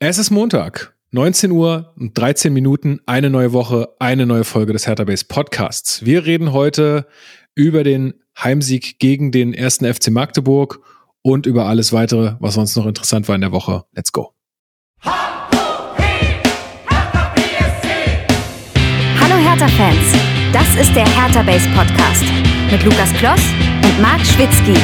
[0.00, 4.86] Es ist Montag, 19 Uhr und 13 Minuten, eine neue Woche, eine neue Folge des
[4.86, 6.04] Hertha Base Podcasts.
[6.04, 7.08] Wir reden heute
[7.56, 10.78] über den Heimsieg gegen den ersten FC Magdeburg
[11.22, 13.86] und über alles weitere, was sonst noch interessant war in der Woche.
[13.92, 14.34] Let's go.
[15.02, 15.34] Hallo
[19.20, 20.12] Hertha-Fans,
[20.52, 22.22] das ist der Hertha Base Podcast
[22.70, 23.40] mit Lukas Kloss
[23.82, 24.78] und Marc Schwitzky.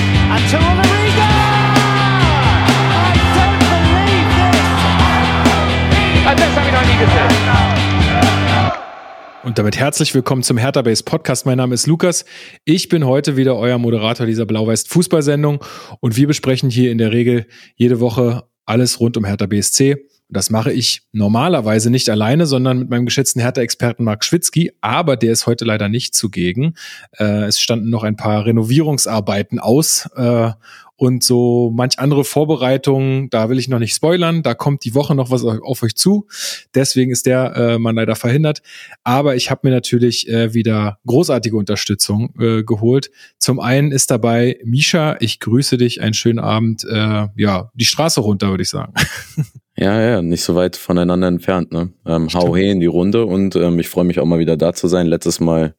[9.44, 11.44] Und damit herzlich willkommen zum Hertha Base Podcast.
[11.44, 12.24] Mein Name ist Lukas.
[12.64, 15.62] Ich bin heute wieder euer Moderator dieser Blau-Weiß Fußballsendung
[16.00, 20.08] und wir besprechen hier in der Regel jede Woche alles rund um Hertha BSC.
[20.30, 25.32] Das mache ich normalerweise nicht alleine, sondern mit meinem geschätzten Hertha-Experten Marc Schwitzky, aber der
[25.32, 26.74] ist heute leider nicht zugegen.
[27.18, 30.50] Äh, es standen noch ein paar Renovierungsarbeiten aus äh,
[30.96, 35.14] und so manch andere Vorbereitungen, da will ich noch nicht spoilern, da kommt die Woche
[35.14, 36.26] noch was auf euch zu.
[36.74, 38.62] Deswegen ist der äh, Mann leider verhindert.
[39.02, 43.10] Aber ich habe mir natürlich äh, wieder großartige Unterstützung äh, geholt.
[43.38, 48.20] Zum einen ist dabei Misha, ich grüße dich, einen schönen Abend, äh, ja, die Straße
[48.20, 48.94] runter, würde ich sagen.
[49.76, 51.72] Ja, ja, nicht so weit voneinander entfernt.
[51.72, 51.92] Ne?
[52.06, 54.72] Ähm, hau he in die Runde und ähm, ich freue mich auch mal wieder da
[54.72, 55.08] zu sein.
[55.08, 55.74] Letztes Mal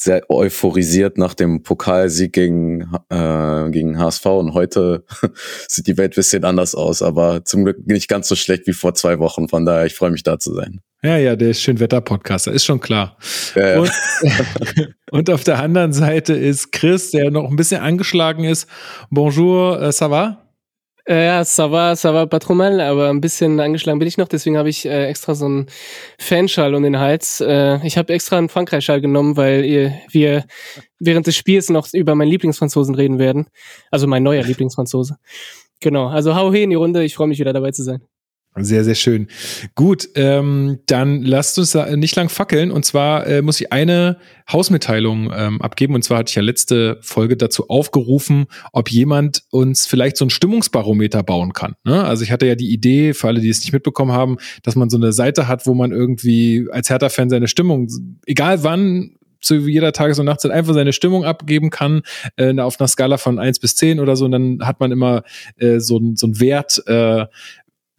[0.00, 5.04] sehr euphorisiert nach dem Pokalsieg gegen, äh, gegen HSV und heute
[5.68, 8.94] sieht die Welt bisschen anders aus, aber zum Glück nicht ganz so schlecht wie vor
[8.94, 9.48] zwei Wochen.
[9.48, 10.80] Von daher, ich freue mich da zu sein.
[11.02, 13.16] Ja, ja, der ist Schönwetter-Podcaster, ist schon klar.
[13.54, 13.80] Ja, ja.
[13.80, 13.92] Und,
[15.10, 18.68] und, auf der anderen Seite ist Chris, der noch ein bisschen angeschlagen ist.
[19.10, 20.49] Bonjour, äh, ça va?
[21.10, 24.16] Äh, ja, ça va, ça va pas trop mal, aber ein bisschen angeschlagen bin ich
[24.16, 25.66] noch, deswegen habe ich äh, extra so einen
[26.20, 27.40] Fanschall um den Hals.
[27.40, 30.44] Äh, ich habe extra einen Frankreich-Schall genommen, weil ihr, wir
[31.00, 33.48] während des Spiels noch über meinen Lieblingsfranzosen reden werden.
[33.90, 35.16] Also mein neuer Lieblingsfranzose.
[35.80, 38.02] Genau, also hau he in die Runde, ich freue mich wieder dabei zu sein.
[38.56, 39.28] Sehr, sehr schön.
[39.76, 42.72] Gut, ähm, dann lasst uns da nicht lang fackeln.
[42.72, 44.18] Und zwar äh, muss ich eine
[44.50, 45.94] Hausmitteilung ähm, abgeben.
[45.94, 50.30] Und zwar hatte ich ja letzte Folge dazu aufgerufen, ob jemand uns vielleicht so ein
[50.30, 51.76] Stimmungsbarometer bauen kann.
[51.84, 52.04] Ne?
[52.04, 54.90] Also ich hatte ja die Idee, für alle, die es nicht mitbekommen haben, dass man
[54.90, 57.86] so eine Seite hat, wo man irgendwie als Hertha-Fan seine Stimmung,
[58.26, 62.02] egal wann, zu jeder Tages- und Nachtzeit einfach seine Stimmung abgeben kann,
[62.36, 64.26] äh, auf einer Skala von eins bis zehn oder so.
[64.26, 65.22] Und dann hat man immer
[65.56, 67.26] äh, so, so einen Wert, äh,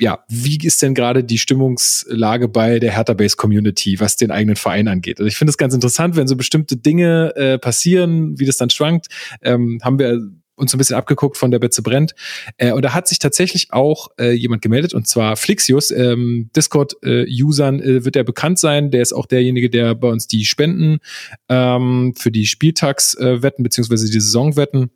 [0.02, 4.56] ja, wie ist denn gerade die Stimmungslage bei der Hertha Base Community, was den eigenen
[4.56, 5.20] Verein angeht?
[5.20, 8.72] Also ich finde es ganz interessant, wenn so bestimmte Dinge äh, passieren, wie das dann
[8.72, 9.10] schwankt,
[9.44, 10.20] ähm, haben wir
[10.56, 12.16] uns ein bisschen abgeguckt von der Betze brennt.
[12.58, 15.92] Äh, und da hat sich tatsächlich auch äh, jemand gemeldet, und zwar Flixius.
[15.92, 18.90] Ähm, Discord-Usern äh, wird er bekannt sein.
[18.90, 20.98] Der ist auch derjenige, der bei uns die Spenden
[21.48, 24.90] ähm, für die Spieltagswetten beziehungsweise die Saisonwetten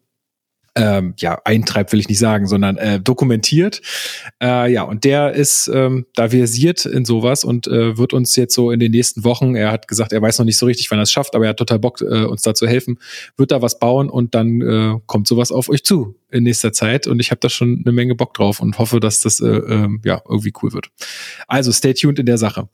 [0.76, 3.82] ähm, ja, eintreibt, will ich nicht sagen, sondern äh, dokumentiert.
[4.42, 8.54] Äh, ja, und der ist ähm, da versiert in sowas und äh, wird uns jetzt
[8.54, 11.00] so in den nächsten Wochen, er hat gesagt, er weiß noch nicht so richtig, wann
[11.00, 13.00] er es schafft, aber er hat total Bock, äh, uns da zu helfen,
[13.38, 17.08] wird da was bauen und dann äh, kommt sowas auf euch zu in nächster Zeit
[17.08, 19.88] und ich habe da schon eine Menge Bock drauf und hoffe, dass das äh, äh,
[20.04, 20.90] ja irgendwie cool wird.
[21.48, 22.68] Also stay tuned in der Sache.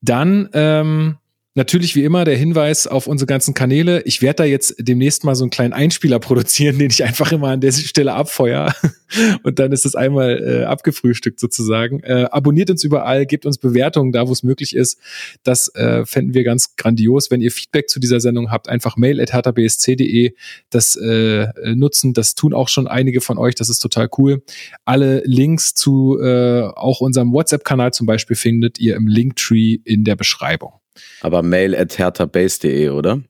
[0.00, 1.16] Dann ähm,
[1.56, 4.02] Natürlich wie immer der Hinweis auf unsere ganzen Kanäle.
[4.02, 7.48] Ich werde da jetzt demnächst mal so einen kleinen Einspieler produzieren, den ich einfach immer
[7.48, 8.74] an der Stelle abfeuer.
[9.44, 12.00] Und dann ist es einmal äh, abgefrühstückt sozusagen.
[12.00, 14.98] Äh, abonniert uns überall, gebt uns Bewertungen da, wo es möglich ist.
[15.44, 17.30] Das äh, fänden wir ganz grandios.
[17.30, 20.34] Wenn ihr Feedback zu dieser Sendung habt, einfach mail at hertabsc.de
[20.70, 22.14] das äh, nutzen.
[22.14, 23.54] Das tun auch schon einige von euch.
[23.54, 24.42] Das ist total cool.
[24.84, 30.16] Alle Links zu äh, auch unserem WhatsApp-Kanal zum Beispiel findet ihr im Linktree in der
[30.16, 30.72] Beschreibung.
[31.20, 33.22] Aber mail at herthabase.de, oder?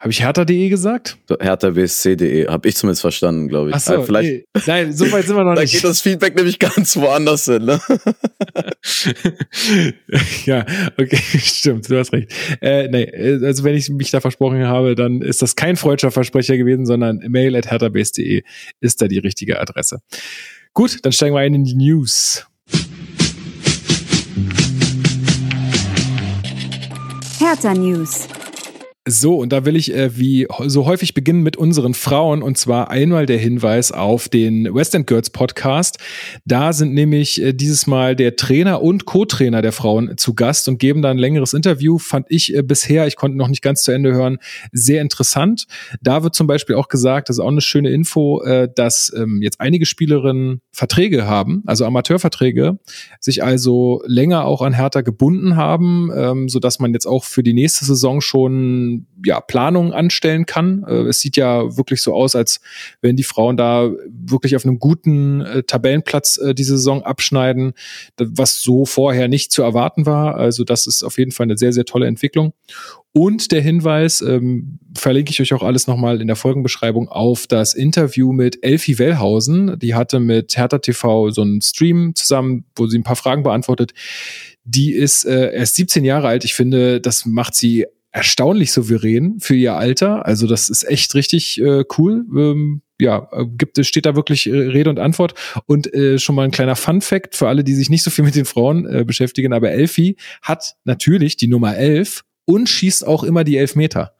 [0.00, 1.18] Habe ich hertha.de gesagt?
[1.28, 3.76] herthabsc.de, habe ich zumindest verstanden, glaube ich.
[3.76, 4.44] Ach so, also vielleicht, nee.
[4.66, 5.74] Nein, so weit sind wir noch da nicht.
[5.74, 7.78] Da geht das Feedback nämlich ganz woanders hin, ne?
[10.46, 10.64] ja,
[10.98, 12.32] okay, stimmt, du hast recht.
[12.62, 16.56] Äh, nee, also wenn ich mich da versprochen habe, dann ist das kein freudscher Versprecher
[16.56, 18.42] gewesen, sondern mail at herthabase.de
[18.80, 19.98] ist da die richtige Adresse.
[20.72, 22.46] Gut, dann steigen wir ein in die News.
[27.50, 28.39] Hertha News.
[29.08, 32.90] So, und da will ich äh, wie so häufig beginnen mit unseren Frauen und zwar
[32.90, 35.96] einmal der Hinweis auf den West End Girls Podcast.
[36.44, 40.78] Da sind nämlich äh, dieses Mal der Trainer und Co-Trainer der Frauen zu Gast und
[40.78, 41.96] geben da ein längeres Interview.
[41.96, 44.36] Fand ich äh, bisher, ich konnte noch nicht ganz zu Ende hören,
[44.70, 45.64] sehr interessant.
[46.02, 49.40] Da wird zum Beispiel auch gesagt, das ist auch eine schöne Info, äh, dass ähm,
[49.40, 52.78] jetzt einige Spielerinnen Verträge haben, also Amateurverträge,
[53.18, 57.42] sich also länger auch an Hertha gebunden haben, ähm, so dass man jetzt auch für
[57.42, 60.84] die nächste Saison schon ja, Planung anstellen kann.
[60.86, 62.60] Äh, es sieht ja wirklich so aus, als
[63.00, 67.72] wenn die Frauen da wirklich auf einem guten äh, Tabellenplatz äh, diese Saison abschneiden,
[68.18, 70.36] was so vorher nicht zu erwarten war.
[70.36, 72.52] Also das ist auf jeden Fall eine sehr, sehr tolle Entwicklung.
[73.12, 77.74] Und der Hinweis, ähm, verlinke ich euch auch alles nochmal in der Folgenbeschreibung auf das
[77.74, 79.78] Interview mit Elfie Wellhausen.
[79.80, 83.92] Die hatte mit Hertha TV so einen Stream zusammen, wo sie ein paar Fragen beantwortet.
[84.64, 86.44] Die ist äh, erst 17 Jahre alt.
[86.44, 90.26] Ich finde, das macht sie erstaunlich souverän für ihr Alter.
[90.26, 92.26] Also das ist echt richtig äh, cool.
[92.36, 95.34] Ähm, ja, gibt es steht da wirklich äh, Rede und Antwort
[95.66, 98.24] und äh, schon mal ein kleiner Fun Fact für alle, die sich nicht so viel
[98.24, 103.24] mit den Frauen äh, beschäftigen, aber Elfie hat natürlich die Nummer 11 und schießt auch
[103.24, 104.12] immer die Elfmeter.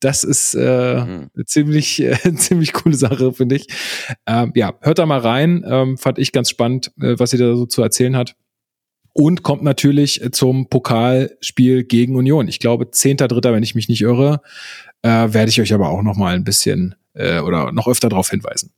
[0.00, 1.30] Das ist äh, mhm.
[1.34, 3.66] eine ziemlich, äh, ziemlich coole Sache, finde ich.
[4.26, 5.64] Ähm, ja, hört da mal rein.
[5.66, 8.36] Ähm, fand ich ganz spannend, äh, was sie da so zu erzählen hat
[9.14, 12.48] und kommt natürlich zum Pokalspiel gegen Union.
[12.48, 14.42] Ich glaube, zehnter, dritter, wenn ich mich nicht irre,
[15.02, 18.28] äh, werde ich euch aber auch noch mal ein bisschen äh, oder noch öfter darauf
[18.28, 18.72] hinweisen.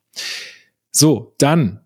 [0.93, 1.81] So, dann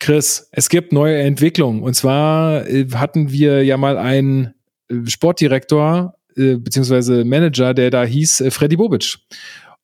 [0.00, 1.82] Chris, es gibt neue Entwicklungen.
[1.82, 4.54] Und zwar äh, hatten wir ja mal einen
[4.88, 9.18] äh, Sportdirektor äh, beziehungsweise Manager, der da hieß äh, Freddy Bobic.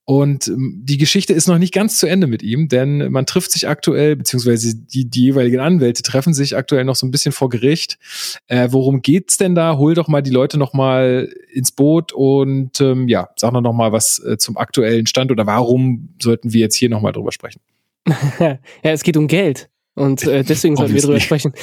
[0.09, 3.51] Und ähm, die Geschichte ist noch nicht ganz zu Ende mit ihm, denn man trifft
[3.51, 7.49] sich aktuell, beziehungsweise die, die jeweiligen Anwälte treffen sich aktuell noch so ein bisschen vor
[7.49, 7.99] Gericht.
[8.47, 9.77] Äh, worum geht's denn da?
[9.79, 13.91] Hol doch mal die Leute noch mal ins Boot und ähm, ja, sag noch mal
[13.91, 17.61] was äh, zum aktuellen Stand oder warum sollten wir jetzt hier noch mal drüber sprechen?
[18.39, 19.69] ja, es geht um Geld.
[19.97, 21.55] Und äh, deswegen sollten wir drüber sprechen.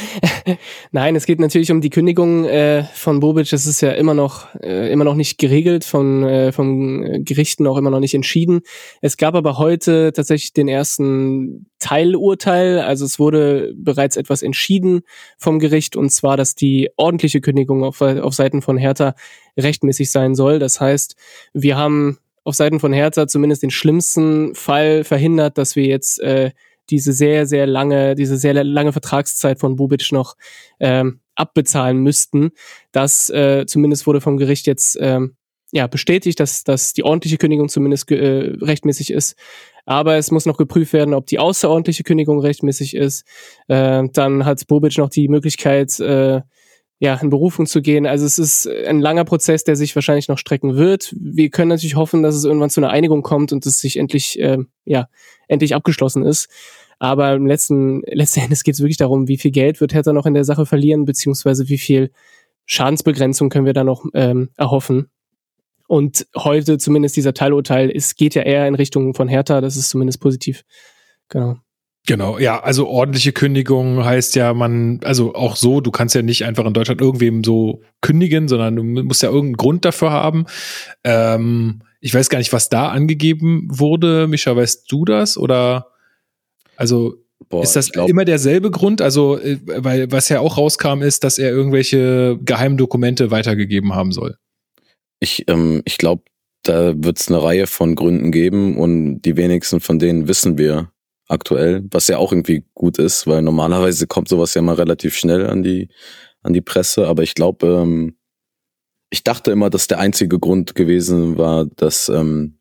[0.91, 3.51] Nein, es geht natürlich um die Kündigung äh, von Bobic.
[3.51, 7.77] Das ist ja immer noch äh, immer noch nicht geregelt, von äh, vom Gerichten auch
[7.77, 8.62] immer noch nicht entschieden.
[9.01, 12.80] Es gab aber heute tatsächlich den ersten Teilurteil.
[12.80, 15.01] Also es wurde bereits etwas entschieden
[15.38, 19.13] vom Gericht und zwar, dass die ordentliche Kündigung auf, auf Seiten von Hertha
[19.59, 20.57] rechtmäßig sein soll.
[20.57, 21.15] Das heißt,
[21.53, 26.50] wir haben auf Seiten von Hertha zumindest den schlimmsten Fall verhindert, dass wir jetzt äh,
[26.89, 30.35] diese sehr, sehr lange, diese sehr lange Vertragszeit von Bubic noch
[30.80, 32.51] ähm, abbezahlen müssten.
[32.91, 35.35] Das äh, zumindest wurde vom Gericht jetzt ähm,
[35.71, 39.35] ja, bestätigt, dass, dass die ordentliche Kündigung zumindest äh, rechtmäßig ist.
[39.85, 43.25] Aber es muss noch geprüft werden, ob die außerordentliche Kündigung rechtmäßig ist.
[43.68, 46.41] Äh, dann hat Bobic noch die Möglichkeit, äh,
[47.00, 48.06] ja, in Berufung zu gehen.
[48.06, 51.13] Also es ist ein langer Prozess, der sich wahrscheinlich noch strecken wird.
[51.19, 54.40] Wir können natürlich hoffen, dass es irgendwann zu einer Einigung kommt und es sich endlich,
[54.40, 55.07] äh, ja,
[55.48, 56.50] endlich abgeschlossen ist.
[57.00, 60.25] Aber im letzten, letzten Endes geht es wirklich darum, wie viel Geld wird Hertha noch
[60.25, 62.12] in der Sache verlieren, beziehungsweise wie viel
[62.66, 65.10] Schadensbegrenzung können wir da noch ähm, erhoffen.
[65.88, 69.90] Und heute zumindest dieser Teilurteil, es geht ja eher in Richtung von Hertha, das ist
[69.90, 70.63] zumindest positiv.
[71.28, 71.57] Genau.
[72.06, 76.44] Genau, ja, also ordentliche Kündigung heißt ja, man, also auch so, du kannst ja nicht
[76.44, 80.46] einfach in Deutschland irgendwem so kündigen, sondern du musst ja irgendeinen Grund dafür haben.
[81.06, 84.28] Ähm, ich weiß gar nicht, was da angegeben wurde.
[84.28, 85.38] Micha, weißt du das?
[85.38, 85.88] Oder
[86.76, 87.16] also
[87.48, 89.02] Boah, ist das glaub, immer derselbe Grund?
[89.02, 94.12] Also, äh, weil was ja auch rauskam, ist, dass er irgendwelche geheimen Dokumente weitergegeben haben
[94.12, 94.38] soll.
[95.20, 96.24] Ich, ähm, ich glaube,
[96.64, 100.93] da wird es eine Reihe von Gründen geben und die wenigsten von denen wissen wir
[101.33, 105.47] aktuell, was ja auch irgendwie gut ist, weil normalerweise kommt sowas ja mal relativ schnell
[105.47, 105.89] an die,
[106.41, 107.07] an die Presse.
[107.07, 108.15] Aber ich glaube, ähm,
[109.09, 112.59] ich dachte immer, dass der einzige Grund gewesen war, dass, ähm,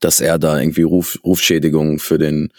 [0.00, 2.52] dass er da irgendwie Ruf, Rufschädigungen für den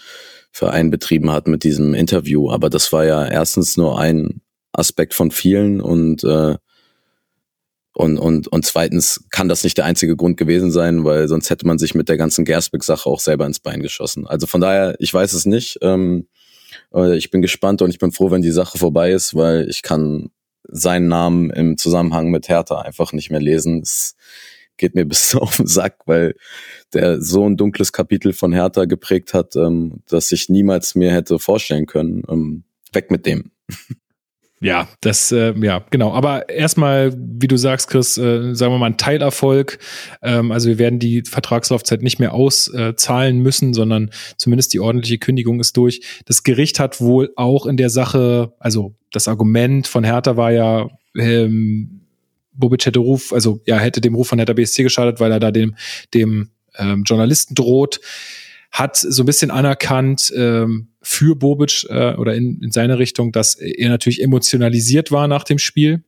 [0.52, 2.50] Verein betrieben hat mit diesem Interview.
[2.50, 4.42] Aber das war ja erstens nur ein
[4.72, 6.56] Aspekt von vielen und äh,
[7.94, 11.68] und, und, und zweitens kann das nicht der einzige Grund gewesen sein, weil sonst hätte
[11.68, 14.26] man sich mit der ganzen Gersbeck-Sache auch selber ins Bein geschossen.
[14.26, 15.78] Also von daher, ich weiß es nicht.
[15.82, 16.28] Ähm,
[17.16, 20.32] ich bin gespannt und ich bin froh, wenn die Sache vorbei ist, weil ich kann
[20.64, 23.82] seinen Namen im Zusammenhang mit Hertha einfach nicht mehr lesen.
[23.82, 24.16] Es
[24.78, 26.36] geht mir bis auf den Sack, weil
[26.94, 31.38] der so ein dunkles Kapitel von Hertha geprägt hat, ähm, dass ich niemals mir hätte
[31.38, 32.24] vorstellen können.
[32.28, 33.52] Ähm, weg mit dem.
[34.64, 36.14] Ja, das, äh, ja, genau.
[36.14, 39.78] Aber erstmal, wie du sagst, Chris, äh, sagen wir mal ein Teilerfolg.
[40.22, 45.60] Ähm, also wir werden die Vertragslaufzeit nicht mehr auszahlen müssen, sondern zumindest die ordentliche Kündigung
[45.60, 46.02] ist durch.
[46.26, 50.88] Das Gericht hat wohl auch in der Sache, also das Argument von Hertha war ja,
[51.18, 52.00] ähm,
[52.54, 55.52] Bobic hätte Ruf, also ja, hätte dem Ruf von Hertha BSC geschadet, weil er da
[55.52, 55.76] dem,
[56.14, 58.00] dem ähm, Journalisten droht
[58.74, 63.54] hat so ein bisschen anerkannt ähm, für Bobic äh, oder in, in seine Richtung, dass
[63.54, 66.04] er natürlich emotionalisiert war nach dem Spiel.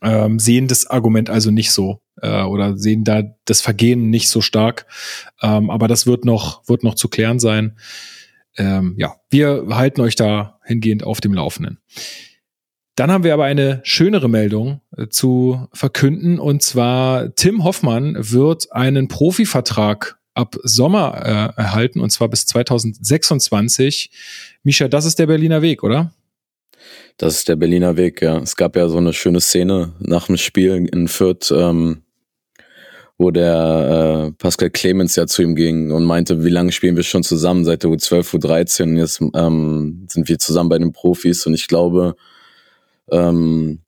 [0.00, 4.40] Ähm, sehen das Argument also nicht so äh, oder sehen da das Vergehen nicht so
[4.40, 4.86] stark.
[5.42, 7.76] Ähm, aber das wird noch, wird noch zu klären sein.
[8.56, 11.78] Ähm, ja, wir halten euch da hingehend auf dem Laufenden.
[12.94, 18.72] Dann haben wir aber eine schönere Meldung äh, zu verkünden und zwar Tim Hoffmann wird
[18.72, 24.10] einen Profivertrag ab Sommer äh, erhalten und zwar bis 2026.
[24.62, 26.12] Misha, das ist der Berliner Weg, oder?
[27.18, 28.38] Das ist der Berliner Weg, ja.
[28.38, 32.02] Es gab ja so eine schöne Szene nach dem Spiel in Fürth, ähm,
[33.18, 37.02] wo der äh, Pascal Clemens ja zu ihm ging und meinte, wie lange spielen wir
[37.02, 41.46] schon zusammen, seit der U12, U13 und jetzt ähm, sind wir zusammen bei den Profis
[41.46, 42.16] und ich glaube,
[43.10, 43.80] ähm,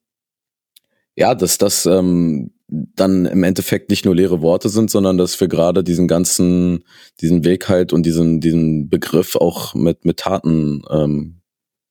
[1.16, 5.48] ja, dass das ähm, dann im Endeffekt nicht nur leere Worte sind, sondern dass wir
[5.48, 6.84] gerade diesen ganzen,
[7.20, 11.42] diesen Weg halt und diesen, diesen Begriff auch mit, mit Taten ähm,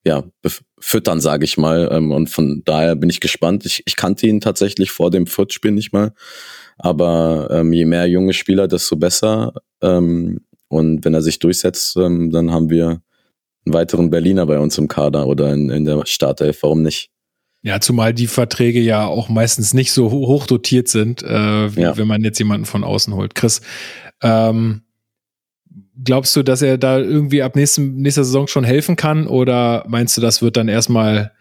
[0.03, 0.23] ja,
[0.79, 1.89] füttern, sage ich mal.
[1.91, 3.65] Ähm, und von daher bin ich gespannt.
[3.65, 6.13] Ich, ich kannte ihn tatsächlich vor dem Fürth-Spiel nicht mal.
[6.79, 9.53] Aber ähm, je mehr junge Spieler, desto besser.
[9.81, 13.03] Ähm, und wenn er sich durchsetzt, ähm, dann haben wir
[13.65, 16.63] einen weiteren Berliner bei uns im Kader oder in, in der Startelf.
[16.63, 17.11] Warum nicht?
[17.63, 21.96] Ja, zumal die Verträge ja auch meistens nicht so hoch dotiert sind, äh, wie ja.
[21.96, 23.36] wenn man jetzt jemanden von außen holt.
[23.36, 23.62] Chris,
[24.22, 24.82] ähm,
[26.03, 30.18] glaubst du, dass er da irgendwie ab nächsten, nächster Saison schon helfen kann oder meinst
[30.18, 31.34] du, das wird dann erstmal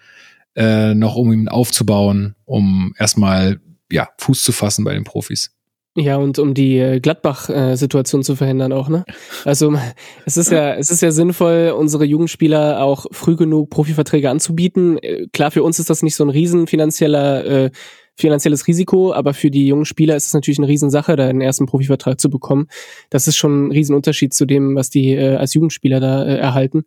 [0.57, 3.61] äh, noch, um ihn aufzubauen, um erstmal
[3.91, 5.53] ja, Fuß zu fassen bei den Profis?
[6.01, 9.05] Ja, und um die äh, Gladbach-Situation zu verhindern auch, ne?
[9.45, 9.77] Also
[10.25, 14.97] es ist ja, es ist ja sinnvoll, unsere Jugendspieler auch früh genug Profiverträge anzubieten.
[15.03, 17.71] Äh, klar, für uns ist das nicht so ein riesen finanzieller äh,
[18.17, 21.67] finanzielles Risiko, aber für die jungen Spieler ist es natürlich eine Riesensache, da einen ersten
[21.67, 22.69] Profivertrag zu bekommen.
[23.11, 26.85] Das ist schon ein Riesenunterschied zu dem, was die äh, als Jugendspieler da äh, erhalten.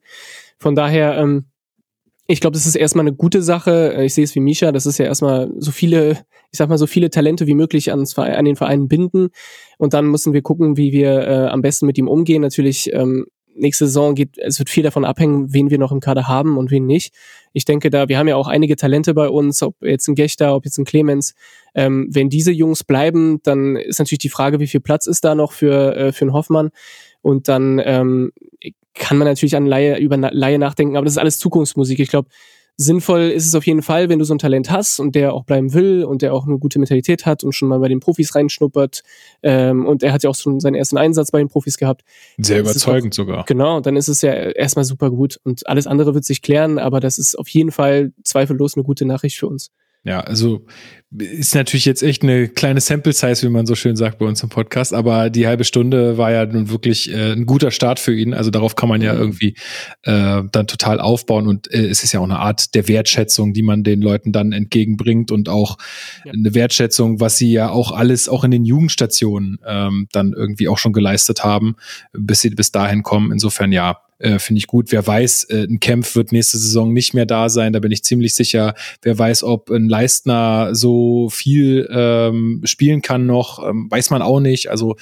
[0.57, 1.45] Von daher, ähm,
[2.27, 3.93] ich glaube, das ist erstmal eine gute Sache.
[3.95, 6.17] Äh, ich sehe es wie Misha, das ist ja erstmal so viele,
[6.53, 9.29] ich sag mal, so viele Talente wie möglich ans, an den Vereinen binden.
[9.79, 12.43] Und dann müssen wir gucken, wie wir äh, am besten mit ihm umgehen.
[12.43, 16.27] Natürlich ähm, nächste Saison geht, es wird viel davon abhängen, wen wir noch im Kader
[16.27, 17.15] haben und wen nicht.
[17.53, 20.55] Ich denke da, wir haben ja auch einige Talente bei uns, ob jetzt ein Gechter,
[20.55, 21.33] ob jetzt ein Clemens.
[21.73, 25.33] Ähm, wenn diese Jungs bleiben, dann ist natürlich die Frage, wie viel Platz ist da
[25.33, 26.69] noch für, äh, für einen Hoffmann.
[27.23, 28.31] Und dann ähm,
[28.93, 31.99] kann man natürlich an Laie, über Laie nachdenken, aber das ist alles Zukunftsmusik.
[31.99, 32.29] Ich glaube,
[32.75, 35.43] Sinnvoll ist es auf jeden Fall, wenn du so ein Talent hast und der auch
[35.43, 38.33] bleiben will und der auch eine gute Mentalität hat und schon mal bei den Profis
[38.33, 39.03] reinschnuppert.
[39.43, 42.03] Ähm, und er hat ja auch schon seinen ersten Einsatz bei den Profis gehabt.
[42.37, 43.45] Sehr überzeugend auch, sogar.
[43.45, 45.39] Genau, dann ist es ja erstmal super gut.
[45.43, 49.05] Und alles andere wird sich klären, aber das ist auf jeden Fall zweifellos eine gute
[49.05, 49.71] Nachricht für uns.
[50.03, 50.65] Ja, also
[51.15, 54.41] ist natürlich jetzt echt eine kleine Sample Size, wie man so schön sagt bei uns
[54.41, 58.13] im Podcast, aber die halbe Stunde war ja nun wirklich äh, ein guter Start für
[58.13, 58.33] ihn.
[58.33, 59.19] Also darauf kann man ja mhm.
[59.19, 59.55] irgendwie
[60.01, 63.61] äh, dann total aufbauen und äh, es ist ja auch eine Art der Wertschätzung, die
[63.61, 65.77] man den Leuten dann entgegenbringt und auch
[66.25, 66.31] ja.
[66.33, 70.79] eine Wertschätzung, was sie ja auch alles auch in den Jugendstationen ähm, dann irgendwie auch
[70.79, 71.75] schon geleistet haben,
[72.11, 73.31] bis sie bis dahin kommen.
[73.31, 74.93] Insofern ja, äh, Finde ich gut.
[74.93, 78.05] Wer weiß, äh, ein Kempf wird nächste Saison nicht mehr da sein, da bin ich
[78.05, 78.73] ziemlich sicher.
[79.01, 84.39] Wer weiß, ob ein Leistner so viel ähm, spielen kann noch, ähm, weiß man auch
[84.39, 84.69] nicht.
[84.69, 84.95] Also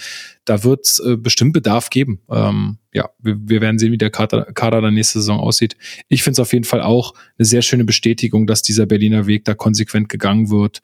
[0.46, 2.22] da wird es äh, bestimmt Bedarf geben.
[2.32, 5.78] Ähm, ja, wir, wir werden sehen, wie der Kader, Kader dann nächste Saison aussieht.
[6.08, 9.46] Ich finde es auf jeden Fall auch eine sehr schöne Bestätigung, dass dieser Berliner Weg
[9.46, 10.82] da konsequent gegangen wird.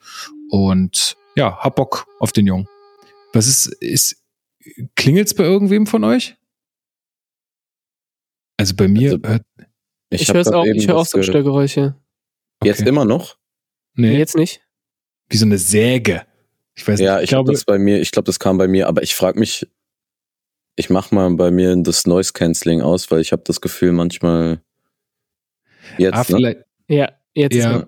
[0.48, 2.68] Und ja, hab Bock auf den Jungen.
[3.32, 4.22] Was ist, ist
[4.94, 6.37] klingelt's bei irgendwem von euch?
[8.58, 9.42] Also bei mir also, hört.
[10.10, 11.94] Ich, ich höre auch, ich höre auch so Störgeräusche.
[12.62, 12.88] Jetzt okay.
[12.88, 13.38] immer noch?
[13.94, 14.10] Nee.
[14.10, 14.18] nee.
[14.18, 14.60] Jetzt nicht.
[15.30, 16.26] Wie so eine Säge.
[16.74, 17.24] Ich weiß ja, nicht.
[17.24, 19.66] ich glaube, das bei mir, ich glaube, das kam bei mir, aber ich frage mich,
[20.76, 24.62] ich mache mal bei mir das Noise Cancelling aus, weil ich habe das Gefühl manchmal
[25.98, 26.32] jetzt.
[26.32, 26.64] Ah, ne?
[26.88, 27.54] Ja, jetzt.
[27.54, 27.86] Ja,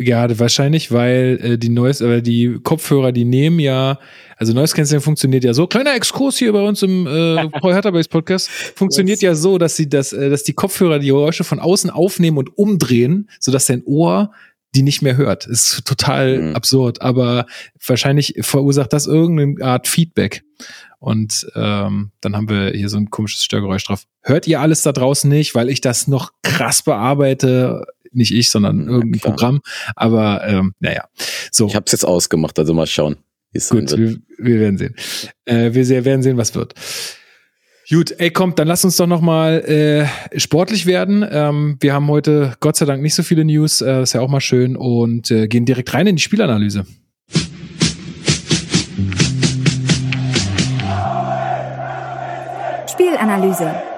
[0.00, 3.98] ja, wahrscheinlich, weil äh, die Neues, aber die Kopfhörer, die nehmen ja,
[4.36, 5.68] also Noise Cancelling funktioniert ja so.
[5.68, 9.88] Kleiner Exkurs hier bei uns im äh, Paul Hatterbase Podcast funktioniert ja so, dass sie
[9.88, 14.32] das, äh, dass die Kopfhörer die Geräusche von außen aufnehmen und umdrehen, sodass dein Ohr
[14.74, 15.46] die nicht mehr hört.
[15.46, 16.56] Ist total mhm.
[16.56, 17.46] absurd, aber
[17.86, 20.42] wahrscheinlich verursacht das irgendeine Art Feedback.
[20.98, 24.04] Und ähm, dann haben wir hier so ein komisches Störgeräusch drauf.
[24.22, 27.86] Hört ihr alles da draußen nicht, weil ich das noch krass bearbeite?
[28.14, 29.60] Nicht ich, sondern irgendein ja, Programm.
[29.96, 31.04] Aber ähm, naja.
[31.50, 31.66] So.
[31.66, 33.16] Ich habe es jetzt ausgemacht, also mal schauen.
[33.70, 34.96] Gut, wir, wir, werden sehen.
[35.44, 36.74] Äh, wir werden sehen, was wird.
[37.88, 41.24] Gut, ey, kommt, dann lass uns doch noch mal äh, sportlich werden.
[41.30, 44.30] Ähm, wir haben heute Gott sei Dank nicht so viele News, äh, ist ja auch
[44.30, 46.86] mal schön und äh, gehen direkt rein in die Spielanalyse.
[52.88, 53.93] Spielanalyse.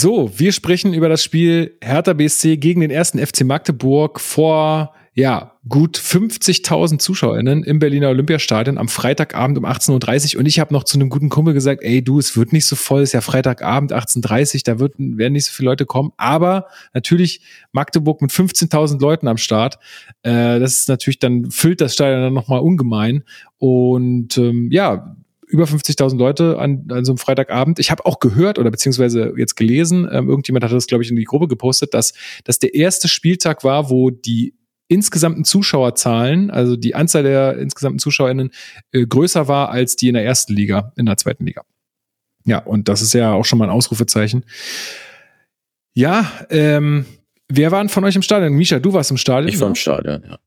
[0.00, 5.54] So, wir sprechen über das Spiel Hertha BSC gegen den ersten FC Magdeburg vor ja,
[5.68, 10.38] gut 50.000 ZuschauerInnen im Berliner Olympiastadion am Freitagabend um 18.30 Uhr.
[10.38, 12.76] Und ich habe noch zu einem guten Kumpel gesagt, ey du, es wird nicht so
[12.76, 16.12] voll, es ist ja Freitagabend 18.30 Uhr, da wird, werden nicht so viele Leute kommen.
[16.16, 17.40] Aber natürlich
[17.72, 19.80] Magdeburg mit 15.000 Leuten am Start.
[20.22, 23.24] Äh, das ist natürlich dann, füllt das Stadion dann nochmal ungemein.
[23.56, 25.16] Und ähm, ja,
[25.48, 27.78] über 50.000 Leute an, an so einem Freitagabend.
[27.78, 31.16] Ich habe auch gehört oder beziehungsweise jetzt gelesen, ähm, irgendjemand hat das, glaube ich, in
[31.16, 32.12] die Gruppe gepostet, dass
[32.44, 34.54] dass der erste Spieltag war, wo die
[34.88, 38.50] insgesamten Zuschauerzahlen, also die Anzahl der insgesamten ZuschauerInnen,
[38.92, 41.62] äh, größer war als die in der ersten Liga, in der zweiten Liga.
[42.44, 44.44] Ja, und das ist ja auch schon mal ein Ausrufezeichen.
[45.92, 47.04] Ja, ähm,
[47.48, 48.54] wer war denn von euch im Stadion?
[48.54, 49.52] Misha, du warst im Stadion.
[49.52, 50.38] Ich war im Stadion, ja.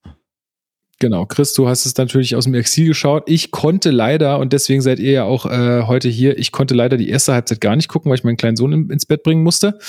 [1.01, 3.24] Genau, Chris, du hast es natürlich aus dem Exil geschaut.
[3.25, 6.96] Ich konnte leider, und deswegen seid ihr ja auch äh, heute hier, ich konnte leider
[6.96, 9.41] die erste Halbzeit gar nicht gucken, weil ich meinen kleinen Sohn in, ins Bett bringen
[9.41, 9.79] musste.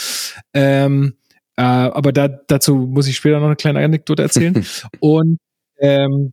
[0.54, 1.12] Ähm,
[1.56, 4.64] äh, aber da, dazu muss ich später noch eine kleine Anekdote erzählen.
[5.00, 5.36] und
[5.80, 6.32] ähm,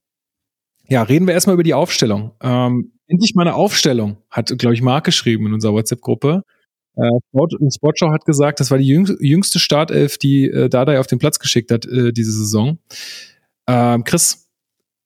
[0.88, 2.32] ja, reden wir erstmal über die Aufstellung.
[2.42, 6.44] Ähm, endlich mal eine Aufstellung, hat, glaube ich, Marc geschrieben in unserer WhatsApp-Gruppe.
[6.96, 11.20] Äh, Sport, Sportschau hat gesagt, das war die jüngste Startelf, die äh, Dardai auf den
[11.20, 12.80] Platz geschickt hat äh, diese Saison.
[13.68, 14.49] Ähm, Chris,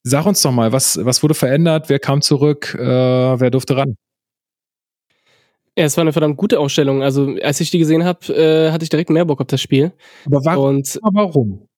[0.04, 3.96] sag uns doch mal, was, was wurde verändert, wer kam zurück, äh, wer durfte ran?
[5.76, 7.02] Ja, es war eine verdammt gute Ausstellung.
[7.02, 9.92] Also, als ich die gesehen habe, äh, hatte ich direkt mehr Bock auf das Spiel.
[10.26, 10.76] Aber warum?
[10.76, 11.68] Und, warum?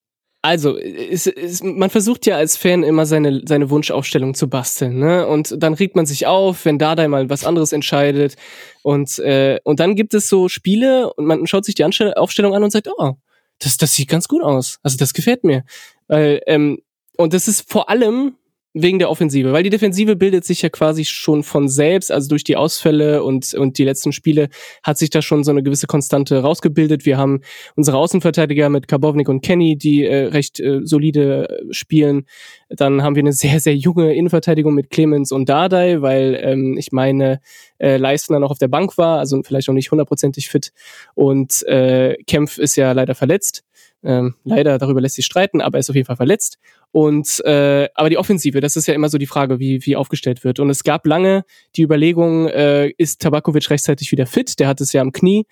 [0.42, 5.26] Also, es, es, man versucht ja als Fan immer seine, seine Wunschaufstellung zu basteln, ne?
[5.26, 8.36] Und dann regt man sich auf, wenn Dada mal was anderes entscheidet.
[8.82, 12.62] Und, äh, und dann gibt es so Spiele und man schaut sich die Aufstellung an
[12.62, 13.14] und sagt, oh,
[13.58, 14.78] das, das sieht ganz gut aus.
[14.82, 15.64] Also, das gefällt mir.
[16.06, 16.80] Weil, ähm,
[17.16, 18.36] und das ist vor allem
[18.78, 22.44] wegen der Offensive, weil die Defensive bildet sich ja quasi schon von selbst, also durch
[22.44, 24.50] die Ausfälle und, und die letzten Spiele
[24.82, 27.06] hat sich da schon so eine gewisse Konstante rausgebildet.
[27.06, 27.40] Wir haben
[27.74, 32.26] unsere Außenverteidiger mit Karbovnik und Kenny, die äh, recht äh, solide äh, spielen.
[32.68, 36.92] Dann haben wir eine sehr, sehr junge Innenverteidigung mit Clemens und Dardai, weil ähm, ich
[36.92, 37.40] meine,
[37.78, 40.72] äh, Leistner noch auf der Bank war, also vielleicht noch nicht hundertprozentig fit.
[41.14, 43.64] Und äh, Kempf ist ja leider verletzt.
[44.06, 46.58] Ähm, leider, darüber lässt sich streiten, aber er ist auf jeden Fall verletzt.
[46.92, 50.44] Und äh, aber die Offensive, das ist ja immer so die Frage, wie, wie aufgestellt
[50.44, 50.60] wird.
[50.60, 51.44] Und es gab lange
[51.74, 54.60] die Überlegung, äh, ist Tabakovic rechtzeitig wieder fit?
[54.60, 55.46] Der hat es ja am Knie.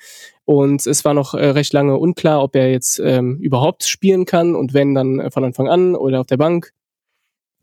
[0.44, 4.54] Und es war noch äh, recht lange unklar, ob er jetzt ähm, überhaupt spielen kann
[4.54, 6.72] und wenn, dann äh, von Anfang an oder auf der Bank.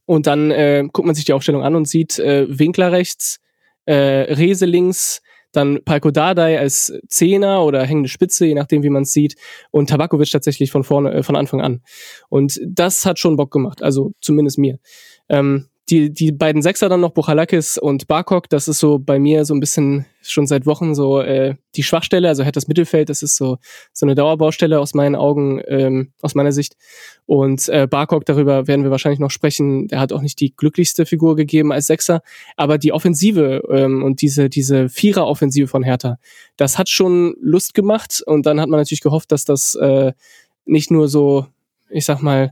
[0.06, 3.40] Und dann äh, guckt man sich die Aufstellung an und sieht äh, Winkler rechts,
[3.86, 9.04] äh, Rese links, dann Palko Dardai als Zehner oder hängende Spitze, je nachdem, wie man
[9.04, 9.36] es sieht,
[9.72, 11.82] und Tabakovic tatsächlich von vorne, äh, von Anfang an.
[12.30, 14.80] Und das hat schon Bock gemacht, also zumindest mir.
[15.30, 19.44] Ähm, die, die beiden Sechser dann noch, Buchalakis und Barkok, das ist so bei mir
[19.44, 23.24] so ein bisschen schon seit Wochen so äh, die Schwachstelle, also hat das Mittelfeld, das
[23.24, 23.58] ist so
[23.92, 26.78] so eine Dauerbaustelle aus meinen Augen, ähm, aus meiner Sicht.
[27.26, 31.06] Und äh, Barkok, darüber werden wir wahrscheinlich noch sprechen, der hat auch nicht die glücklichste
[31.06, 32.22] Figur gegeben als Sechser,
[32.56, 36.18] aber die Offensive ähm, und diese, diese Vierer-Offensive von Hertha,
[36.56, 40.14] das hat schon Lust gemacht und dann hat man natürlich gehofft, dass das äh,
[40.66, 41.48] nicht nur so,
[41.90, 42.52] ich sag mal,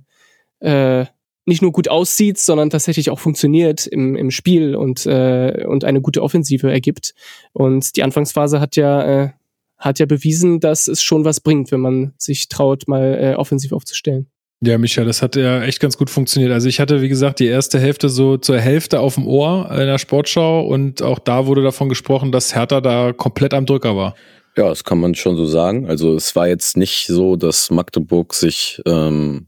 [0.60, 1.06] äh,
[1.50, 6.02] nicht nur gut aussieht, sondern tatsächlich auch funktioniert im, im Spiel und, äh, und eine
[6.02, 7.14] gute Offensive ergibt.
[7.52, 9.30] Und die Anfangsphase hat ja, äh,
[9.78, 13.74] hat ja bewiesen, dass es schon was bringt, wenn man sich traut, mal äh, offensiv
[13.74, 14.28] aufzustellen.
[14.62, 16.52] Ja, Micha, das hat ja echt ganz gut funktioniert.
[16.52, 19.88] Also ich hatte, wie gesagt, die erste Hälfte so zur Hälfte auf dem Ohr in
[19.88, 24.16] der Sportschau und auch da wurde davon gesprochen, dass Hertha da komplett am Drücker war.
[24.58, 25.88] Ja, das kann man schon so sagen.
[25.88, 29.48] Also es war jetzt nicht so, dass Magdeburg sich ähm,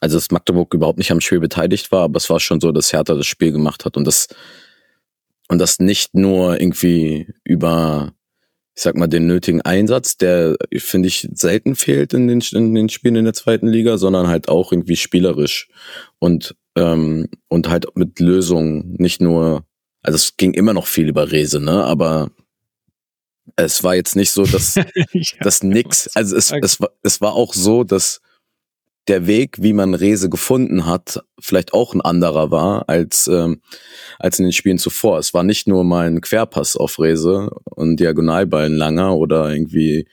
[0.00, 2.92] also dass Magdeburg überhaupt nicht am Spiel beteiligt war, aber es war schon so, dass
[2.92, 4.28] Hertha das Spiel gemacht hat und das
[5.48, 8.12] und das nicht nur irgendwie über
[8.76, 12.88] ich sag mal den nötigen Einsatz, der finde ich selten fehlt in den, in den
[12.88, 15.68] Spielen in der zweiten Liga, sondern halt auch irgendwie spielerisch
[16.18, 19.66] und ähm, und halt mit Lösungen, nicht nur
[20.02, 22.30] also es ging immer noch viel über Rese, ne, aber
[23.56, 24.84] es war jetzt nicht so, dass ja,
[25.40, 28.20] das nix, also es, es, war, es war auch so, dass
[29.08, 33.60] der Weg, wie man Rese gefunden hat, vielleicht auch ein anderer war als, ähm,
[34.18, 35.18] als in den Spielen zuvor.
[35.18, 40.06] Es war nicht nur mal ein Querpass auf Rese und Diagonalballen langer oder irgendwie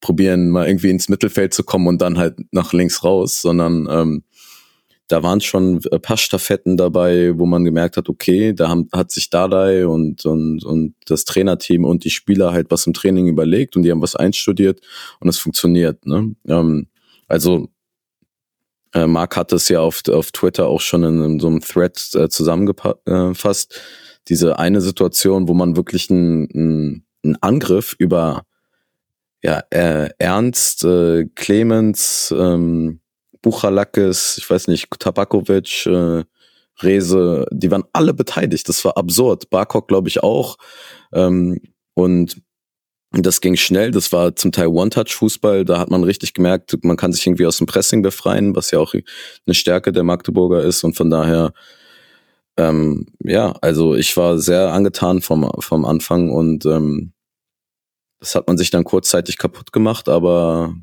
[0.00, 4.22] probieren, mal irgendwie ins Mittelfeld zu kommen und dann halt nach links raus, sondern ähm,
[5.08, 9.86] da waren schon Passstaffetten dabei, wo man gemerkt hat, okay, da haben, hat sich Dardai
[9.86, 13.90] und, und, und das Trainerteam und die Spieler halt was im Training überlegt und die
[13.90, 14.80] haben was einstudiert
[15.18, 16.04] und es funktioniert.
[16.04, 16.34] Ne?
[16.46, 16.88] Ähm,
[17.26, 17.70] also
[18.98, 21.96] äh, Mark hat es ja auf, auf Twitter auch schon in, in so einem Thread
[22.14, 23.80] äh, zusammengefasst.
[24.28, 28.44] Diese eine Situation, wo man wirklich einen, einen Angriff über
[29.42, 33.00] ja, äh, Ernst, äh, Clemens, ähm,
[33.40, 36.24] Buchalakis, ich weiß nicht, Tabakovic, äh,
[36.82, 38.68] Rese, die waren alle beteiligt.
[38.68, 39.50] Das war absurd.
[39.50, 40.56] Barkok, glaube ich, auch.
[41.12, 41.60] Ähm,
[41.94, 42.40] und
[43.22, 43.90] das ging schnell.
[43.90, 45.64] Das war zum Teil One-Touch-Fußball.
[45.64, 48.78] Da hat man richtig gemerkt, man kann sich irgendwie aus dem Pressing befreien, was ja
[48.78, 50.84] auch eine Stärke der Magdeburger ist.
[50.84, 51.52] Und von daher,
[52.56, 57.12] ähm, ja, also ich war sehr angetan vom, vom Anfang und ähm,
[58.20, 60.74] das hat man sich dann kurzzeitig kaputt gemacht, aber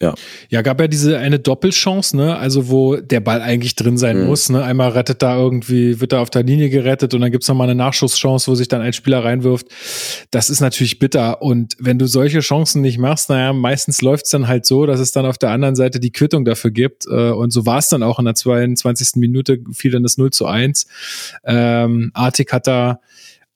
[0.00, 0.14] ja.
[0.48, 2.36] Ja, gab ja diese eine Doppelchance, ne?
[2.36, 4.26] Also wo der Ball eigentlich drin sein mhm.
[4.26, 4.48] muss.
[4.48, 4.62] Ne?
[4.62, 7.64] Einmal rettet da irgendwie, wird da auf der Linie gerettet und dann gibt's noch mal
[7.64, 9.66] eine Nachschusschance, wo sich dann ein Spieler reinwirft.
[10.30, 11.42] Das ist natürlich bitter.
[11.42, 15.10] Und wenn du solche Chancen nicht machst, naja, meistens läuft's dann halt so, dass es
[15.10, 17.06] dann auf der anderen Seite die Quittung dafür gibt.
[17.06, 19.16] Äh, und so war es dann auch in der 22.
[19.16, 20.86] Minute, fiel dann das 0 zu 1.
[21.44, 23.00] Ähm, Artik hat da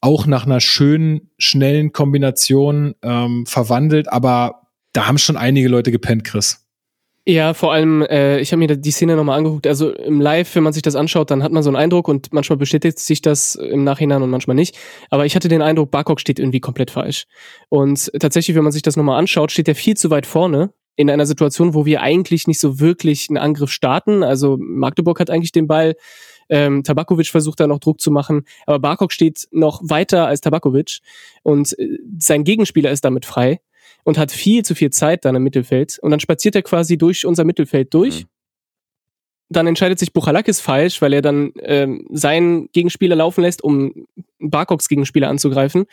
[0.01, 4.62] auch nach einer schönen, schnellen Kombination ähm, verwandelt, aber
[4.93, 6.63] da haben schon einige Leute gepennt, Chris.
[7.25, 9.69] Ja, vor allem, äh, ich habe mir die Szene nochmal angeguckt.
[9.69, 12.33] Also im Live, wenn man sich das anschaut, dann hat man so einen Eindruck und
[12.33, 14.77] manchmal bestätigt sich das im Nachhinein und manchmal nicht.
[15.09, 17.27] Aber ich hatte den Eindruck, Barkok steht irgendwie komplett falsch.
[17.69, 21.09] Und tatsächlich, wenn man sich das nochmal anschaut, steht er viel zu weit vorne in
[21.11, 24.25] einer Situation, wo wir eigentlich nicht so wirklich einen Angriff starten.
[24.25, 25.95] Also Magdeburg hat eigentlich den Ball.
[26.49, 30.99] Ähm, Tabakovic versucht da noch Druck zu machen, aber Barkok steht noch weiter als Tabakovic
[31.45, 33.61] und äh, sein Gegenspieler ist damit frei
[34.05, 35.99] und hat viel zu viel Zeit dann im Mittelfeld.
[36.01, 38.23] Und dann spaziert er quasi durch unser Mittelfeld durch.
[38.23, 38.27] Mhm.
[39.53, 44.07] Dann entscheidet sich Buchalakis falsch, weil er dann ähm, seinen Gegenspieler laufen lässt, um
[44.39, 45.85] Barkoks Gegenspieler anzugreifen.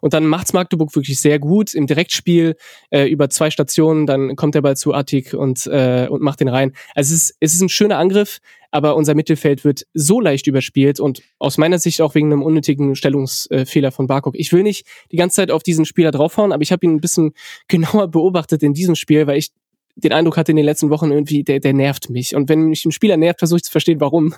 [0.00, 2.56] Und dann macht's Magdeburg wirklich sehr gut im Direktspiel
[2.90, 4.06] äh, über zwei Stationen.
[4.06, 6.72] Dann kommt der Ball zu Attik und, äh, und macht den rein.
[6.94, 10.98] Also es ist, es ist ein schöner Angriff, aber unser Mittelfeld wird so leicht überspielt
[10.98, 14.34] und aus meiner Sicht auch wegen einem unnötigen Stellungsfehler von Barkok.
[14.36, 17.00] Ich will nicht die ganze Zeit auf diesen Spieler draufhauen, aber ich habe ihn ein
[17.00, 17.34] bisschen
[17.68, 19.50] genauer beobachtet in diesem Spiel, weil ich
[19.96, 22.34] den Eindruck hatte in den letzten Wochen irgendwie, der, der nervt mich.
[22.34, 24.34] Und wenn mich ein Spieler nervt, versuche ich zu verstehen, warum.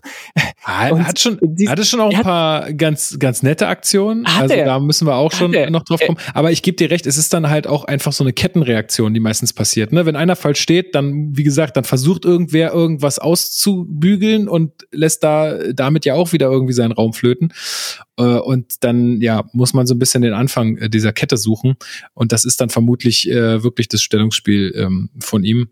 [0.65, 1.39] Ah, er hat schon,
[1.69, 4.27] hatte schon auch ein paar ganz, ganz nette Aktionen.
[4.27, 4.65] Hat also er?
[4.65, 6.19] da müssen wir auch schon noch drauf kommen.
[6.35, 9.21] Aber ich gebe dir recht, es ist dann halt auch einfach so eine Kettenreaktion, die
[9.21, 9.93] meistens passiert.
[9.93, 10.07] Ne?
[10.07, 15.57] Wenn einer falsch steht, dann, wie gesagt, dann versucht irgendwer irgendwas auszubügeln und lässt da
[15.73, 17.53] damit ja auch wieder irgendwie seinen Raum flöten.
[18.19, 21.77] Äh, und dann ja muss man so ein bisschen den Anfang äh, dieser Kette suchen
[22.15, 25.69] und das ist dann vermutlich äh, wirklich das Stellungsspiel ähm, von ihm.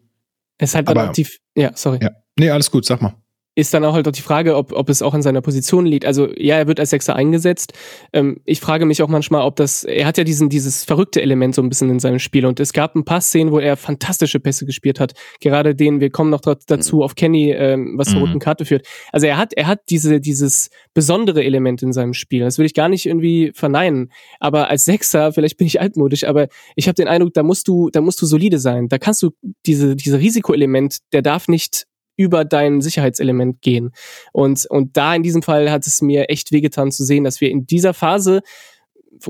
[0.58, 1.26] Es ist halt dann Aber, auch die,
[1.56, 1.98] ja, sorry.
[2.02, 2.10] Ja.
[2.38, 3.14] Nee, alles gut, sag mal
[3.56, 6.04] ist dann auch halt auch die Frage, ob, ob es auch in seiner Position liegt.
[6.04, 7.72] Also ja, er wird als Sechser eingesetzt.
[8.12, 11.54] Ähm, ich frage mich auch manchmal, ob das, er hat ja diesen, dieses verrückte Element
[11.54, 14.40] so ein bisschen in seinem Spiel und es gab ein paar Szenen, wo er fantastische
[14.40, 15.12] Pässe gespielt hat.
[15.40, 18.26] Gerade den, wir kommen noch dazu auf Kenny, ähm, was zur mhm.
[18.26, 18.86] roten Karte führt.
[19.12, 22.40] Also er hat, er hat diese, dieses besondere Element in seinem Spiel.
[22.40, 24.10] Das will ich gar nicht irgendwie verneinen.
[24.40, 27.90] Aber als Sechser, vielleicht bin ich altmodisch, aber ich habe den Eindruck, da musst du,
[27.90, 28.88] da musst du solide sein.
[28.88, 29.30] Da kannst du
[29.64, 31.86] diese, diese Risikoelement, der darf nicht
[32.16, 33.92] über dein Sicherheitselement gehen.
[34.32, 37.50] Und, und da in diesem Fall hat es mir echt wehgetan zu sehen, dass wir
[37.50, 38.42] in dieser Phase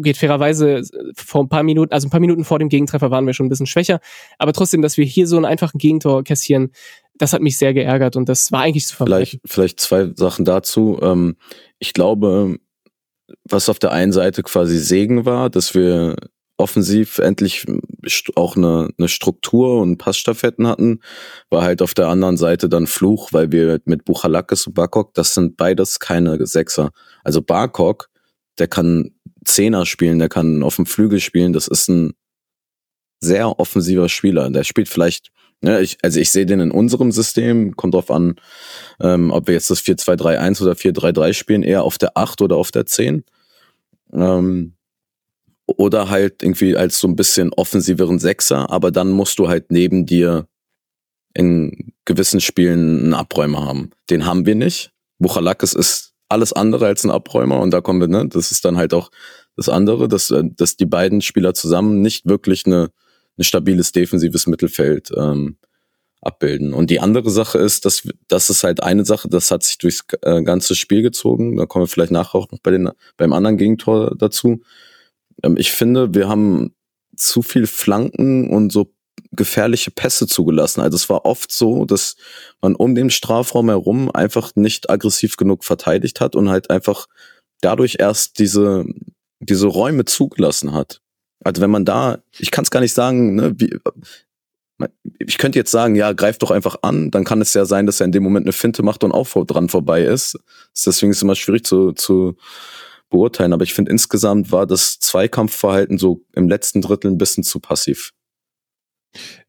[0.03, 0.83] geht fairerweise
[1.15, 3.51] vor ein paar Minuten, also ein paar Minuten vor dem Gegentreffer waren wir schon ein
[3.51, 4.01] bisschen schwächer,
[4.39, 6.73] aber trotzdem, dass wir hier so einen einfachen Gegentor kassieren,
[7.17, 9.27] das hat mich sehr geärgert und das war eigentlich zu vermeiden.
[9.27, 10.99] Vielleicht, vielleicht zwei Sachen dazu.
[11.01, 11.37] Ähm,
[11.79, 12.59] ich glaube,
[13.45, 16.17] was auf der einen Seite quasi Segen war, dass wir
[16.57, 17.67] offensiv endlich
[18.37, 21.01] auch eine, eine Struktur und Passstaffetten hatten,
[21.51, 25.35] war halt auf der anderen Seite dann Fluch, weil wir mit Buchalakis und Barkok, das
[25.35, 26.91] sind beides keine Sechser.
[27.25, 28.09] Also Barkok,
[28.59, 29.11] der kann
[29.45, 32.13] Zehner spielen, der kann auf dem Flügel spielen, das ist ein
[33.21, 34.49] sehr offensiver Spieler.
[34.51, 35.31] Der spielt vielleicht,
[35.63, 38.37] ja, ich, also ich sehe den in unserem System, kommt drauf an,
[39.01, 42.71] ähm, ob wir jetzt das 4-2-3-1 oder 4-3-3 spielen, eher auf der 8 oder auf
[42.71, 43.25] der 10.
[44.13, 44.74] Ähm,
[45.67, 50.07] oder halt irgendwie als so ein bisschen offensiveren Sechser, aber dann musst du halt neben
[50.07, 50.47] dir
[51.35, 53.91] in gewissen Spielen einen Abräumer haben.
[54.11, 54.93] Den haben wir nicht.
[55.19, 58.77] Buchalakis ist alles andere als ein Abräumer und da kommen wir, ne, das ist dann
[58.77, 59.11] halt auch
[59.57, 62.91] das andere, dass, äh, dass die beiden Spieler zusammen nicht wirklich eine,
[63.39, 65.57] ein stabiles defensives Mittelfeld ähm,
[66.21, 66.73] abbilden.
[66.73, 70.05] Und die andere Sache ist, dass das ist halt eine Sache, das hat sich durchs
[70.23, 71.57] äh, ganze Spiel gezogen.
[71.57, 74.61] Da kommen wir vielleicht nachher auch noch bei den, beim anderen Gegentor dazu.
[75.45, 76.75] Ähm, ich finde, wir haben
[77.17, 78.93] zu viel Flanken und so
[79.33, 80.81] gefährliche Pässe zugelassen.
[80.81, 82.17] Also es war oft so, dass
[82.61, 87.07] man um den Strafraum herum einfach nicht aggressiv genug verteidigt hat und halt einfach
[87.61, 88.85] dadurch erst diese,
[89.41, 91.01] diese Räume zugelassen hat.
[91.45, 93.79] Also wenn man da, ich kann es gar nicht sagen, ne, wie,
[95.19, 98.01] ich könnte jetzt sagen, ja, greif doch einfach an, dann kann es ja sein, dass
[98.01, 100.39] er in dem Moment eine Finte macht und auch dran vorbei ist.
[100.85, 102.37] Deswegen ist es immer schwierig zu, zu
[103.15, 107.61] beurteilen, aber ich finde insgesamt war das Zweikampfverhalten so im letzten Drittel ein bisschen zu
[107.61, 108.11] passiv.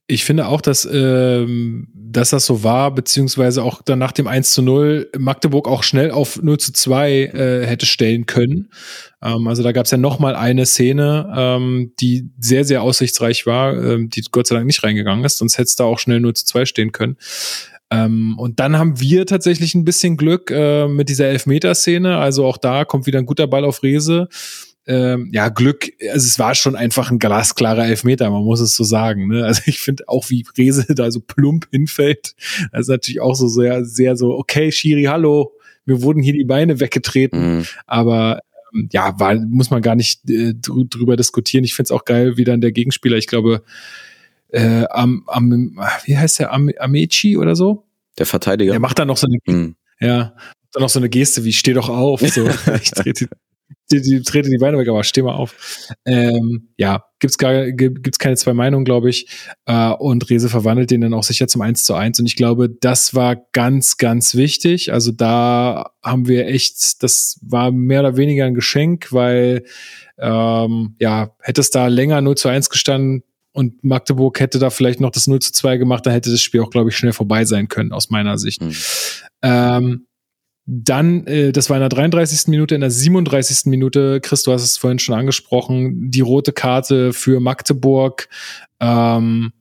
[0.08, 4.54] Ich finde auch, dass ähm, dass das so war, beziehungsweise auch dann nach dem 1
[4.54, 8.69] zu 0 Magdeburg auch schnell auf 0 zu 2 äh, hätte stellen können.
[9.21, 13.45] Ähm, also da gab es ja noch mal eine Szene, ähm, die sehr, sehr aussichtsreich
[13.45, 16.19] war, ähm, die Gott sei Dank nicht reingegangen ist, sonst hätte es da auch schnell
[16.19, 17.17] 0 zu 2 stehen können.
[17.91, 22.17] Ähm, und dann haben wir tatsächlich ein bisschen Glück äh, mit dieser Elfmeterszene.
[22.17, 24.28] Also auch da kommt wieder ein guter Ball auf Rese
[24.88, 28.84] ähm, ja, Glück, also es war schon einfach ein glasklarer Elfmeter, man muss es so
[28.84, 29.28] sagen.
[29.28, 29.43] Ne?
[29.45, 32.36] Also ich finde auch, wie Rese da so plump hinfällt,
[32.71, 35.54] das ist natürlich auch so sehr, sehr so, okay, Shiri, hallo,
[35.86, 37.65] mir wurden hier die Beine weggetreten, mhm.
[37.88, 38.41] aber
[38.74, 41.63] ähm, ja, war, muss man gar nicht äh, drüber diskutieren.
[41.63, 43.63] Ich finde es auch geil, wie dann der Gegenspieler, ich glaube,
[44.56, 47.86] äh, am, am, wie heißt der, am, Amechi oder so?
[48.18, 48.72] Der Verteidiger.
[48.72, 49.76] Der macht dann noch so eine, mhm.
[50.00, 50.34] ja,
[50.72, 52.22] dann noch so eine Geste wie steh doch auf.
[52.22, 52.48] So.
[52.82, 53.28] ich trete
[53.91, 55.56] die, die trete die Beine weg, aber steh mal auf.
[56.06, 59.28] Ähm, ja, gibt's gar, gibt's keine zwei Meinungen, glaube ich.
[59.65, 62.20] Äh, und Rese verwandelt den dann auch sicher zum 1 zu 1.
[62.20, 64.94] Und ich glaube, das war ganz, ganz wichtig.
[64.94, 69.65] Also da haben wir echt, das war mehr oder weniger ein Geschenk, weil
[70.18, 73.24] ähm, ja, hätte es da länger 0 zu 1 gestanden,
[73.56, 76.62] und Magdeburg hätte da vielleicht noch das 0 zu 2 gemacht, dann hätte das Spiel
[76.62, 78.62] auch, glaube ich, schnell vorbei sein können, aus meiner Sicht.
[78.62, 78.76] Mhm.
[79.41, 80.08] Ähm,
[80.65, 82.48] dann, äh, das war in der 33.
[82.48, 83.68] Minute, in der 37.
[83.68, 88.28] Minute, Chris, du hast es vorhin schon angesprochen, die rote Karte für Magdeburg.
[88.80, 89.54] Ähm,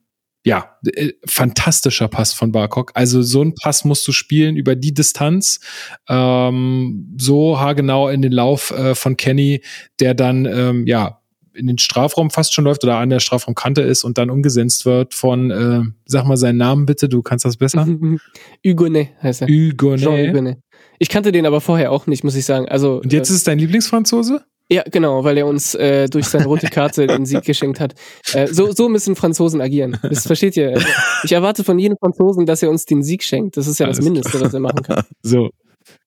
[0.45, 2.93] ja, äh, fantastischer Pass von Barkok.
[2.95, 5.61] Also so ein Pass musst du spielen über die Distanz,
[6.09, 9.63] ähm, so haargenau in den Lauf äh, von Kenny,
[10.01, 11.21] der dann ähm, ja
[11.55, 15.15] in den Strafraum fast schon läuft oder an der Strafraumkante ist und dann umgesetzt wird
[15.15, 17.87] von, äh, sag mal seinen Namen bitte, du kannst das besser.
[18.67, 19.49] Hugonet heißt er.
[19.49, 20.59] Hugonet.
[20.99, 22.69] Ich kannte den aber vorher auch nicht, muss ich sagen.
[22.69, 24.45] Also, Und jetzt äh, ist es dein Lieblingsfranzose?
[24.71, 27.95] Ja, genau, weil er uns äh, durch seine rote Karte den Sieg geschenkt hat.
[28.33, 29.99] Äh, so, so müssen Franzosen agieren.
[30.03, 30.71] Das versteht ihr.
[30.71, 30.87] Also,
[31.25, 33.57] ich erwarte von jedem Franzosen, dass er uns den Sieg schenkt.
[33.57, 35.05] Das ist ja Alles das Mindeste, was er machen kann.
[35.23, 35.51] So,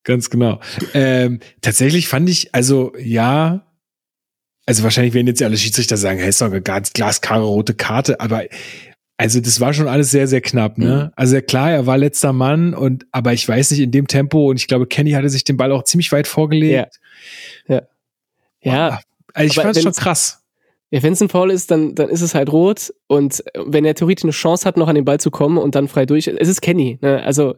[0.02, 0.60] ganz genau.
[0.92, 3.67] Ähm, tatsächlich fand ich, also ja,
[4.68, 8.20] also wahrscheinlich werden jetzt alle Schiedsrichter sagen, hey, ist doch eine ganz glasklare rote Karte,
[8.20, 8.44] aber
[9.16, 11.06] also das war schon alles sehr, sehr knapp, ne?
[11.06, 11.12] Mhm.
[11.16, 14.56] Also klar, er war letzter Mann und aber ich weiß nicht, in dem Tempo und
[14.56, 16.98] ich glaube, Kenny hatte sich den Ball auch ziemlich weit vorgelegt.
[17.66, 17.76] Ja.
[17.76, 17.82] Ja.
[18.60, 19.00] ja
[19.32, 20.42] also ich fand es schon krass.
[20.90, 22.92] Ja, wenn es ein Foul ist, dann, dann ist es halt rot.
[23.06, 25.88] Und wenn er theoretisch eine Chance hat, noch an den Ball zu kommen und dann
[25.88, 26.98] frei durch, es ist Kenny.
[27.00, 27.22] Ne?
[27.22, 27.54] Also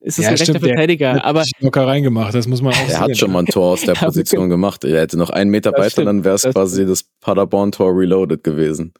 [0.00, 1.14] ist es ja, ein rechter Verteidiger.
[1.14, 2.90] Der aber hat locker reingemacht, das muss man auch sagen.
[2.90, 4.84] Er hat schon mal ein Tor aus der Position gemacht.
[4.84, 6.08] Er hätte noch einen Meter weiter, stimmt.
[6.08, 6.90] dann wäre es quasi stimmt.
[6.90, 8.94] das Paderborn-Tor reloaded gewesen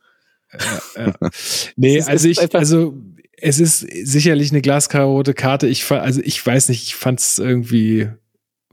[0.97, 1.13] ja,
[1.77, 2.95] Nee, also ich, also
[3.37, 5.67] es ist sicherlich eine glaskarote Karte.
[5.67, 8.09] Ich also ich weiß nicht, ich fand es irgendwie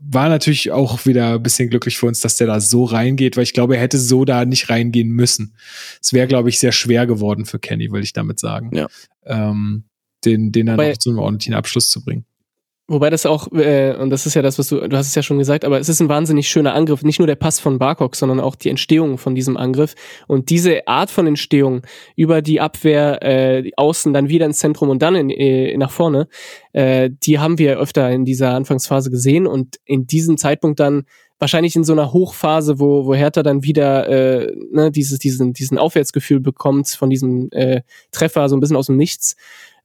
[0.02, 3.44] war natürlich auch wieder ein bisschen glücklich für uns, dass der da so reingeht, weil
[3.44, 5.58] ich glaube, er hätte so da nicht reingehen müssen.
[6.02, 8.74] Es wäre, glaube ich, sehr schwer geworden für Kenny, will ich damit sagen.
[8.74, 8.88] Ja.
[9.26, 9.89] Ähm,
[10.26, 12.26] den, den dann Weil, auch zu einem ordentlichen Abschluss zu bringen.
[12.90, 15.22] Wobei das auch, äh, und das ist ja das, was du, du hast es ja
[15.22, 17.04] schon gesagt, aber es ist ein wahnsinnig schöner Angriff.
[17.04, 19.94] Nicht nur der Pass von Barkok, sondern auch die Entstehung von diesem Angriff.
[20.26, 21.84] Und diese Art von Entstehung
[22.16, 26.28] über die Abwehr, äh, außen, dann wieder ins Zentrum und dann in, äh, nach vorne,
[26.74, 29.46] äh, die haben wir öfter in dieser Anfangsphase gesehen.
[29.46, 31.04] Und in diesem Zeitpunkt dann
[31.38, 35.78] wahrscheinlich in so einer Hochphase, wo, wo Hertha dann wieder äh, ne, dieses, diesen, diesen
[35.78, 39.36] Aufwärtsgefühl bekommt von diesem äh, Treffer, so ein bisschen aus dem Nichts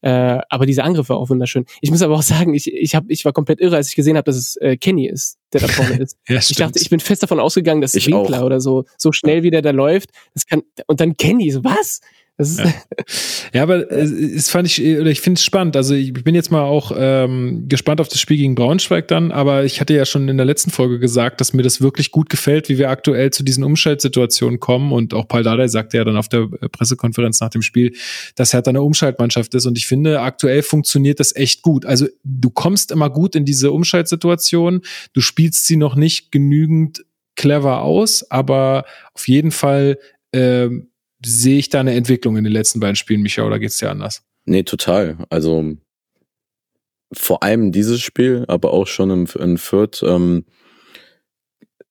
[0.04, 1.64] äh, aber dieser Angriff war auch wunderschön.
[1.80, 4.18] Ich muss aber auch sagen, ich, ich, hab, ich war komplett irre, als ich gesehen
[4.18, 6.18] habe, dass es äh, Kenny ist, der da vorne ist.
[6.28, 8.44] ja, ich dachte, ich bin fest davon ausgegangen, dass ich Winkler auch.
[8.44, 12.00] oder so, so schnell wie der da läuft, das kann, und dann Kenny, so was?
[12.38, 12.74] Ja.
[13.52, 15.76] ja, aber es fand ich, oder ich finde es spannend.
[15.76, 19.64] Also ich bin jetzt mal auch ähm, gespannt auf das Spiel gegen Braunschweig dann, aber
[19.64, 22.68] ich hatte ja schon in der letzten Folge gesagt, dass mir das wirklich gut gefällt,
[22.68, 24.92] wie wir aktuell zu diesen Umschaltsituationen kommen.
[24.92, 27.94] Und auch Paul Dardai sagte ja dann auf der äh, Pressekonferenz nach dem Spiel,
[28.34, 29.66] dass er eine Umschaltmannschaft ist.
[29.66, 31.86] Und ich finde, aktuell funktioniert das echt gut.
[31.86, 37.04] Also du kommst immer gut in diese Umschaltsituation, du spielst sie noch nicht genügend
[37.36, 39.98] clever aus, aber auf jeden Fall
[40.32, 40.88] ähm,
[41.24, 44.22] sehe ich da eine Entwicklung in den letzten beiden Spielen, Micha, oder geht's dir anders?
[44.44, 45.18] Nee, total.
[45.30, 45.76] Also
[47.12, 50.44] vor allem dieses Spiel, aber auch schon im, in Fürth, ähm,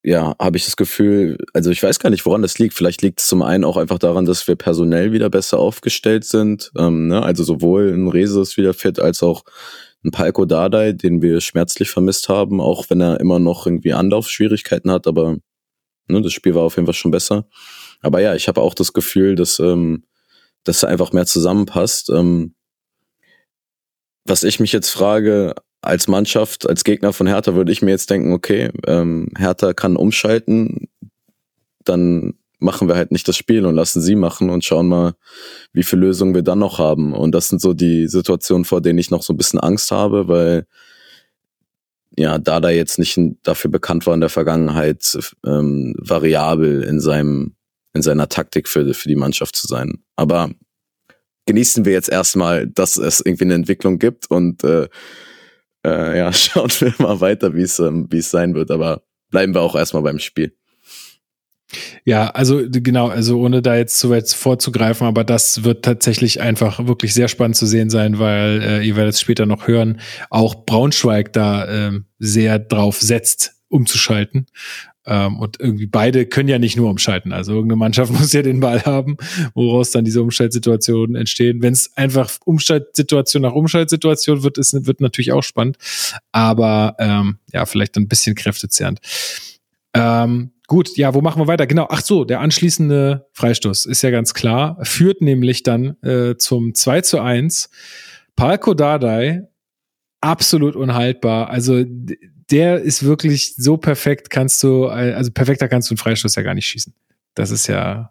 [0.02, 2.74] ja, habe ich das Gefühl, also ich weiß gar nicht, woran das liegt.
[2.74, 6.70] Vielleicht liegt es zum einen auch einfach daran, dass wir personell wieder besser aufgestellt sind.
[6.76, 7.22] Ähm, ne?
[7.22, 9.44] Also sowohl ein Rese ist wieder fit, als auch
[10.04, 14.90] ein Palko Dardai, den wir schmerzlich vermisst haben, auch wenn er immer noch irgendwie Anlaufschwierigkeiten
[14.90, 15.38] hat, aber
[16.08, 17.48] ne, das Spiel war auf jeden Fall schon besser.
[18.00, 20.04] Aber ja, ich habe auch das Gefühl, dass, ähm,
[20.64, 22.10] dass einfach mehr zusammenpasst.
[22.10, 22.54] Ähm,
[24.24, 28.08] was ich mich jetzt frage, als Mannschaft, als Gegner von Hertha, würde ich mir jetzt
[28.10, 30.88] denken, okay, ähm, Hertha kann umschalten,
[31.84, 35.14] dann machen wir halt nicht das Spiel und lassen sie machen und schauen mal,
[35.72, 37.12] wie viele Lösungen wir dann noch haben.
[37.12, 40.28] Und das sind so die Situationen, vor denen ich noch so ein bisschen Angst habe,
[40.28, 40.66] weil
[42.16, 47.53] ja, da da jetzt nicht dafür bekannt war in der Vergangenheit, ähm, variabel in seinem,
[47.94, 50.02] in seiner Taktik für, für die Mannschaft zu sein.
[50.16, 50.50] Aber
[51.46, 54.88] genießen wir jetzt erstmal, dass es irgendwie eine Entwicklung gibt und äh,
[55.84, 58.70] äh, ja, schauen wir mal weiter, wie es ähm, wie es sein wird.
[58.70, 60.54] Aber bleiben wir auch erstmal beim Spiel.
[62.04, 66.86] Ja, also genau, also ohne da jetzt zu weit vorzugreifen, aber das wird tatsächlich einfach
[66.86, 70.66] wirklich sehr spannend zu sehen sein, weil äh, ihr werdet es später noch hören, auch
[70.66, 74.46] Braunschweig da äh, sehr drauf setzt, umzuschalten.
[75.06, 77.32] Ähm, und irgendwie beide können ja nicht nur umschalten.
[77.32, 79.16] Also irgendeine Mannschaft muss ja den Ball haben,
[79.54, 81.62] woraus dann diese Umschaltsituationen entstehen.
[81.62, 85.76] Wenn es einfach Umschaltsituation nach Umschaltsituation wird, ist wird natürlich auch spannend.
[86.32, 89.00] Aber ähm, ja, vielleicht ein bisschen kräftezehrend.
[89.94, 91.66] Ähm, gut, ja, wo machen wir weiter?
[91.66, 96.74] Genau, ach so, der anschließende Freistoß ist ja ganz klar, führt nämlich dann äh, zum
[96.74, 97.70] 2 zu 1.
[98.34, 99.46] Palko Dardai,
[100.20, 101.50] absolut unhaltbar.
[101.50, 101.84] Also
[102.50, 106.54] der ist wirklich so perfekt, kannst du, also perfekter kannst du einen Freistoß ja gar
[106.54, 106.94] nicht schießen.
[107.34, 108.10] Das ist ja,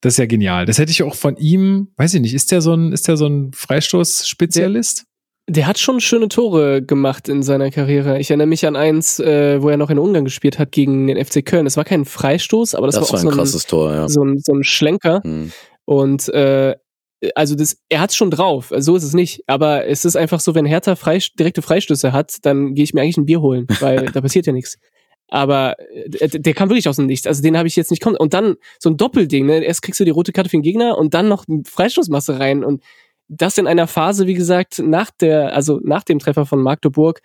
[0.00, 0.66] das ist ja genial.
[0.66, 3.16] Das hätte ich auch von ihm, weiß ich nicht, ist der so ein, ist der
[3.16, 5.04] so ein Freistoß-Spezialist?
[5.46, 8.18] Der, der, hat schon schöne Tore gemacht in seiner Karriere.
[8.18, 11.22] Ich erinnere mich an eins, äh, wo er noch in Ungarn gespielt hat gegen den
[11.22, 11.64] FC Köln.
[11.64, 14.08] Das war kein Freistoß, aber das, das war, war auch ein so, ein, Tor, ja.
[14.08, 15.20] so, ein, so ein Schlenker.
[15.22, 15.52] Hm.
[15.84, 16.76] Und äh,
[17.34, 19.42] also das, er hat's schon drauf, so ist es nicht.
[19.46, 23.02] Aber es ist einfach so, wenn Hertha Freist direkte Freistöße hat, dann gehe ich mir
[23.02, 24.78] eigentlich ein Bier holen, weil da passiert ja nichts.
[25.28, 27.26] Aber äh, der kam wirklich aus dem Nichts.
[27.26, 28.16] Also den habe ich jetzt nicht kommen.
[28.16, 29.62] Und dann so ein Doppelding, ne?
[29.62, 32.64] Erst kriegst du die rote Karte für den Gegner und dann noch Freistoßmasse rein.
[32.64, 32.82] Und
[33.28, 37.22] das in einer Phase, wie gesagt, nach der, also nach dem Treffer von Magdeburg,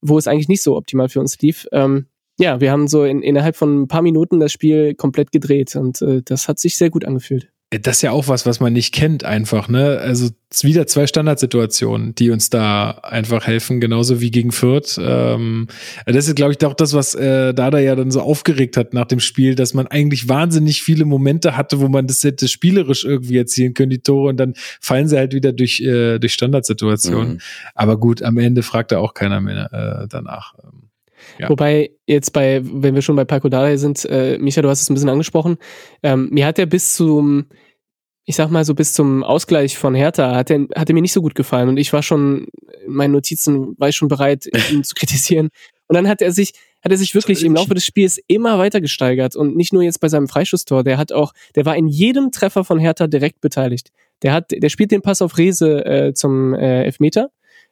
[0.00, 1.68] wo es eigentlich nicht so optimal für uns lief.
[1.70, 2.06] Ähm,
[2.38, 6.02] ja, wir haben so in, innerhalb von ein paar Minuten das Spiel komplett gedreht und
[6.02, 7.50] äh, das hat sich sehr gut angefühlt.
[7.70, 9.98] Das ist ja auch was, was man nicht kennt, einfach, ne?
[9.98, 10.30] Also
[10.62, 15.00] wieder zwei Standardsituationen, die uns da einfach helfen, genauso wie gegen Fürth.
[15.02, 15.66] Ähm,
[16.06, 19.06] das ist, glaube ich, auch das, was äh, Dada ja dann so aufgeregt hat nach
[19.06, 23.38] dem Spiel, dass man eigentlich wahnsinnig viele Momente hatte, wo man das hätte spielerisch irgendwie
[23.38, 27.32] erzielen können, die Tore, und dann fallen sie halt wieder durch, äh, durch Standardsituationen.
[27.34, 27.40] Mhm.
[27.74, 29.72] Aber gut, am Ende fragt da auch keiner mehr
[30.04, 30.54] äh, danach.
[31.38, 31.48] Ja.
[31.48, 34.90] Wobei jetzt bei, wenn wir schon bei Paco Dada sind, äh, Micha, du hast es
[34.90, 35.58] ein bisschen angesprochen,
[36.02, 37.46] ähm, mir hat er bis zum,
[38.24, 41.12] ich sag mal so bis zum Ausgleich von Hertha, hat er, hat er mir nicht
[41.12, 42.48] so gut gefallen und ich war schon,
[42.84, 45.48] in meinen Notizen war ich schon bereit, ihn zu kritisieren.
[45.88, 46.52] Und dann hat er sich,
[46.82, 50.00] hat er sich wirklich im Laufe des Spiels immer weiter gesteigert und nicht nur jetzt
[50.00, 53.90] bei seinem Freischusstor, der hat auch, der war in jedem Treffer von Hertha direkt beteiligt.
[54.22, 57.30] Der hat, der spielt den Pass auf Rese äh, zum äh, Elfmeter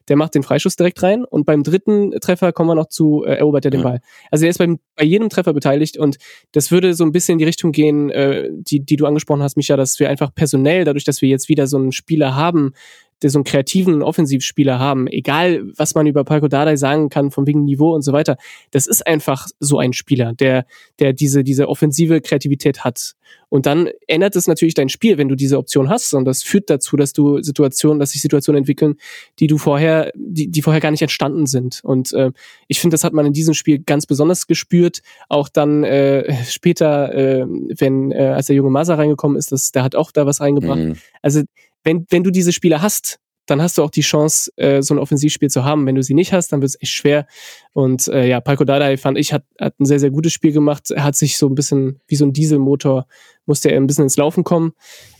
[0.08, 3.34] der macht den Freischuss direkt rein und beim dritten Treffer kommen wir noch zu, äh,
[3.34, 3.88] erobert er den ja.
[3.88, 4.00] Ball.
[4.30, 6.18] Also er ist beim, bei jedem Treffer beteiligt und
[6.52, 9.56] das würde so ein bisschen in die Richtung gehen, äh, die, die du angesprochen hast,
[9.56, 12.72] Micha, dass wir einfach personell, dadurch, dass wir jetzt wieder so einen Spieler haben,
[13.22, 17.64] so einen kreativen Offensivspieler haben, egal was man über Paco Dardai sagen kann, von wegen
[17.64, 18.36] Niveau und so weiter,
[18.70, 20.66] das ist einfach so ein Spieler, der,
[20.98, 23.14] der diese, diese offensive Kreativität hat.
[23.48, 26.12] Und dann ändert es natürlich dein Spiel, wenn du diese Option hast.
[26.14, 28.96] Und das führt dazu, dass du Situationen, dass sich Situationen entwickeln,
[29.38, 31.80] die du vorher, die, die vorher gar nicht entstanden sind.
[31.84, 32.32] Und äh,
[32.68, 35.02] ich finde, das hat man in diesem Spiel ganz besonders gespürt.
[35.28, 39.84] Auch dann äh, später, äh, wenn, äh, als der junge Masa reingekommen ist, das, der
[39.84, 40.80] hat auch da was reingebracht.
[40.80, 40.94] Mhm.
[41.22, 41.42] Also
[41.84, 44.98] wenn, wenn du diese Spieler hast, dann hast du auch die Chance, äh, so ein
[44.98, 45.86] Offensivspiel zu haben.
[45.86, 47.26] Wenn du sie nicht hast, dann wird es echt schwer.
[47.72, 50.90] Und äh, ja, Palko Dardai fand ich, hat, hat ein sehr, sehr gutes Spiel gemacht.
[50.90, 53.06] Er hat sich so ein bisschen wie so ein Dieselmotor,
[53.44, 54.72] musste er ein bisschen ins Laufen kommen.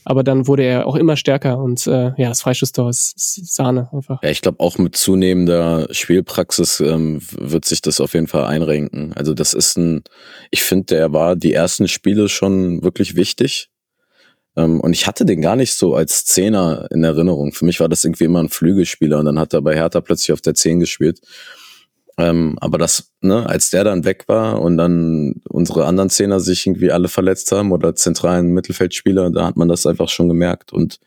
[0.06, 3.88] Aber dann wurde er auch immer stärker und äh, ja, das Freischusstor ist, ist Sahne
[3.90, 4.22] einfach.
[4.22, 9.14] Ja, ich glaube auch mit zunehmender Spielpraxis ähm, wird sich das auf jeden Fall einrenken.
[9.14, 10.04] Also das ist ein,
[10.50, 13.70] ich finde, der war die ersten Spiele schon wirklich wichtig
[14.56, 17.52] und ich hatte den gar nicht so als Zehner in Erinnerung.
[17.52, 20.32] Für mich war das irgendwie immer ein Flügelspieler und dann hat er bei Hertha plötzlich
[20.32, 21.20] auf der Zehn gespielt.
[22.16, 26.64] Ähm, aber das, ne, als der dann weg war und dann unsere anderen Zehner sich
[26.66, 30.72] irgendwie alle verletzt haben oder zentralen Mittelfeldspieler, da hat man das einfach schon gemerkt.
[30.72, 31.00] Und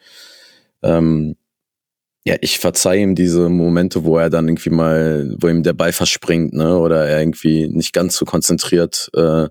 [0.84, 1.38] ähm,
[2.26, 5.94] ja, ich verzeih ihm diese Momente, wo er dann irgendwie mal, wo ihm der Ball
[5.94, 9.48] verspringt, ne, oder er irgendwie nicht ganz so konzentriert äh,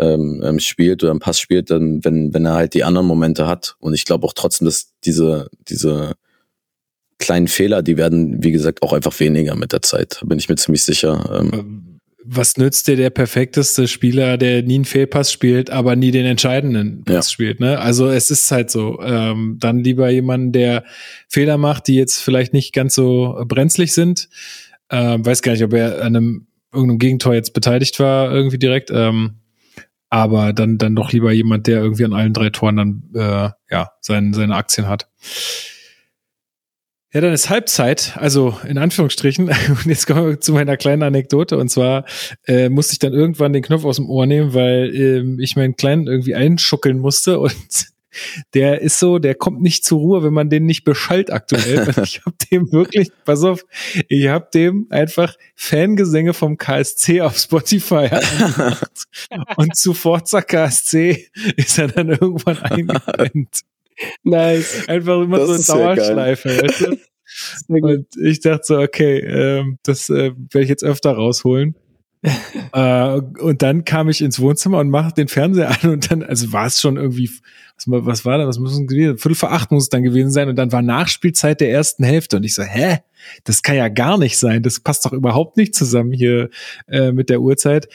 [0.00, 3.46] ähm, ähm, spielt oder einen Pass spielt, dann, wenn, wenn er halt die anderen Momente
[3.46, 3.76] hat.
[3.78, 6.14] Und ich glaube auch trotzdem, dass diese, diese
[7.18, 10.20] kleinen Fehler, die werden, wie gesagt, auch einfach weniger mit der Zeit.
[10.24, 11.38] Bin ich mir ziemlich sicher.
[11.38, 11.86] Ähm, ähm
[12.22, 17.02] was nützt dir der perfekteste Spieler, der nie einen Fehlpass spielt, aber nie den entscheidenden
[17.04, 17.32] Pass ja.
[17.32, 17.60] spielt?
[17.60, 17.78] Ne?
[17.78, 19.00] Also es ist halt so.
[19.00, 20.84] Ähm, dann lieber jemanden, der
[21.28, 24.28] Fehler macht, die jetzt vielleicht nicht ganz so brenzlig sind.
[24.90, 28.90] Ähm, weiß gar nicht, ob er an einem irgendeinem Gegentor jetzt beteiligt war, irgendwie direkt.
[28.92, 29.39] Ähm,
[30.10, 33.92] aber dann, dann doch lieber jemand, der irgendwie an allen drei Toren dann äh, ja,
[34.00, 35.08] sein, seine Aktien hat.
[37.12, 39.48] Ja, dann ist Halbzeit, also in Anführungsstrichen.
[39.68, 41.56] Und jetzt kommen wir zu meiner kleinen Anekdote.
[41.56, 42.04] Und zwar
[42.46, 45.76] äh, musste ich dann irgendwann den Knopf aus dem Ohr nehmen, weil äh, ich meinen
[45.76, 47.38] Kleinen irgendwie einschuckeln musste.
[47.40, 47.86] Und
[48.54, 51.88] der ist so, der kommt nicht zur Ruhe, wenn man den nicht beschallt aktuell.
[52.02, 53.64] Ich habe dem wirklich, pass auf,
[54.08, 59.04] ich habe dem einfach Fangesänge vom KSC auf Spotify angemacht.
[59.56, 63.60] Und zu Forza KSC ist er dann irgendwann eingepennt.
[64.22, 64.88] Nice.
[64.88, 65.96] Einfach immer Das so eine.
[65.96, 66.98] Dauerschleife, weißt du?
[67.68, 71.76] Und ich dachte so, okay, ähm, das äh, werde ich jetzt öfter rausholen.
[72.72, 76.52] äh, und dann kam ich ins Wohnzimmer und machte den Fernseher an und dann, also
[76.52, 77.30] war es schon irgendwie,
[77.76, 79.16] was, war- was war da, was muss es gewesen?
[79.18, 82.36] Viertel vor acht muss es dann gewesen sein und dann war Nachspielzeit der ersten Hälfte
[82.36, 82.98] und ich so, hä?
[83.44, 86.50] Das kann ja gar nicht sein, das passt doch überhaupt nicht zusammen hier
[86.88, 87.88] äh, mit der Uhrzeit.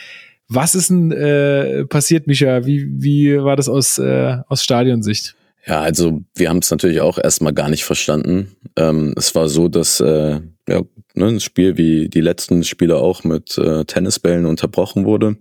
[0.48, 2.66] Was ist denn äh, passiert, Micha?
[2.66, 5.36] Wie, wie war das aus, äh, aus Stadionsicht?
[5.68, 8.56] Ja, also wir haben es natürlich auch erstmal gar nicht verstanden.
[8.76, 10.40] Ähm, es war so, dass äh,
[10.70, 10.82] ja,
[11.16, 15.38] ne, ein Spiel wie die letzten Spiele auch mit äh, Tennisbällen unterbrochen wurde.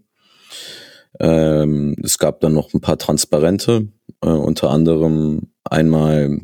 [1.20, 3.88] Ähm, es gab dann noch ein paar Transparente,
[4.22, 6.40] äh, unter anderem einmal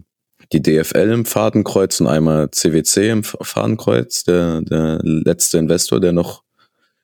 [0.52, 6.42] die DFL im Fadenkreuz und einmal CWC im Fadenkreuz, der, der letzte Investor, der noch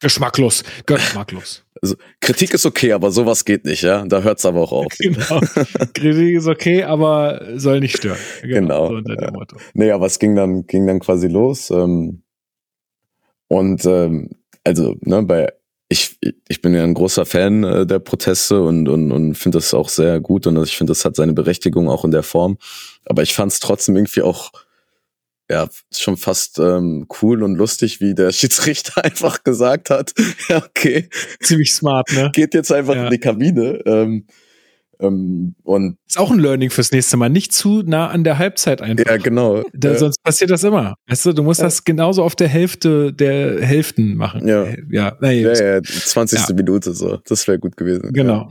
[0.01, 1.66] Geschmacklos, geschmacklos.
[1.87, 4.05] Also Kritik ist okay, aber sowas geht nicht, ja.
[4.05, 4.93] Da hört's aber auch auf.
[4.99, 5.41] genau.
[5.95, 8.19] Kritik ist okay, aber soll nicht stören.
[8.43, 9.33] Genau, So unter dem.
[9.33, 9.57] Motto.
[9.75, 11.71] Nee, aber es ging dann, ging dann quasi los.
[11.71, 12.23] Ähm,
[13.49, 14.31] und ähm,
[14.65, 15.53] also, ne, bei
[15.89, 16.19] ich,
[16.49, 19.89] ich bin ja ein großer Fan äh, der Proteste und, und, und finde das auch
[19.89, 22.59] sehr gut und ich finde, das hat seine Berechtigung auch in der Form.
[23.05, 24.51] Aber ich fand es trotzdem irgendwie auch
[25.51, 30.13] ja schon fast ähm, cool und lustig, wie der Schiedsrichter einfach gesagt hat,
[30.49, 31.09] ja, okay,
[31.41, 32.31] Ziemlich smart, ne?
[32.35, 33.05] geht jetzt einfach Ja.
[33.05, 33.81] in die Kabine.
[33.87, 34.27] Ähm,
[34.99, 37.29] ähm, und Ist auch ein Learning fürs nächste Mal.
[37.29, 39.05] Nicht zu nah an der Halbzeit einfach.
[39.05, 39.63] ja, genau.
[39.75, 40.95] Da, Äh, sonst passiert das immer.
[41.07, 44.49] Weißt du, du musst das genauso auf der Hälfte der Hälften machen.
[44.49, 44.65] Ja.
[44.91, 46.49] Ja, nee, ja, ja, 20.
[46.49, 46.55] Ja.
[46.55, 47.19] Minute so.
[47.29, 48.11] Das wäre gut gewesen.
[48.15, 48.51] genau.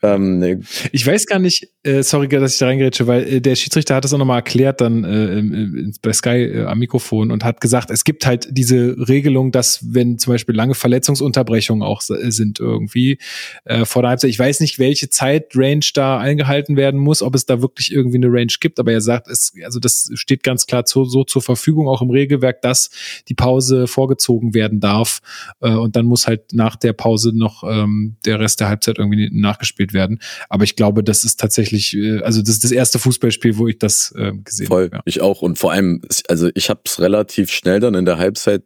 [0.00, 0.58] Ähm, nee,
[0.92, 4.04] Ich weiß gar nicht, äh, sorry, dass ich da reingerätsche, weil äh, der Schiedsrichter hat
[4.04, 8.04] das auch nochmal erklärt dann äh, bei Sky äh, am Mikrofon und hat gesagt, es
[8.04, 13.18] gibt halt diese Regelung, dass wenn zum Beispiel lange Verletzungsunterbrechungen auch s- sind irgendwie
[13.64, 17.44] äh, vor der Halbzeit, ich weiß nicht, welche Zeitrange da eingehalten werden muss, ob es
[17.46, 20.84] da wirklich irgendwie eine Range gibt, aber er sagt, es, also das steht ganz klar
[20.84, 22.90] zu, so zur Verfügung, auch im Regelwerk, dass
[23.28, 25.20] die Pause vorgezogen werden darf
[25.60, 29.28] äh, und dann muss halt nach der Pause noch ähm, der Rest der Halbzeit irgendwie
[29.32, 30.20] nachgespielt werden.
[30.48, 33.78] Aber ich glaube, das ist tatsächlich, äh, also das ist das erste Fußballspiel, wo ich
[33.78, 34.84] das äh, gesehen voll.
[34.84, 34.96] habe.
[34.96, 35.02] Ja.
[35.04, 35.42] Ich auch.
[35.42, 38.62] Und vor allem, also ich habe es relativ schnell dann in der Halbzeit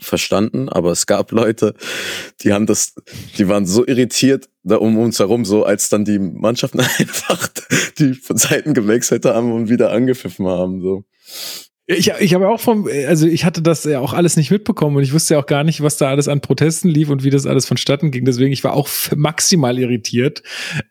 [0.00, 1.74] verstanden, aber es gab Leute,
[2.42, 2.94] die haben das,
[3.36, 7.48] die waren so irritiert da um uns herum, so als dann die Mannschaften einfach
[7.98, 10.80] die Seiten gewechselt haben und wieder angepfiffen haben.
[10.80, 11.04] So.
[11.90, 15.02] Ich, ich habe auch vom, also ich hatte das ja auch alles nicht mitbekommen und
[15.02, 17.46] ich wusste ja auch gar nicht, was da alles an Protesten lief und wie das
[17.46, 18.26] alles vonstatten ging.
[18.26, 18.86] Deswegen, ich war auch
[19.16, 20.42] maximal irritiert.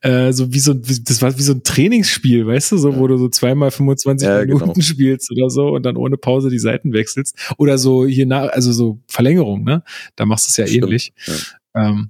[0.02, 3.06] Äh, so wie so, wie, das war wie so ein Trainingsspiel, weißt du, so, wo
[3.06, 4.74] du so zweimal 25 Ja, Minuten genau.
[4.82, 7.38] spielst oder so und dann ohne Pause die Seiten wechselst.
[7.60, 9.84] Oder so hier nach, also so Verlängerung, ne?
[10.16, 11.14] Da machst du es ja Stimmt, ähnlich.
[11.76, 11.90] ja.
[11.90, 12.10] Ähm,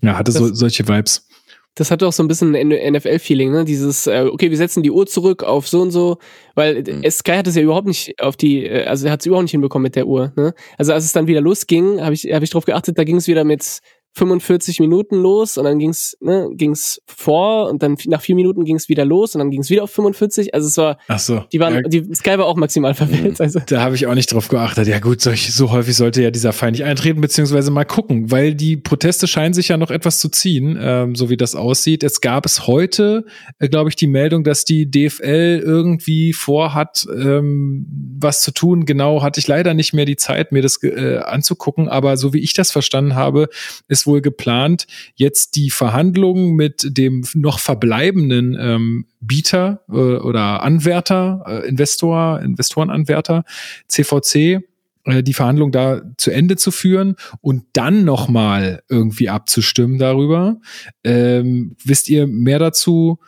[0.00, 1.28] ja, hatte so, solche Vibes.
[1.74, 3.64] Das hat auch so ein bisschen ein NFL-Feeling, ne?
[3.64, 6.18] Dieses, äh, okay, wir setzen die Uhr zurück auf so und so,
[6.54, 7.02] weil Mhm.
[7.02, 9.44] äh, Sky hat es ja überhaupt nicht auf die, äh, also er hat es überhaupt
[9.44, 10.52] nicht hinbekommen mit der Uhr, ne?
[10.76, 13.26] Also als es dann wieder losging, habe ich, hab ich drauf geachtet, da ging es
[13.26, 13.80] wieder mit
[14.14, 18.88] 45 Minuten los und dann ging's, ne, ging's vor und dann nach vier Minuten ging's
[18.88, 20.54] wieder los und dann ging's wieder auf 45.
[20.54, 21.44] Also es war, Ach so.
[21.50, 23.40] die waren, ja, die Sky war auch maximal verwirrt.
[23.40, 24.86] Also Da habe ich auch nicht drauf geachtet.
[24.86, 28.54] Ja gut, solch, so häufig sollte ja dieser Fall nicht eintreten, beziehungsweise mal gucken, weil
[28.54, 32.02] die Proteste scheinen sich ja noch etwas zu ziehen, ähm, so wie das aussieht.
[32.04, 33.24] Es gab es heute,
[33.60, 37.86] äh, glaube ich, die Meldung, dass die DFL irgendwie vorhat, ähm,
[38.20, 38.84] was zu tun.
[38.84, 42.40] Genau hatte ich leider nicht mehr die Zeit, mir das äh, anzugucken, aber so wie
[42.40, 43.48] ich das verstanden habe,
[43.88, 51.44] ist wohl geplant, jetzt die Verhandlungen mit dem noch verbleibenden ähm, Bieter äh, oder Anwärter,
[51.46, 53.44] äh, Investor, Investorenanwärter,
[53.88, 54.62] CVC,
[55.04, 60.60] äh, die Verhandlung da zu Ende zu führen und dann nochmal irgendwie abzustimmen darüber.
[61.04, 63.18] Ähm, wisst ihr mehr dazu?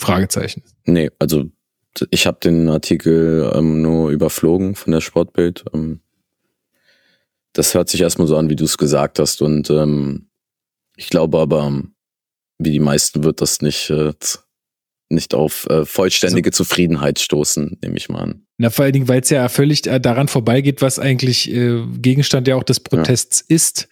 [0.00, 0.62] Fragezeichen.
[0.84, 1.44] Nee, also
[2.10, 5.64] ich habe den Artikel ähm, nur überflogen von der Sportbild.
[5.74, 6.00] Ähm,
[7.52, 9.42] das hört sich erstmal so an, wie du es gesagt hast.
[9.42, 10.28] Und ähm,
[10.96, 11.82] ich glaube aber,
[12.58, 14.12] wie die meisten wird das nicht, äh,
[15.08, 18.46] nicht auf äh, vollständige Zufriedenheit stoßen, nehme ich mal an.
[18.58, 22.48] Na, vor allen Dingen, weil es ja völlig äh, daran vorbeigeht, was eigentlich äh, Gegenstand
[22.48, 23.88] ja auch des Protests ist.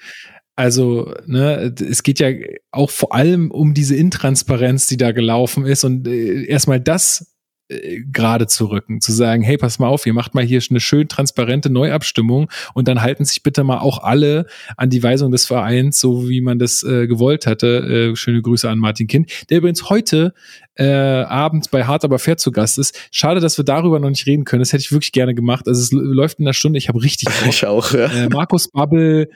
[0.57, 2.31] Also, ne, es geht ja
[2.71, 7.35] auch vor allem um diese Intransparenz, die da gelaufen ist und äh, erstmal das
[7.71, 10.81] äh, gerade zu rücken, zu sagen, hey, pass mal auf, ihr macht mal hier eine
[10.81, 14.47] schön transparente Neuabstimmung und dann halten sich bitte mal auch alle
[14.77, 18.11] an die Weisung des Vereins, so wie man das äh, gewollt hatte.
[18.13, 20.35] Äh, schöne Grüße an Martin Kind, der übrigens heute
[20.75, 22.99] äh, Abend bei Hart aber fair zu Gast ist.
[23.11, 24.61] Schade, dass wir darüber noch nicht reden können.
[24.61, 25.69] Das hätte ich wirklich gerne gemacht.
[25.69, 26.79] Also es läuft in einer Stunde.
[26.79, 27.49] Ich habe richtig Bock.
[27.49, 27.93] Ich auch.
[27.93, 28.07] Ja.
[28.07, 29.31] Äh, Markus Babbel,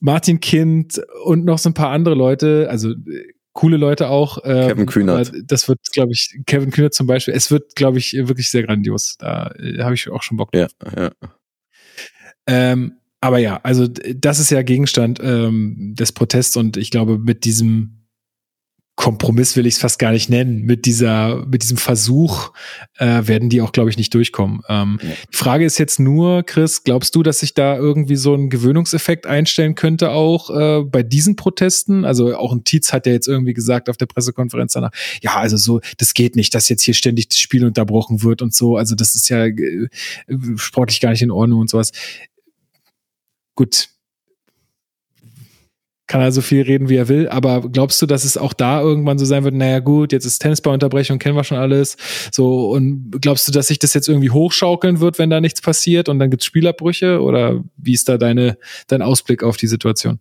[0.00, 2.68] Martin Kind und noch so ein paar andere Leute.
[2.70, 2.94] Also äh,
[3.58, 4.38] coole Leute auch.
[4.44, 5.32] Ähm, Kevin Kühnert.
[5.44, 7.34] Das wird, glaube ich, Kevin Kühnert zum Beispiel.
[7.34, 9.16] Es wird, glaube ich, wirklich sehr grandios.
[9.18, 10.70] Da äh, habe ich auch schon Bock drauf.
[10.94, 11.10] Ja, ja.
[12.46, 17.44] Ähm, aber ja, also das ist ja Gegenstand ähm, des Protests und ich glaube, mit
[17.44, 17.97] diesem
[18.98, 20.62] Kompromiss will ich es fast gar nicht nennen.
[20.62, 22.50] Mit dieser, mit diesem Versuch
[22.96, 24.62] äh, werden die auch, glaube ich, nicht durchkommen.
[24.68, 25.10] Ähm, ja.
[25.32, 29.24] Die Frage ist jetzt nur, Chris, glaubst du, dass sich da irgendwie so ein Gewöhnungseffekt
[29.24, 32.04] einstellen könnte auch äh, bei diesen Protesten?
[32.04, 34.90] Also auch ein Tietz hat ja jetzt irgendwie gesagt auf der Pressekonferenz danach,
[35.22, 38.52] ja, also so, das geht nicht, dass jetzt hier ständig das Spiel unterbrochen wird und
[38.52, 38.76] so.
[38.76, 39.88] Also das ist ja äh,
[40.56, 41.92] sportlich gar nicht in Ordnung und sowas.
[43.54, 43.90] Gut,
[46.08, 48.80] kann er so viel reden, wie er will, aber glaubst du, dass es auch da
[48.80, 51.96] irgendwann so sein wird, naja gut, jetzt ist Tennisballunterbrechung, kennen wir schon alles,
[52.32, 56.08] so, und glaubst du, dass sich das jetzt irgendwie hochschaukeln wird, wenn da nichts passiert
[56.08, 60.18] und dann gibt's Spielabbrüche oder wie ist da deine, dein Ausblick auf die Situation?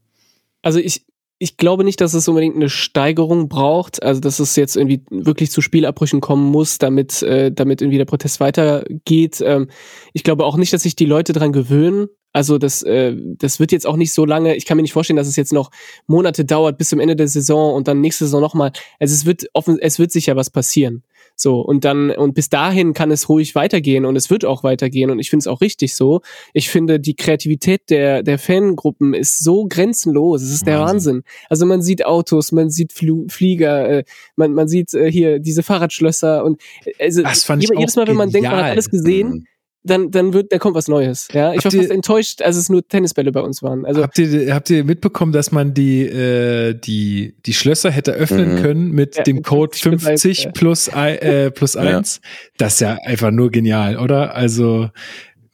[0.61, 1.05] Also ich,
[1.39, 5.51] ich glaube nicht, dass es unbedingt eine Steigerung braucht, also dass es jetzt irgendwie wirklich
[5.51, 9.41] zu Spielabbrüchen kommen muss, damit, äh, damit irgendwie der Protest weitergeht.
[9.45, 9.69] Ähm,
[10.13, 12.07] ich glaube auch nicht, dass sich die Leute dran gewöhnen.
[12.37, 15.17] Also das, äh, das wird jetzt auch nicht so lange, ich kann mir nicht vorstellen,
[15.17, 15.71] dass es jetzt noch
[16.05, 18.73] Monate dauert bis zum Ende der Saison und dann nächste Saison nochmal.
[18.99, 21.01] Also es wird offen, es wird sicher was passieren.
[21.35, 25.09] So, und dann, und bis dahin kann es ruhig weitergehen und es wird auch weitergehen
[25.09, 26.21] und ich finde es auch richtig so.
[26.53, 30.43] Ich finde, die Kreativität der, der Fangruppen ist so grenzenlos.
[30.43, 30.73] Es ist Wahnsinn.
[30.73, 31.23] der Wahnsinn.
[31.49, 34.03] Also man sieht Autos, man sieht Fl Flieger, äh,
[34.35, 38.31] man, man sieht äh, hier diese Fahrradschlösser und äh, also jedes Mal, wenn man genial.
[38.31, 39.47] denkt, man hat alles gesehen, mhm
[39.87, 41.27] dann, dann wird, da kommt was Neues.
[41.33, 43.85] Ja, ich habt war fast enttäuscht, als es nur Tennisbälle bei uns waren.
[43.85, 48.55] Also habt ihr, habt ihr mitbekommen, dass man die, äh, die, die Schlösser hätte öffnen
[48.55, 48.61] mhm.
[48.61, 50.51] können mit ja, dem Code 50 ja.
[50.51, 52.21] plus, äh, plus eins?
[52.23, 52.29] Ja.
[52.57, 54.35] Das ist ja einfach nur genial, oder?
[54.35, 54.89] Also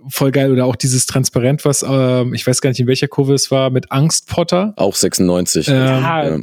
[0.10, 3.34] voll geil oder auch dieses Transparent, was ähm, ich weiß gar nicht in welcher Kurve
[3.34, 4.74] es war mit Angst Potter.
[4.76, 5.68] Auch 96.
[5.70, 6.28] Ähm, ja.
[6.28, 6.40] Äh,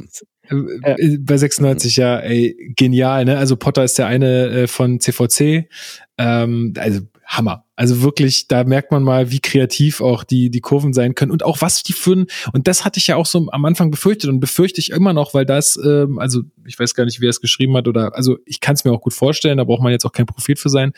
[0.51, 3.37] äh, bei 96 ja, ey, genial, ne?
[3.37, 5.69] Also Potter ist der eine äh, von CVC.
[6.17, 7.65] Ähm, also Hammer.
[7.75, 11.43] Also wirklich, da merkt man mal, wie kreativ auch die, die Kurven sein können und
[11.43, 14.29] auch was die für ein, und das hatte ich ja auch so am Anfang befürchtet
[14.29, 17.39] und befürchte ich immer noch, weil das, ähm, also ich weiß gar nicht, wer es
[17.39, 20.05] geschrieben hat oder, also ich kann es mir auch gut vorstellen, da braucht man jetzt
[20.05, 20.91] auch kein Prophet für sein,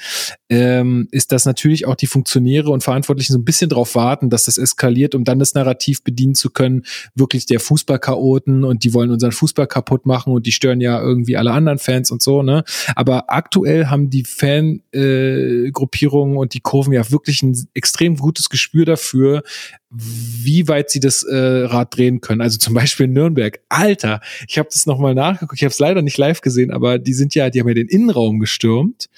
[0.50, 4.46] ähm, ist, dass natürlich auch die Funktionäre und Verantwortlichen so ein bisschen drauf warten, dass
[4.46, 9.12] das eskaliert, um dann das Narrativ bedienen zu können, wirklich der Fußballchaoten und die wollen
[9.12, 12.64] unseren Fußball kaputt machen und die stören ja irgendwie alle anderen Fans und so, ne?
[12.96, 18.86] Aber aktuell haben die Fangruppierungen äh, und die Kurven ja wirklich ein extrem gutes Gespür
[18.86, 19.44] dafür,
[19.90, 22.42] wie weit sie das äh, Rad drehen können.
[22.42, 23.60] Also zum Beispiel Nürnberg.
[23.70, 25.60] Alter, ich habe das nochmal nachgeguckt.
[25.60, 27.88] Ich habe es leider nicht live gesehen, aber die sind ja, die haben ja den
[27.88, 29.10] Innenraum gestürmt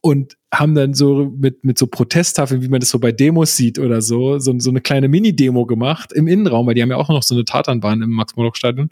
[0.00, 3.78] und haben dann so mit, mit so Protesttafeln, wie man das so bei Demos sieht
[3.78, 7.08] oder so, so, so eine kleine Mini-Demo gemacht im Innenraum, weil die haben ja auch
[7.08, 8.90] noch so eine Tatanbahn im Max-Morlock-Stadion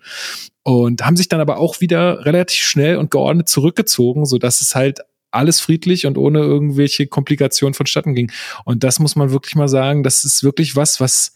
[0.63, 4.75] und haben sich dann aber auch wieder relativ schnell und geordnet zurückgezogen, so dass es
[4.75, 5.01] halt
[5.31, 8.31] alles friedlich und ohne irgendwelche Komplikationen vonstatten ging.
[8.65, 11.35] Und das muss man wirklich mal sagen, das ist wirklich was, was,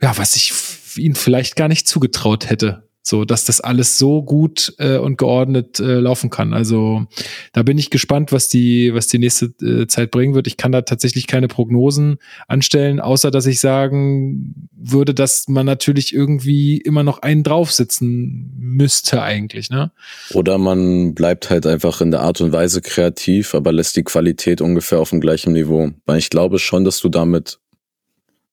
[0.00, 0.52] ja, was ich
[0.96, 2.88] ihnen vielleicht gar nicht zugetraut hätte.
[3.04, 6.54] So, dass das alles so gut äh, und geordnet äh, laufen kann.
[6.54, 7.04] Also
[7.52, 10.46] da bin ich gespannt, was die, was die nächste äh, Zeit bringen wird.
[10.46, 16.14] Ich kann da tatsächlich keine Prognosen anstellen, außer dass ich sagen würde, dass man natürlich
[16.14, 19.90] irgendwie immer noch einen draufsitzen müsste eigentlich, ne?
[20.32, 24.60] Oder man bleibt halt einfach in der Art und Weise kreativ, aber lässt die Qualität
[24.60, 25.90] ungefähr auf dem gleichen Niveau.
[26.06, 27.58] Weil ich glaube schon, dass du damit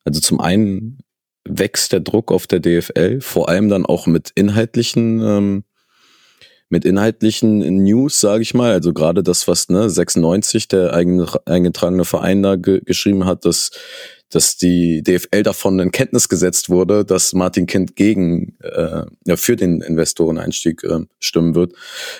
[0.05, 0.99] also zum einen
[1.45, 5.63] wächst der Druck auf der DFL, vor allem dann auch mit inhaltlichen, ähm,
[6.69, 8.71] mit inhaltlichen News, sage ich mal.
[8.71, 13.71] Also gerade das, was ne, 96 der eingetragene Verein da ge geschrieben hat, dass
[14.29, 19.55] dass die DFL davon in Kenntnis gesetzt wurde, dass Martin Kind gegen äh, ja, für
[19.55, 21.73] den Investoreneinstieg äh, stimmen wird.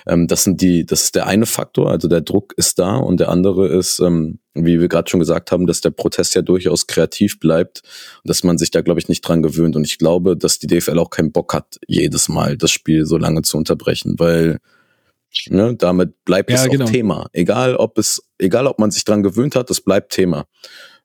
[0.08, 3.20] Ähm, das sind die, das ist der eine Faktor, also der Druck ist da und
[3.20, 6.88] der andere ist, ähm, wie wir gerade schon gesagt haben, dass der Protest ja durchaus
[6.88, 7.84] kreativ bleibt
[8.24, 9.76] und dass man sich da, glaube ich, nicht dran gewöhnt.
[9.76, 13.18] Und ich glaube, dass die DFL auch keinen Bock hat, jedes Mal das Spiel so
[13.18, 14.60] lange zu unterbrechen, weil
[15.50, 16.86] Ne, damit bleibt ja, es auch genau.
[16.86, 17.30] Thema.
[17.34, 20.46] Egal ob es, egal ob man sich dran gewöhnt hat, es bleibt Thema.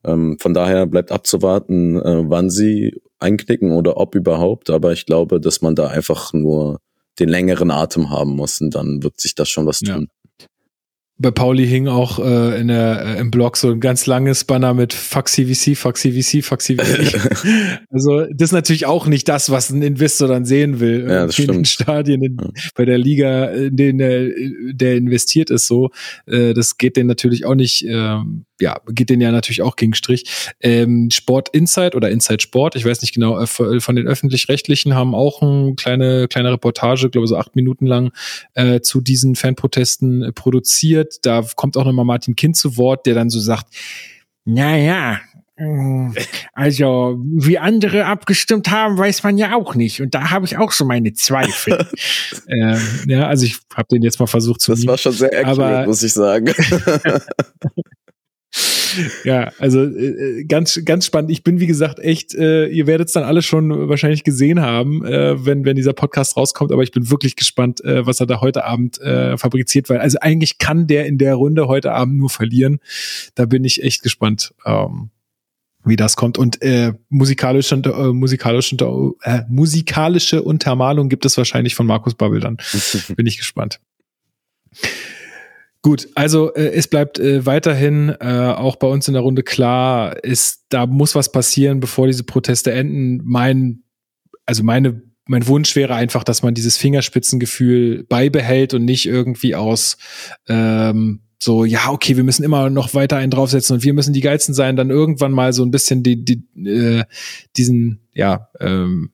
[0.04, 5.40] Ähm, von daher bleibt abzuwarten, äh, wann sie einknicken oder ob überhaupt, aber ich glaube,
[5.40, 6.80] dass man da einfach nur
[7.18, 10.08] den längeren Atem haben muss und dann wird sich das schon was tun.
[10.10, 10.38] Ja
[11.16, 14.74] bei Pauli hing auch äh, in der, äh, im Blog so ein ganz langes Banner
[14.74, 17.14] mit Fuck CVC, Fuck CVC, Fuck CVC.
[17.90, 21.06] also das ist natürlich auch nicht das, was ein Investor dann sehen will.
[21.08, 21.58] Ja, das in stimmt.
[21.58, 22.36] den Stadien, in,
[22.74, 24.30] bei der Liga, in denen der,
[24.72, 25.90] der investiert ist so.
[26.26, 29.94] Äh, das geht den natürlich auch nicht, ähm, ja, geht den ja natürlich auch gegen
[29.94, 30.52] Strich.
[30.60, 35.14] Ähm, Sport Insight oder Inside Sport, ich weiß nicht genau, äh, von den öffentlich-rechtlichen haben
[35.14, 38.12] auch eine kleine, kleine Reportage, glaube so acht Minuten lang,
[38.54, 41.18] äh, zu diesen Fanprotesten äh, produziert.
[41.22, 43.66] Da kommt auch nochmal Martin Kind zu Wort, der dann so sagt,
[44.44, 45.20] naja,
[46.52, 50.00] also, wie andere abgestimmt haben, weiß man ja auch nicht.
[50.02, 51.86] Und da habe ich auch so meine Zweifel.
[52.48, 54.72] ähm, ja, also ich habe den jetzt mal versucht zu.
[54.72, 56.52] Das war schon sehr accurate, muss ich sagen.
[59.24, 61.30] ja, also äh, ganz ganz spannend.
[61.30, 65.04] Ich bin wie gesagt echt, äh, ihr werdet es dann alle schon wahrscheinlich gesehen haben,
[65.04, 66.72] äh, wenn wenn dieser Podcast rauskommt.
[66.72, 70.18] Aber ich bin wirklich gespannt, äh, was er da heute Abend äh, fabriziert, weil also
[70.20, 72.78] eigentlich kann der in der Runde heute Abend nur verlieren.
[73.34, 74.54] Da bin ich echt gespannt.
[74.64, 75.10] Ähm,
[75.84, 76.38] wie das kommt.
[76.38, 78.76] Und äh, musikalische, äh, musikalische,
[79.22, 82.56] äh, musikalische Untermalung gibt es wahrscheinlich von Markus Babbel dann.
[83.16, 83.80] Bin ich gespannt.
[85.84, 90.24] Gut, also äh, es bleibt äh, weiterhin äh, auch bei uns in der Runde klar,
[90.24, 93.20] ist, da muss was passieren, bevor diese Proteste enden.
[93.22, 93.82] Mein,
[94.46, 99.98] also meine, mein Wunsch wäre einfach, dass man dieses Fingerspitzengefühl beibehält und nicht irgendwie aus
[100.48, 104.22] ähm, so, ja, okay, wir müssen immer noch weiter einen draufsetzen und wir müssen die
[104.22, 107.04] geilsten sein, dann irgendwann mal so ein bisschen die, die, äh,
[107.58, 109.10] diesen, ja, ähm,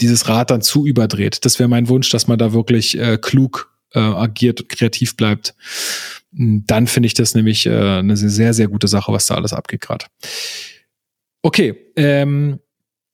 [0.00, 1.44] dieses Rad dann zu überdreht.
[1.44, 5.54] Das wäre mein Wunsch, dass man da wirklich äh, klug äh, agiert und kreativ bleibt.
[6.32, 9.80] Dann finde ich das nämlich äh, eine sehr, sehr gute Sache, was da alles abgeht
[9.80, 10.06] gerade.
[11.42, 12.60] Okay, ähm,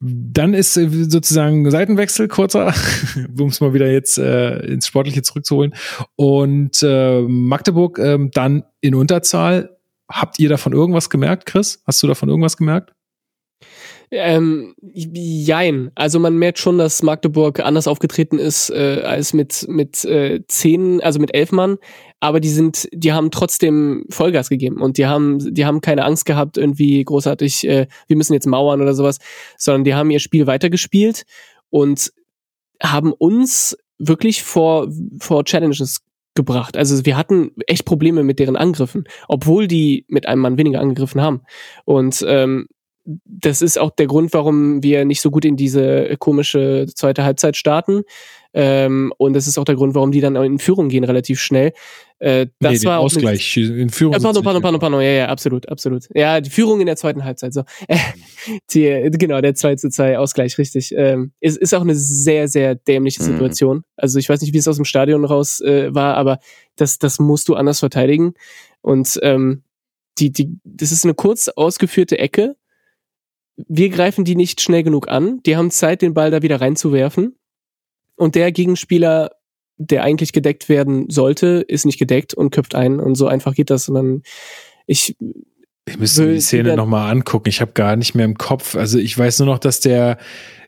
[0.01, 2.75] dann ist äh, sozusagen Seitenwechsel kurzer,
[3.39, 5.75] um es mal wieder jetzt äh, ins Sportliche zurückzuholen.
[6.17, 9.71] Und äh, Magdeburg äh, dann in Unterzahl.
[10.11, 11.83] Habt ihr davon irgendwas gemerkt, Chris?
[11.87, 12.93] Hast du davon irgendwas gemerkt?
[14.11, 15.91] Ähm, jein.
[15.95, 21.03] Also man merkt schon, dass Magdeburg anders aufgetreten ist äh, als mit mit äh, zehn,
[21.03, 21.79] also mit elf Mann.
[22.21, 26.25] Aber die sind, die haben trotzdem Vollgas gegeben und die haben, die haben keine Angst
[26.25, 27.67] gehabt irgendwie großartig.
[27.69, 29.19] Äh, wir müssen jetzt mauern oder sowas,
[29.59, 31.25] sondern die haben ihr Spiel weitergespielt
[31.71, 32.13] und
[32.83, 34.89] haben uns wirklich vor
[35.21, 36.01] vor Challenges
[36.35, 36.77] gebracht.
[36.77, 41.21] Also wir hatten echt Probleme mit deren Angriffen, obwohl die mit einem Mann weniger angegriffen
[41.21, 41.43] haben.
[41.85, 42.67] Und ähm,
[43.05, 47.57] das ist auch der Grund, warum wir nicht so gut in diese komische zweite Halbzeit
[47.57, 48.03] starten.
[48.57, 51.73] Ähm, und das ist auch der Grund, warum die dann in Führung gehen relativ schnell.
[52.21, 53.57] Äh, das nee, war auch Ausgleich.
[53.57, 54.15] In Führung.
[54.15, 55.01] Ja, pardon, pardon, pardon, pardon.
[55.03, 56.05] Ja, ja, absolut, absolut.
[56.15, 57.53] Ja, die Führung in der zweiten Halbzeit.
[57.53, 57.65] So,
[58.71, 60.95] die, genau, der 2 zu 2 Ausgleich, richtig.
[60.97, 63.27] Ähm, ist, ist auch eine sehr, sehr dämliche Mhm.
[63.27, 63.83] Situation.
[63.97, 66.39] Also ich weiß nicht, wie es aus dem Stadion raus äh, war, aber
[66.77, 68.35] das, das musst du anders verteidigen.
[68.81, 69.65] Und ähm,
[70.19, 72.55] die, die, das ist eine kurz ausgeführte Ecke
[73.57, 75.41] wir greifen die nicht schnell genug an.
[75.45, 77.37] Die haben Zeit, den Ball da wieder reinzuwerfen.
[78.17, 79.31] Und der Gegenspieler,
[79.77, 83.01] der eigentlich gedeckt werden sollte, ist nicht gedeckt und köpft ein.
[83.01, 83.89] Und so einfach geht das.
[83.89, 84.23] Und dann,
[84.87, 85.17] ich.
[85.87, 87.49] Ich müsste die Szene nochmal angucken.
[87.49, 88.75] Ich habe gar nicht mehr im Kopf.
[88.75, 90.17] Also ich weiß nur noch, dass der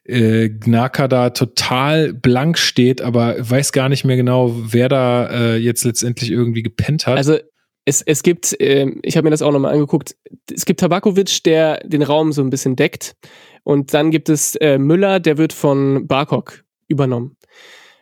[0.04, 5.56] äh, Gnaka da total blank steht, aber weiß gar nicht mehr genau, wer da äh,
[5.56, 7.16] jetzt letztendlich irgendwie gepennt hat.
[7.16, 7.38] Also
[7.86, 10.16] es, es gibt, äh, ich habe mir das auch nochmal angeguckt,
[10.52, 13.16] es gibt Tabakovic, der den Raum so ein bisschen deckt.
[13.62, 17.36] Und dann gibt es äh, Müller, der wird von Barkok übernommen.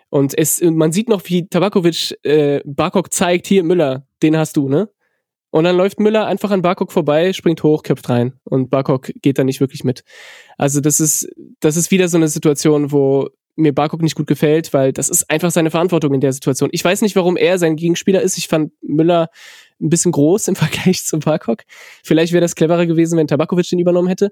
[0.08, 4.68] Und es, man sieht noch, wie Tabakovic äh, Barkok zeigt, hier Müller, den hast du,
[4.68, 4.88] ne?
[5.50, 8.32] Und dann läuft Müller einfach an Barkok vorbei, springt hoch, köpft rein.
[8.42, 10.02] Und Barkok geht da nicht wirklich mit.
[10.58, 11.28] Also das ist,
[11.60, 15.30] das ist wieder so eine Situation, wo mir Barkok nicht gut gefällt, weil das ist
[15.30, 16.70] einfach seine Verantwortung in der Situation.
[16.72, 18.36] Ich weiß nicht, warum er sein Gegenspieler ist.
[18.38, 19.28] Ich fand Müller
[19.80, 21.62] ein bisschen groß im Vergleich zu Barkok.
[22.02, 24.30] Vielleicht wäre das cleverer gewesen, wenn Tabakovic den übernommen hätte.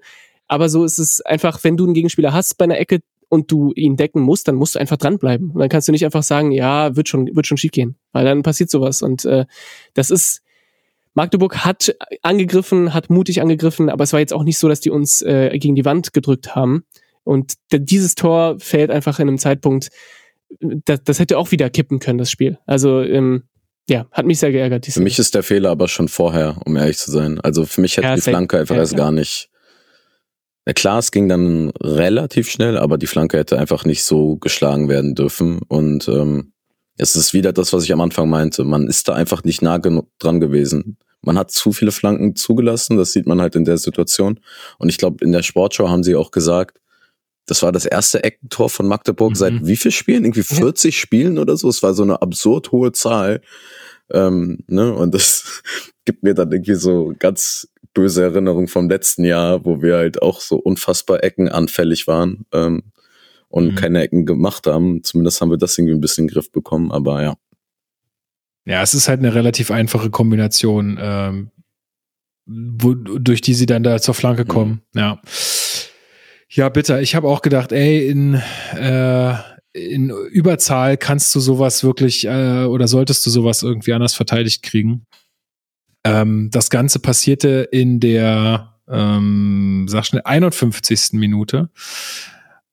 [0.49, 3.73] Aber so ist es einfach, wenn du einen Gegenspieler hast bei einer Ecke und du
[3.75, 5.53] ihn decken musst, dann musst du einfach dranbleiben.
[5.53, 7.97] Und dann kannst du nicht einfach sagen, ja, wird schon, wird schon schief gehen.
[8.13, 9.01] Weil dann passiert sowas.
[9.01, 9.47] Und äh,
[9.95, 10.43] das ist,
[11.15, 14.91] Magdeburg hat angegriffen, hat mutig angegriffen, aber es war jetzt auch nicht so, dass die
[14.91, 16.85] uns äh, gegen die Wand gedrückt haben.
[17.25, 19.91] Und dieses Tor fällt einfach in einem Zeitpunkt,
[20.61, 22.59] das, das hätte auch wieder kippen können, das Spiel.
[22.67, 23.45] Also ähm,
[23.89, 24.87] ja, hat mich sehr geärgert.
[24.87, 27.41] Für mich ist der Fehler aber schon vorher, um ehrlich zu sein.
[27.41, 28.21] Also für mich hätte Ja, die.
[28.21, 28.99] Flanke einfach Ja, erst ja.
[28.99, 29.49] gar nicht.
[30.67, 34.89] Ja, klar, es ging dann relativ schnell, aber die Flanke hätte einfach nicht so geschlagen
[34.89, 35.61] werden dürfen.
[35.67, 36.53] Und ähm,
[36.97, 38.63] es ist wieder das, was ich am Anfang meinte.
[38.65, 40.99] Man ist da einfach nicht nah genug dran gewesen.
[41.21, 44.41] Man hat zu viele Flanken zugelassen, das sieht man halt in der Situation.
[44.79, 46.79] Und ich glaube, in der Sportschau haben sie auch gesagt,
[47.47, 49.35] das war das erste Eckentor von Magdeburg Mhm.
[49.37, 50.25] seit wie viel Spielen?
[50.25, 51.69] Irgendwie 40 Spielen oder so.
[51.69, 53.41] Es war so eine absurd hohe Zahl.
[54.13, 54.93] Ähm, ne?
[54.95, 55.63] Und das
[56.05, 60.41] gibt mir dann irgendwie so ganz böse Erinnerungen vom letzten Jahr, wo wir halt auch
[60.41, 62.83] so unfassbar eckenanfällig waren ähm,
[63.49, 63.75] und Mhm.
[63.75, 65.03] keine Ecken gemacht haben.
[65.03, 67.37] Zumindest haben wir das irgendwie ein bisschen in den Griff bekommen, aber ja.
[68.65, 71.51] Ja, es ist halt eine relativ einfache Kombination, ähm,
[72.47, 74.49] wo, durch die sie dann da zur Flanke Mhm.
[74.49, 74.83] kommen.
[74.95, 75.21] Ja.
[76.55, 77.01] Ja, bitter.
[77.01, 78.35] Ich habe auch gedacht, ey, in,
[78.77, 79.35] äh,
[79.73, 85.07] in Überzahl kannst du sowas wirklich äh, oder solltest du sowas irgendwie anders verteidigt kriegen.
[86.05, 91.15] Ähm, das Ganze passierte in der, ähm, sag schnell, 51.
[91.15, 91.71] Minute.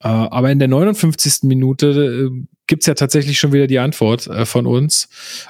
[0.01, 1.43] Äh, aber in der 59.
[1.43, 5.09] Minute äh, gibt's ja tatsächlich schon wieder die Antwort äh, von uns.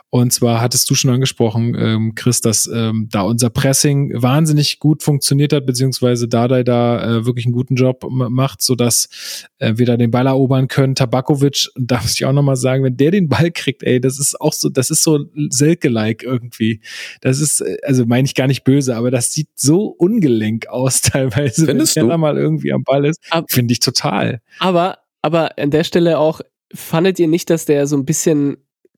[0.09, 5.03] Und zwar hattest du schon angesprochen, ähm, Chris, dass ähm, da unser Pressing wahnsinnig gut
[5.03, 9.97] funktioniert hat, beziehungsweise Dardai da äh, wirklich einen guten Job macht, sodass äh, wir da
[9.97, 10.95] den Ball erobern können.
[10.95, 14.39] Tabakovic, da muss ich auch nochmal sagen, wenn der den Ball kriegt, ey, das ist
[14.39, 16.80] auch so, das ist so Selke-like irgendwie.
[17.20, 21.01] Das ist, äh, also meine ich gar nicht böse, aber das sieht so ungelenk aus
[21.01, 23.20] teilweise, Findest wenn der da mal irgendwie am Ball ist.
[23.49, 24.41] Finde ich total.
[24.59, 26.39] Aber, aber an der Stelle auch,
[26.74, 28.57] fandet ihr nicht, dass der so ein bisschen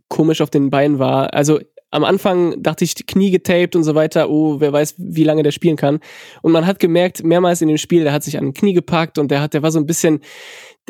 [0.09, 1.33] komisch auf den Beinen war?
[1.33, 1.59] Also
[1.93, 5.51] am Anfang dachte ich, Knie getaped und so weiter, oh, wer weiß, wie lange der
[5.51, 5.99] spielen kann.
[6.41, 9.17] Und man hat gemerkt, mehrmals in dem Spiel, der hat sich an den Knie gepackt
[9.17, 10.21] und der hat, der war so ein bisschen,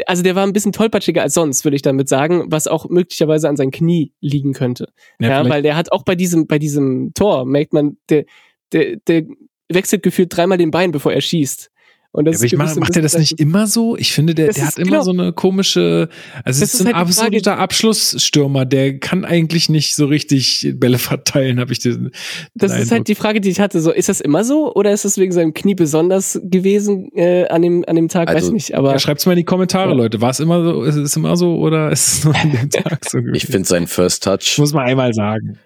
[0.05, 3.49] also der war ein bisschen tollpatschiger als sonst, würde ich damit sagen, was auch möglicherweise
[3.49, 4.89] an sein Knie liegen könnte.
[5.19, 8.25] Ja, vielleicht- weil der hat auch bei diesem, bei diesem Tor, merkt man, der,
[8.71, 9.23] der, der
[9.69, 11.70] wechselt gefühlt dreimal den Bein, bevor er schießt.
[12.13, 13.95] Und Ja, aber ich ist mach, macht er das nicht immer so?
[13.95, 16.09] Ich finde, der, Das der ist hat immer genau- so eine komische,
[16.43, 20.73] also es Das ist, ist ein halt absoluter Abschlussstürmer, der kann eigentlich nicht so richtig
[20.75, 22.11] Bälle verteilen, habe ich den,
[22.53, 23.79] Das den ist halt die Frage, die ich hatte.
[23.79, 27.61] So, ist das immer so oder ist es wegen seinem Knie besonders gewesen äh, an
[27.61, 28.27] dem an dem Tag?
[28.27, 28.75] Weiß Also, nicht.
[28.75, 29.95] Aber Ja, schreibt's mal in die Kommentare, Ja.
[29.95, 30.19] Leute.
[30.19, 33.05] War es immer so, ist es immer so oder ist es nur an dem Tag
[33.09, 33.35] so gewesen?
[33.35, 35.57] Ich finde sein First Touch, muss man einmal sagen.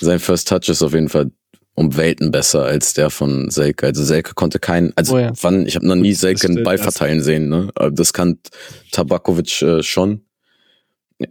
[0.00, 1.30] sein First Touch ist auf jeden Fall
[1.78, 3.86] um Welten besser als der von Selke.
[3.86, 5.32] Also Selke konnte keinen, also Oh ja.
[5.42, 7.70] wann, ich habe noch nie Selke einen Ball verteilen sehen, ne?
[7.92, 8.40] Das kann
[8.90, 10.26] Tabakovic äh, schon.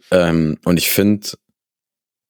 [0.09, 1.31] Ähm, und ich finde,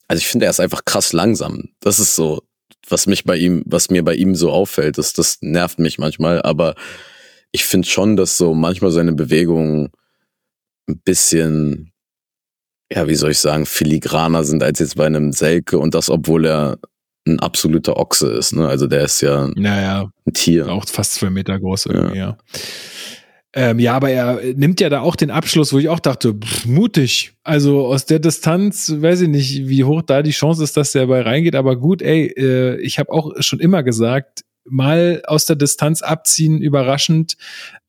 [0.08, 1.70] also ich finde, er ist einfach krass langsam.
[1.80, 2.42] Das ist so,
[2.90, 4.98] was mich bei ihm, was mir bei ihm so auffällt.
[4.98, 6.74] Das, das nervt mich manchmal, aber
[7.52, 9.90] ich finde schon, dass so manchmal seine Bewegungen
[10.90, 11.92] ein bisschen,
[12.92, 16.46] ja, wie soll ich sagen, filigraner sind als jetzt bei einem Selke und das, obwohl
[16.48, 16.80] er
[17.28, 18.54] ein absoluter Ochse ist.
[18.54, 18.68] Ne?
[18.68, 20.70] Also der ist ja Naja, ein Tier.
[20.70, 22.38] auch fast zwei Meter groß irgendwie, ja.
[23.54, 26.66] Ähm, ja, aber er nimmt ja da auch den Abschluss, wo ich auch dachte, pff,
[26.66, 27.34] mutig.
[27.44, 31.08] Also aus der Distanz, weiß ich nicht, wie hoch da die Chance ist, dass der
[31.08, 31.56] bei reingeht.
[31.56, 36.62] Aber gut, ey, äh, ich habe auch schon immer gesagt, mal aus der Distanz abziehen,
[36.62, 37.38] überraschend,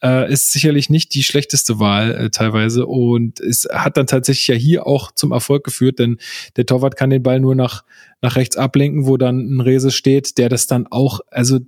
[0.03, 2.87] äh, ist sicherlich nicht die schlechteste Wahl äh, teilweise.
[2.87, 6.19] Und es hat dann tatsächlich ja hier auch zum Erfolg geführt, denn
[6.57, 7.85] der Torwart kann den Ball nur nach,
[8.23, 11.59] nach rechts ablenken, wo dann ein Rese steht, der das dann auch, also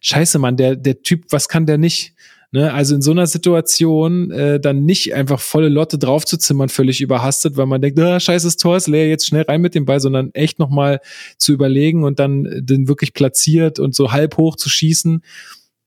[0.00, 2.14] scheiße, Mann, der, der Typ, was kann der nicht?
[2.54, 7.56] Ne, also in so einer Situation äh, dann nicht einfach volle Lotte draufzuzimmern, völlig überhastet,
[7.56, 10.00] weil man denkt, ah, scheiße, das Tor ist leer, jetzt schnell rein mit dem Ball,
[10.00, 11.00] sondern echt nochmal
[11.38, 15.22] zu überlegen und dann äh, den wirklich platziert und so halb hoch zu schießen,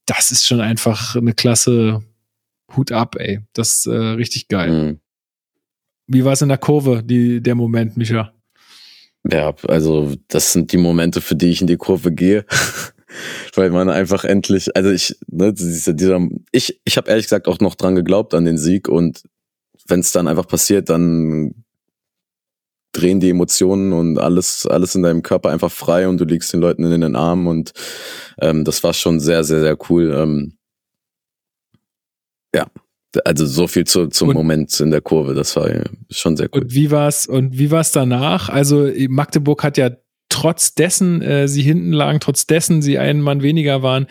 [0.07, 2.03] das ist schon einfach eine klasse
[2.75, 3.41] Hut ab, ey.
[3.53, 4.71] Das ist äh, richtig geil.
[4.71, 4.99] Mhm.
[6.07, 8.33] Wie war es in der Kurve, die, der Moment, Micha?
[9.31, 12.43] Ja, also das sind die Momente, für die ich in die Kurve gehe.
[13.53, 16.19] Weil man einfach endlich, also ich, ne, dieser, dieser
[16.51, 19.23] ich, ich habe ehrlich gesagt auch noch dran geglaubt an den Sieg und
[19.87, 21.63] wenn es dann einfach passiert, dann
[22.91, 26.61] drehen die Emotionen und alles, alles in deinem Körper einfach frei und du liegst den
[26.61, 27.73] Leuten in den Armen und
[28.39, 30.13] ähm, das war schon sehr, sehr, sehr cool.
[30.15, 30.57] Ähm,
[32.55, 32.67] ja,
[33.25, 35.69] also so viel zu, zum Und- Moment in der Kurve, das war
[36.09, 36.61] schon sehr cool.
[36.61, 38.49] Und wie war's und wie war's danach?
[38.49, 39.91] Also Magdeburg hat ja
[40.35, 44.07] trotz dessen äh, sie hinten lagen, trotz dessen sie einen Mann weniger waren,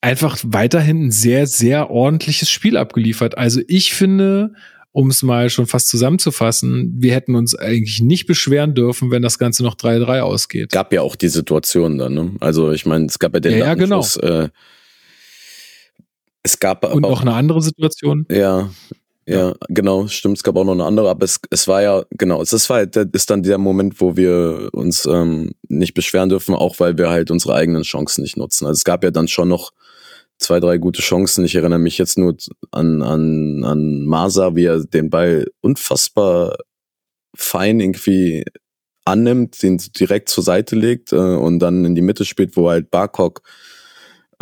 [0.00, 3.36] einfach weiterhin ein sehr sehr ordentliches Spiel abgeliefert.
[3.36, 4.54] Also ich finde,
[4.92, 9.38] um es mal schon fast zusammenzufassen, wir hätten uns eigentlich nicht beschweren dürfen, wenn das
[9.38, 10.70] Ganze noch 3-3 ausgeht.
[10.72, 12.32] gab ja auch die Situation dann, ne?
[12.40, 14.04] Also ich meine, es gab ja den Ja, ja, genau.
[14.20, 14.48] Äh,
[16.42, 18.26] es gab aber Und auch, noch eine andere Situation.
[18.30, 18.70] ja,
[19.26, 22.42] ja, genau, stimmt, es gab auch noch eine andere, aber es, es war ja, genau,
[22.42, 26.54] es ist, war, halt- ist dann der Moment, wo wir uns ähm, nicht beschweren dürfen,
[26.54, 28.66] auch weil wir halt unsere eigenen Chancen nicht nutzen.
[28.66, 29.70] Also es gab ja dann schon noch
[30.38, 31.44] zwei, drei gute Chancen.
[31.44, 32.36] Ich erinnere mich jetzt nur
[32.72, 36.56] an, an, an Masa, wie er den Ball unfassbar
[37.34, 38.44] fein irgendwie
[39.04, 42.90] annimmt, den direkt zur Seite legt äh, und dann in die Mitte spielt, wo halt
[42.90, 43.42] Barkok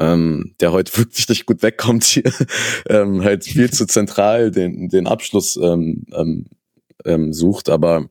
[0.00, 2.32] ähm, der heute wirklich nicht gut wegkommt hier,
[2.88, 6.46] ähm, halt viel zu zentral den, den Abschluss ähm, ähm,
[7.04, 7.68] ähm, sucht.
[7.68, 8.08] Aber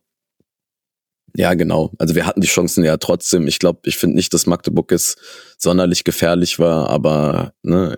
[1.36, 1.92] ja, genau.
[1.98, 3.48] Also wir hatten die Chancen ja trotzdem.
[3.48, 5.16] Ich glaube, ich finde nicht, dass Magdeburg es
[5.58, 7.96] sonderlich gefährlich war, aber ne,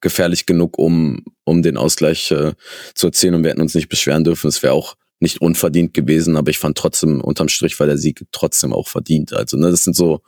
[0.00, 2.52] gefährlich genug, um, um den Ausgleich äh,
[2.94, 4.48] zu erzielen und wir hätten uns nicht beschweren dürfen.
[4.48, 8.24] Es wäre auch nicht unverdient gewesen, aber ich fand trotzdem, unterm Strich war der Sieg
[8.30, 9.32] trotzdem auch verdient.
[9.32, 10.22] Also, ne, das sind so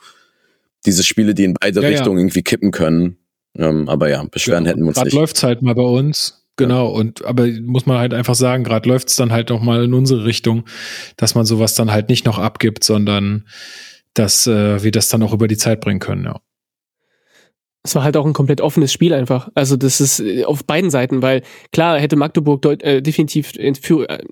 [0.85, 1.97] diese Spiele, die in beide Ja, ja.
[1.97, 3.17] Richtungen irgendwie kippen können.
[3.57, 5.15] Ähm, aber ja, beschweren hätten wir uns Gerade nicht.
[5.15, 6.37] läuft's halt mal bei uns.
[6.57, 9.93] Genau, und aber muss man halt einfach sagen, gerade läuft's dann halt auch mal in
[9.93, 10.65] unsere Richtung,
[11.17, 13.47] dass man sowas dann halt nicht noch abgibt, sondern
[14.13, 16.39] dass äh, wir das dann auch über die Zeit bringen können, ja.
[17.83, 19.49] Es war halt auch ein komplett offenes Spiel einfach.
[19.55, 23.73] Also das ist äh, auf beiden Seiten, weil klar hätte Magdeburg deut äh, definitiv in
[23.73, 24.23] Führ äh,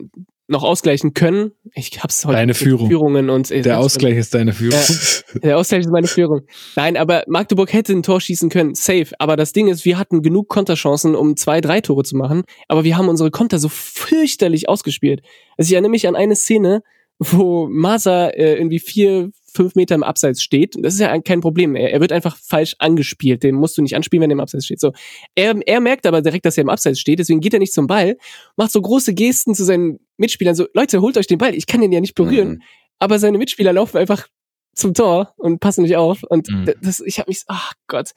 [0.49, 1.51] noch ausgleichen können.
[1.75, 2.87] Ich hab's heute Deine Führung.
[2.87, 4.79] Führungen und Der Ausgleich ist deine Führung.
[4.79, 6.41] Ja, der Ausgleich ist meine Führung.
[6.75, 9.09] Nein, aber Magdeburg hätte ein Tor schießen können, safe.
[9.19, 12.43] Aber das Ding ist, wir hatten genug Konterchancen, um zwei, drei Tore zu machen.
[12.67, 15.21] Aber wir haben unsere Konter so fürchterlich ausgespielt.
[15.57, 16.81] Also ich erinnere mich an eine Szene,
[17.19, 19.29] wo Masa äh, irgendwie vier,
[19.59, 20.77] fünf Meter im Abseits steht.
[20.77, 21.75] Und das ist ja kein Problem.
[21.75, 23.43] Er, er wird einfach falsch angespielt.
[23.43, 24.79] Den musst du nicht anspielen, wenn er im Abseits steht.
[24.79, 24.93] So.
[25.35, 27.85] Er, er merkt aber direkt, dass er im Abseits steht, deswegen geht er nicht zum
[27.87, 28.15] Ball,
[28.55, 30.55] macht so große Gesten zu seinen Mitspielern.
[30.55, 32.49] So, Leute, holt euch den Ball, ich kann den ja nicht berühren.
[32.49, 32.61] Mhm.
[32.99, 34.27] Aber seine Mitspieler laufen einfach
[34.75, 36.23] zum Tor und passen nicht auf.
[36.23, 36.71] Und Mhm.
[36.81, 38.11] das, ich habe mich, ach Gott.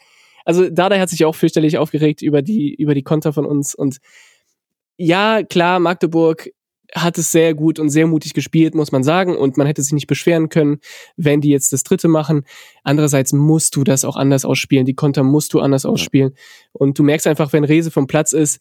[0.44, 3.74] Also Dada hat sich auch fürchterlich aufgeregt über die, über die Konter von uns.
[3.74, 3.98] Und
[4.96, 6.50] ja, klar, Magdeburg
[6.94, 9.36] hat es sehr gut und sehr mutig gespielt, muss man sagen.
[9.36, 10.78] Und man hätte sich nicht beschweren können,
[11.16, 12.44] wenn die jetzt das dritte machen.
[12.84, 14.84] Andererseits musst du das auch anders ausspielen.
[14.84, 16.34] Die Konter musst du anders ausspielen.
[16.72, 18.60] Und du merkst einfach, wenn Rese vom Platz ist,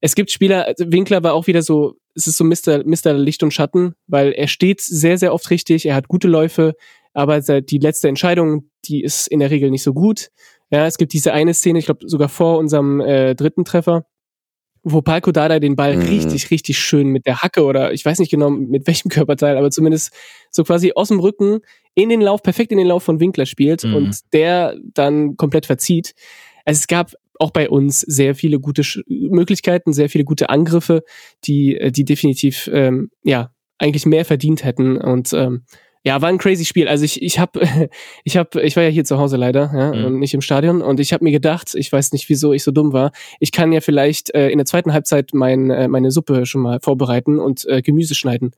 [0.00, 2.84] es gibt Spieler, also Winkler war auch wieder so, es ist so Mr.
[2.84, 3.14] Mr.
[3.14, 6.74] Licht und Schatten, weil er steht sehr, sehr oft richtig, er hat gute Läufe,
[7.14, 10.30] aber die letzte Entscheidung, die ist in der Regel nicht so gut.
[10.70, 14.04] Ja, es gibt diese eine Szene, ich glaube sogar vor unserem äh, dritten Treffer,
[14.84, 16.02] wo Palko Dada den Ball Mhm.
[16.02, 19.70] richtig, richtig schön mit der Hacke oder ich weiß nicht genau mit welchem Körperteil, aber
[19.70, 20.12] zumindest
[20.50, 21.60] so quasi aus dem Rücken
[21.94, 23.94] in den Lauf, perfekt in den Lauf von Winkler spielt Mhm.
[23.94, 26.14] und der dann komplett verzieht.
[26.64, 31.02] Also es gab auch bei uns sehr viele gute Sch Möglichkeiten, sehr viele gute Angriffe,
[31.44, 35.62] die, äh, die definitiv ähm, ja eigentlich mehr verdient hätten und ähm,
[36.04, 36.88] ja, war ein crazy Spiel.
[36.88, 37.60] Also ich, ich habe,
[38.24, 40.04] ich habe, ich war ja hier zu Hause leider, ja, Mhm.
[40.06, 40.82] und nicht im Stadion.
[40.82, 43.12] Und ich habe mir gedacht, ich weiß nicht, wieso ich so dumm war.
[43.40, 46.80] Ich kann ja vielleicht äh, in der zweiten Halbzeit mein, äh, meine Suppe schon mal
[46.80, 48.52] vorbereiten und äh, Gemüse schneiden.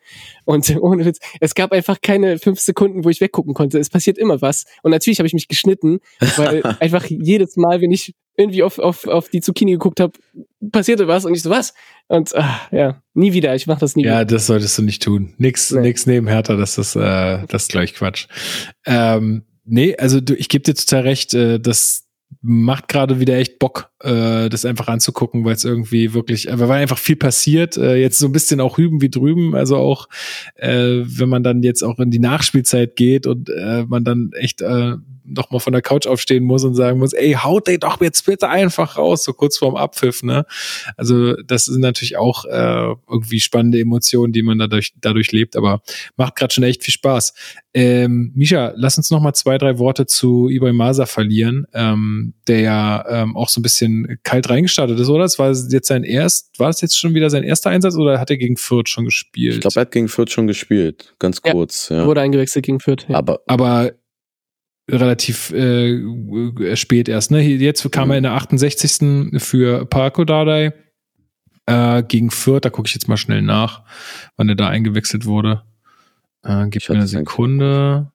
[0.45, 3.79] Und ohne Witz, es gab einfach keine fünf Sekunden, wo ich weggucken konnte.
[3.79, 4.65] Es passiert immer was.
[4.83, 6.01] Und natürlich habe ich mich geschnitten,
[6.37, 10.13] weil einfach jedes Mal, wenn ich irgendwie auf, auf, auf die Zucchini geguckt habe,
[10.73, 11.75] passierte was und ich so was.
[12.09, 13.55] Und ah, ja, nie wieder.
[13.55, 14.15] Ich mache das nie wieder.
[14.15, 15.35] Ja, das solltest du nicht tun.
[15.39, 15.81] Nix, Nee.
[15.81, 18.27] nix neben Hertha, das ist, äh, das ist gleich Quatsch.
[18.87, 22.05] Ähm, nee, also du, ich gebe dir total recht, äh, das
[22.43, 26.71] macht gerade wieder echt Bock, äh, das einfach anzugucken, weil es irgendwie wirklich, äh, weil
[26.71, 30.09] einfach viel passiert, äh, jetzt so ein bisschen auch hüben wie drüben, also auch
[30.57, 34.61] äh, wenn man dann jetzt auch in die Nachspielzeit geht und äh, man dann echt
[34.61, 38.01] äh, noch mal von der Couch aufstehen muss und sagen muss, ey, haut den doch
[38.01, 40.45] jetzt bitte einfach raus, so kurz vorm Abpfiff, ne?
[40.97, 45.83] Also das sind natürlich auch äh, irgendwie spannende Emotionen, die man dadurch, dadurch lebt, aber
[46.17, 47.35] macht gerade schon echt viel Spaß.
[47.73, 52.61] Ähm, Misha, lass uns noch mal zwei, drei Worte zu Ibrahim Masa verlieren, ähm, der
[52.61, 55.23] ja ähm, auch so ein bisschen kalt reingestartet ist, oder?
[55.25, 58.31] Das war jetzt sein erst, war das jetzt schon wieder sein erster Einsatz oder hat
[58.31, 59.55] er gegen Fürth schon gespielt?
[59.55, 61.15] Ich glaube, er hat gegen Fürth schon gespielt.
[61.19, 61.53] Ganz Ja.
[61.53, 61.89] kurz.
[61.89, 62.07] Ja.
[62.07, 63.07] Wurde eingewechselt gegen Fürth.
[63.09, 63.17] Ja.
[63.17, 63.93] Aber aber
[64.91, 67.31] relativ äh, spät erst.
[67.31, 67.41] Ne?
[67.43, 69.41] Jetzt kam er in der 68.
[69.43, 70.73] für Parko Dardai
[71.67, 72.65] äh, gegen Fürth.
[72.65, 73.83] Da gucke ich jetzt mal schnell nach,
[74.37, 75.63] wann er da eingewechselt wurde.
[76.43, 78.13] Äh, gib Ich mir eine Sekunde.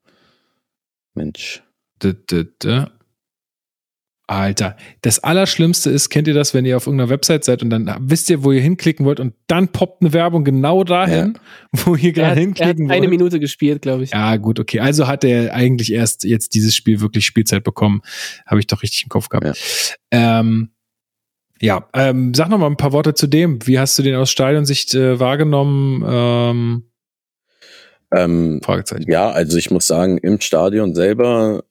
[1.16, 1.64] Mensch.
[2.04, 2.86] Dä, dä, dä.
[4.30, 7.92] Alter, das Allerschlimmste ist, kennt ihr das, wenn ihr auf irgendeiner Website seid und dann
[8.00, 11.40] wisst ihr, wo ihr hinklicken wollt und dann poppt eine Werbung genau dahin,
[11.72, 13.10] wo ihr er, gerade er hinklicken eine wollt.
[13.10, 14.12] Minute gespielt, glaube ich.
[14.12, 14.82] Ja, gut, okay.
[14.82, 18.02] Also hat er eigentlich erst jetzt dieses Spiel wirklich Spielzeit bekommen.
[18.46, 19.48] Habe ich doch richtig im Kopf gehabt.
[20.14, 20.70] Ja, ähm,
[21.60, 23.66] ja ähm, sag noch mal ein paar Worte zu dem.
[23.66, 26.06] Wie hast du den aus Stadionsicht äh, wahrgenommen?
[26.08, 26.84] Ähm,
[28.12, 29.10] Ähm, Fragezeichen.
[29.12, 31.64] ja, also ich muss sagen, im Stadion selber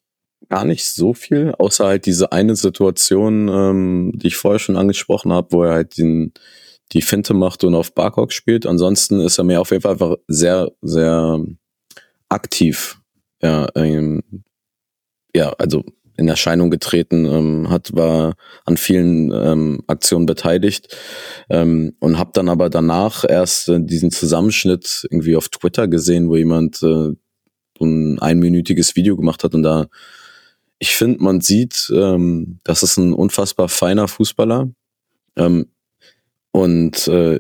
[0.48, 5.32] gar nicht so viel, außer halt diese eine Situation, ähm, die ich vorher schon angesprochen
[5.32, 6.32] habe, wo er halt den,
[6.92, 8.66] die Finte macht und auf Barcock spielt.
[8.66, 11.44] Ansonsten ist er mir auf jeden Fall einfach sehr, sehr
[12.28, 13.00] aktiv.
[13.42, 14.22] Ja, ähm,
[15.34, 15.84] ja, also
[16.16, 18.34] in Erscheinung getreten, ähm, hat war
[18.64, 20.96] an vielen ähm, Aktionen beteiligt
[21.48, 26.34] ähm, und habe dann aber danach erst äh, diesen Zusammenschnitt irgendwie auf Twitter gesehen, wo
[26.34, 27.12] jemand äh,
[27.80, 29.86] ein einminütiges Video gemacht hat und da
[30.78, 34.70] ich finde, man sieht, ähm, das ist ein unfassbar feiner Fußballer.
[35.36, 35.66] Ähm,
[36.52, 37.38] und äh,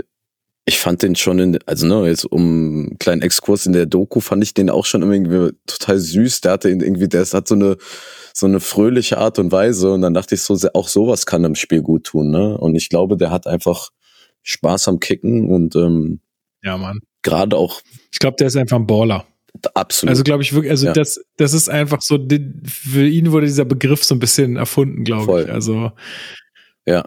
[0.64, 4.20] ich fand den schon in, also ne, jetzt um einen kleinen Exkurs in der Doku
[4.20, 6.42] fand ich den auch schon irgendwie total süß.
[6.42, 7.78] Der hatte irgendwie, der hat so eine,
[8.34, 11.54] so eine fröhliche Art und Weise und dann dachte ich so, auch sowas kann im
[11.54, 12.58] Spiel gut tun, ne?
[12.58, 13.90] Und ich glaube, der hat einfach
[14.42, 16.20] Spaß am Kicken und ähm,
[16.62, 17.00] ja, Mann.
[17.22, 17.80] Gerade auch.
[18.12, 19.26] Ich glaube, der ist einfach ein Baller.
[19.74, 20.10] Absolut.
[20.10, 20.92] Also glaube ich wirklich, also ja.
[20.92, 22.18] das, das ist einfach so,
[22.64, 25.50] für ihn wurde dieser Begriff so ein bisschen erfunden, glaube ich.
[25.50, 25.92] Also
[26.86, 27.04] ja,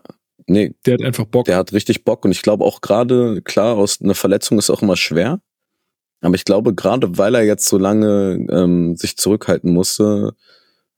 [0.48, 0.74] Nee.
[0.86, 1.46] Der hat einfach Bock.
[1.46, 4.82] Der hat richtig Bock und ich glaube auch gerade, klar, aus einer Verletzung ist auch
[4.82, 5.40] immer schwer.
[6.22, 10.34] Aber ich glaube, gerade weil er jetzt so lange ähm, sich zurückhalten musste,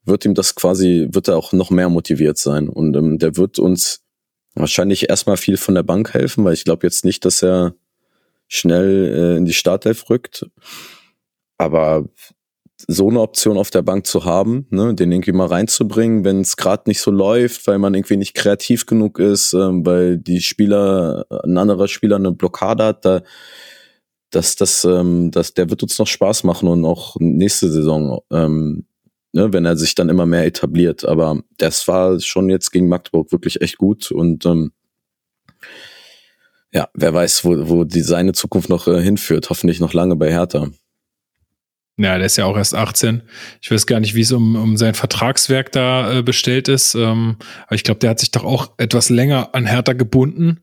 [0.06, 2.68] wird ihm das quasi, wird er auch noch mehr motiviert sein.
[2.68, 4.02] Und ähm, der wird uns
[4.56, 7.76] wahrscheinlich erstmal viel von der Bank helfen, weil ich glaube jetzt nicht, dass er
[8.48, 10.46] schnell äh, in die Startelf rückt.
[11.64, 12.06] Aber
[12.88, 16.58] so eine Option auf der Bank zu haben, ne, den irgendwie mal reinzubringen, wenn es
[16.58, 21.26] gerade nicht so läuft, weil man irgendwie nicht kreativ genug ist, ähm, weil die Spieler,
[21.44, 23.22] ein anderer Spieler eine Blockade hat, da
[24.32, 28.86] das, das, ähm, das, der wird uns noch Spaß machen und auch nächste Saison, ähm,
[29.32, 31.06] ne, wenn er sich dann immer mehr etabliert.
[31.06, 34.72] Aber das war schon jetzt gegen Magdeburg wirklich echt gut und ähm,
[36.74, 39.52] ja, wer weiß, wo, wo die seine Zukunft noch äh, hinführt.
[39.52, 40.70] Hoffentlich noch lange bei Hertha.
[41.98, 43.22] Ja, der ist ja auch erst 18.
[43.62, 46.96] Ich weiß gar nicht, wie es um, um sein Vertragswerk da äh, bestellt ist.
[46.96, 47.38] Ähm,
[47.68, 50.62] aber ich glaube, der hat sich doch auch etwas länger an Hertha gebunden.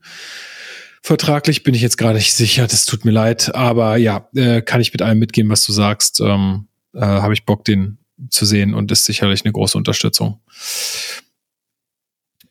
[1.01, 3.55] Vertraglich bin ich jetzt gerade nicht sicher, das tut mir leid.
[3.55, 6.19] Aber ja, äh, kann ich mit allem mitgehen, was du sagst.
[6.19, 7.97] Ähm, äh, Habe ich Bock, den
[8.29, 10.41] zu sehen und ist sicherlich eine große Unterstützung.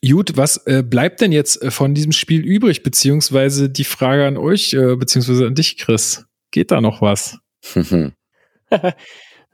[0.02, 2.82] Gut, was äh, bleibt denn jetzt äh, von diesem Spiel übrig?
[2.82, 6.24] Beziehungsweise die Frage an euch, äh, beziehungsweise an dich, Chris.
[6.50, 7.38] Geht da noch was?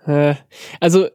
[0.06, 0.36] Äh,
[0.78, 1.08] also,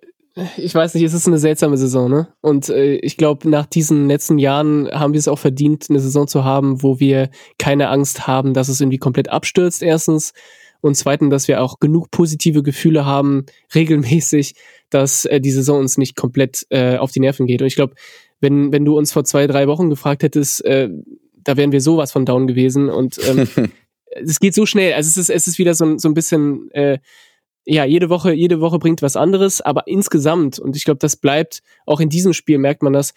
[0.58, 2.28] ich weiß nicht, es ist eine seltsame Saison, ne?
[2.42, 6.28] Und äh, ich glaube, nach diesen letzten Jahren haben wir es auch verdient, eine Saison
[6.28, 10.34] zu haben, wo wir keine Angst haben, dass es irgendwie komplett abstürzt, erstens.
[10.80, 13.46] Und zweitens, dass wir auch genug positive Gefühle haben,
[13.76, 14.56] regelmäßig,
[14.90, 17.62] dass äh, die Saison uns nicht komplett äh, auf die Nerven geht.
[17.62, 17.96] Und ich glaube,
[18.40, 20.90] wenn, wenn du uns vor zwei, drei Wochen gefragt hättest, äh,
[21.44, 22.90] da wären wir sowas von down gewesen.
[22.90, 23.48] Und ähm,
[24.12, 24.94] es geht so schnell.
[24.94, 27.00] Also es ist, es ist wieder so, so ein bisschen äh,
[27.66, 31.62] ja, jede Woche, jede Woche bringt was anderes, aber insgesamt, und ich glaube, das bleibt,
[31.86, 33.14] auch in diesem Spiel merkt man das,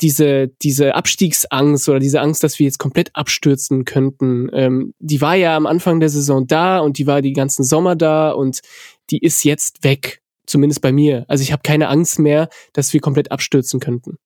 [0.00, 5.36] diese, diese Abstiegsangst oder diese Angst, dass wir jetzt komplett abstürzen könnten, ähm, die war
[5.36, 8.60] ja am Anfang der Saison da und die war die ganzen Sommer da und
[9.10, 10.20] die ist jetzt weg.
[10.44, 11.24] Zumindest bei mir.
[11.28, 14.18] Also ich habe keine Angst mehr, dass wir komplett abstürzen könnten.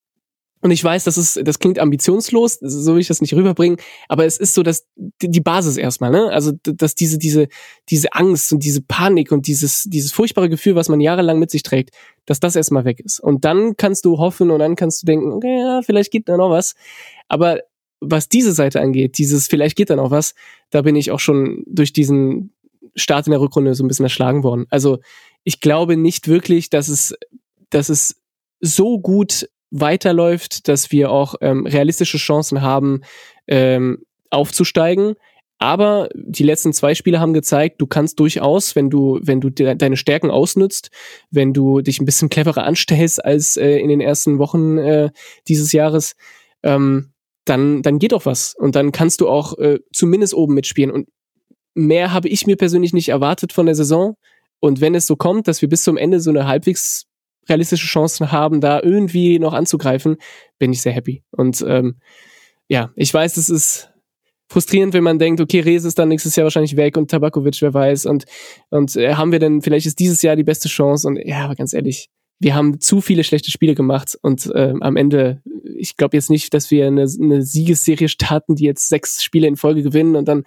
[0.61, 3.77] Und ich weiß, das ist, das klingt ambitionslos, so will ich das nicht rüberbringen,
[4.07, 6.31] aber es ist so, dass die Basis erstmal, ne?
[6.31, 7.47] Also, dass diese, diese,
[7.89, 11.61] diese Angst und diese Panik und dieses, dieses furchtbare Gefühl, was man jahrelang mit sich
[11.61, 11.91] trägt,
[12.25, 13.19] dass das erstmal weg ist.
[13.19, 16.37] Und dann kannst du hoffen und dann kannst du denken, okay, ja, vielleicht geht da
[16.37, 16.73] noch was.
[17.27, 17.61] Aber
[17.99, 20.33] was diese Seite angeht, dieses vielleicht geht da noch was,
[20.71, 22.53] da bin ich auch schon durch diesen
[22.95, 24.65] Start in der Rückrunde so ein bisschen erschlagen worden.
[24.69, 24.99] Also,
[25.43, 27.15] ich glaube nicht wirklich, dass es,
[27.69, 28.15] dass es
[28.59, 33.01] so gut weiterläuft, dass wir auch ähm, realistische Chancen haben,
[33.47, 35.15] ähm, aufzusteigen.
[35.59, 39.75] Aber die letzten zwei Spiele haben gezeigt, du kannst durchaus, wenn du, wenn du de
[39.75, 40.91] deine Stärken ausnutzt,
[41.31, 45.09] wenn du dich ein bisschen cleverer anstellst als äh, in den ersten Wochen äh,
[45.47, 46.15] dieses Jahres,
[46.63, 47.11] ähm,
[47.45, 48.55] dann, dann geht auch was.
[48.55, 50.91] Und dann kannst du auch äh, zumindest oben mitspielen.
[50.91, 51.07] Und
[51.73, 54.15] mehr habe ich mir persönlich nicht erwartet von der Saison.
[54.59, 57.05] Und wenn es so kommt, dass wir bis zum Ende so eine halbwegs
[57.49, 60.17] realistische Chancen haben, da irgendwie noch anzugreifen,
[60.59, 61.23] bin ich sehr happy.
[61.31, 61.97] Und ähm,
[62.67, 63.89] ja, ich weiß, es ist
[64.49, 67.73] frustrierend, wenn man denkt, okay, Rees ist dann nächstes Jahr wahrscheinlich weg und Tabakovic, wer
[67.73, 68.05] weiß.
[68.05, 68.25] Und,
[68.69, 71.07] und äh, haben wir denn, vielleicht ist dieses Jahr die beste Chance.
[71.07, 74.95] Und ja, aber ganz ehrlich, wir haben zu viele schlechte Spiele gemacht und äh, am
[74.95, 75.41] Ende,
[75.75, 79.55] ich glaube jetzt nicht, dass wir eine, eine Siegesserie starten, die jetzt sechs Spiele in
[79.55, 80.43] Folge gewinnen und dann,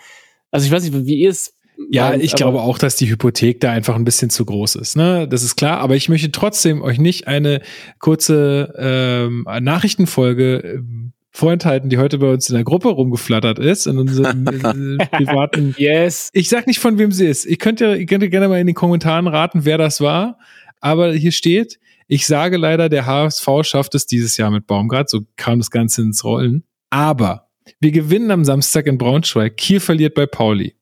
[0.53, 1.55] also ich weiß nicht, wie ihr es
[1.89, 4.97] ja, ich glaube auch, dass die Hypothek da einfach ein bisschen zu groß ist.
[4.97, 5.27] Ne?
[5.29, 5.79] Das ist klar.
[5.79, 7.63] Aber ich möchte trotzdem euch nicht eine
[7.99, 13.99] kurze ähm, Nachrichtenfolge ähm, vorenthalten, die heute bei uns in der Gruppe rumgeflattert ist, in
[13.99, 14.47] unserem
[14.99, 15.75] äh, privaten.
[15.79, 16.29] Yes.
[16.33, 17.47] Ich sag nicht, von wem sie ist.
[17.47, 20.39] Ich könnte, ihr könnt gerne mal in den Kommentaren raten, wer das war.
[20.81, 25.09] Aber hier steht, ich sage leider, der HSV schafft es dieses Jahr mit Baumgart.
[25.09, 26.65] So kam das Ganze ins Rollen.
[26.91, 27.49] Aber
[27.79, 29.57] wir gewinnen am Samstag in Braunschweig.
[29.57, 30.75] Kiel verliert bei Pauli.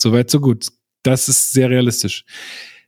[0.00, 0.68] Soweit, so gut.
[1.02, 2.24] Das ist sehr realistisch.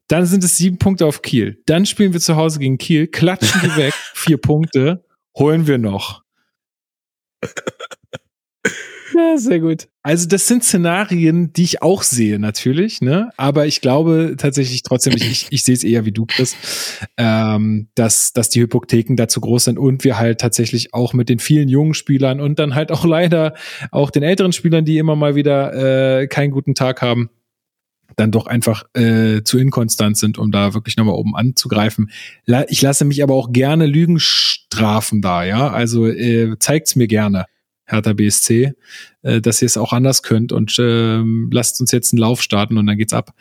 [0.08, 1.62] Dann sind es sieben Punkte auf Kiel.
[1.66, 5.04] Dann spielen wir zu Hause gegen Kiel, klatschen die weg, vier Punkte,
[5.36, 6.22] holen wir noch.
[9.14, 9.88] Ja, sehr gut.
[10.02, 13.30] Also das sind Szenarien, die ich auch sehe natürlich, ne?
[13.36, 16.56] Aber ich glaube tatsächlich trotzdem, ich, ich, sehe es eher wie du, Chris,
[17.16, 21.38] ähm, dass, dass die Hypotheken dazu groß sind und wir halt tatsächlich auch mit den
[21.38, 23.54] vielen jungen Spielern und dann halt auch leider
[23.90, 27.30] auch den älteren Spielern, die immer mal wieder äh, keinen guten Tag haben,
[28.16, 32.10] dann doch einfach äh, zu inkonstant sind, um da wirklich nochmal oben anzugreifen.
[32.46, 35.70] La ich lasse mich aber auch gerne Lügen strafen da, ja.
[35.70, 37.46] Also äh, zeigt's mir gerne.
[37.90, 38.72] Hertha BSC,
[39.22, 42.78] äh, dass ihr es auch anders könnt und äh, lasst uns jetzt einen Lauf starten
[42.78, 43.34] und dann geht's ab.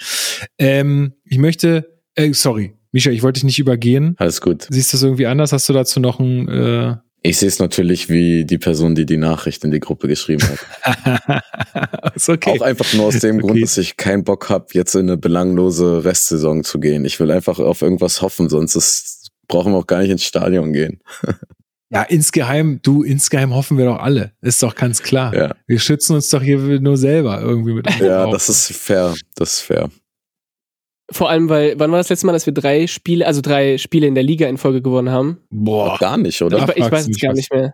[0.58, 4.16] Ähm, ich möchte, äh, sorry, Misha, ich wollte dich nicht übergehen.
[4.18, 4.68] Alles gut.
[4.70, 5.54] Siehst du das irgendwie anders?
[5.54, 9.18] Hast du dazu noch ein äh ich sehe es natürlich wie die Person, die die
[9.18, 11.44] Nachricht in die Gruppe geschrieben hat.
[12.30, 12.58] okay.
[12.58, 13.48] Auch einfach nur aus dem Okay.
[13.48, 17.04] Grund, dass ich keinen Bock habe, jetzt in eine belanglose Restsaison zu gehen.
[17.04, 20.72] Ich will einfach auf irgendwas hoffen, sonst ist, brauchen wir auch gar nicht ins Stadion
[20.72, 21.02] gehen.
[21.92, 24.32] Ja, insgeheim, du, insgeheim hoffen wir doch alle.
[24.42, 25.34] Ist doch ganz klar.
[25.36, 27.90] Ja, Wir schützen uns doch hier nur selber irgendwie mit.
[28.00, 28.34] ja Bauch.
[28.34, 29.16] das ist fair.
[29.36, 29.90] Das ist fair.
[31.12, 34.06] Vor allem, weil, wann war das letzte Mal, dass wir drei Spiele, also drei Spiele
[34.06, 35.40] in der Liga in Folge gewonnen haben?
[35.50, 35.98] Boah.
[36.00, 36.60] Gar nicht, Ich, oder?
[36.60, 37.74] Ich fragst weiß es gar nicht mehr.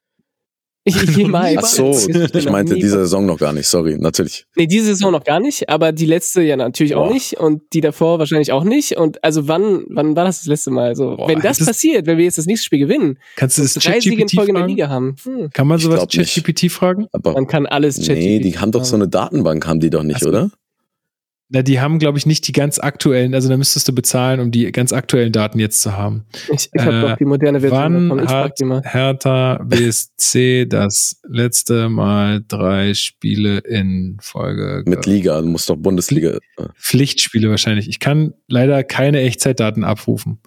[1.15, 1.57] Jemals.
[1.57, 1.91] Ach so,
[2.33, 3.67] ich meinte diese Saison noch gar nicht.
[3.67, 4.45] Sorry, natürlich.
[4.55, 7.13] Nee, diese Saison noch gar nicht, aber die letzte ja natürlich auch Boah.
[7.13, 8.95] nicht und die davor wahrscheinlich auch nicht.
[8.97, 10.89] Und also wann, wann war das das letzte Mal?
[10.89, 13.63] Also, Boah, wenn das, das- passiert, wenn wir jetzt das nächste Spiel gewinnen, Kannst du
[13.63, 14.69] das drei Siege in ChatGPT Folge in der fragen?
[14.73, 16.05] Liga haben, hm, Kann man sowas.
[16.07, 17.07] ChatGPT fragen?
[17.11, 20.03] Aber man kann alles ChatGPT nee, die haben doch so eine Datenbank, haben die doch
[20.03, 20.29] nicht, Ach so.
[20.29, 20.51] oder?
[21.49, 24.49] Na, die haben, glaube ich, nicht die ganz aktuellen, also da müsstest du bezahlen, um
[24.49, 26.25] die ganz aktuellen Daten jetzt zu haben.
[26.51, 28.09] Ich, ich habe Äh, doch die moderne Version davon.
[28.09, 28.81] Wann Ich frag hat die mal.
[28.83, 36.31] Hertha BSC das letzte Mal drei Spiele in Folge Mit Liga, du musst doch Bundesliga.
[36.57, 37.87] äh, Pflichtspiele wahrscheinlich.
[37.89, 40.39] Ich kann leider keine Echtzeitdaten abrufen.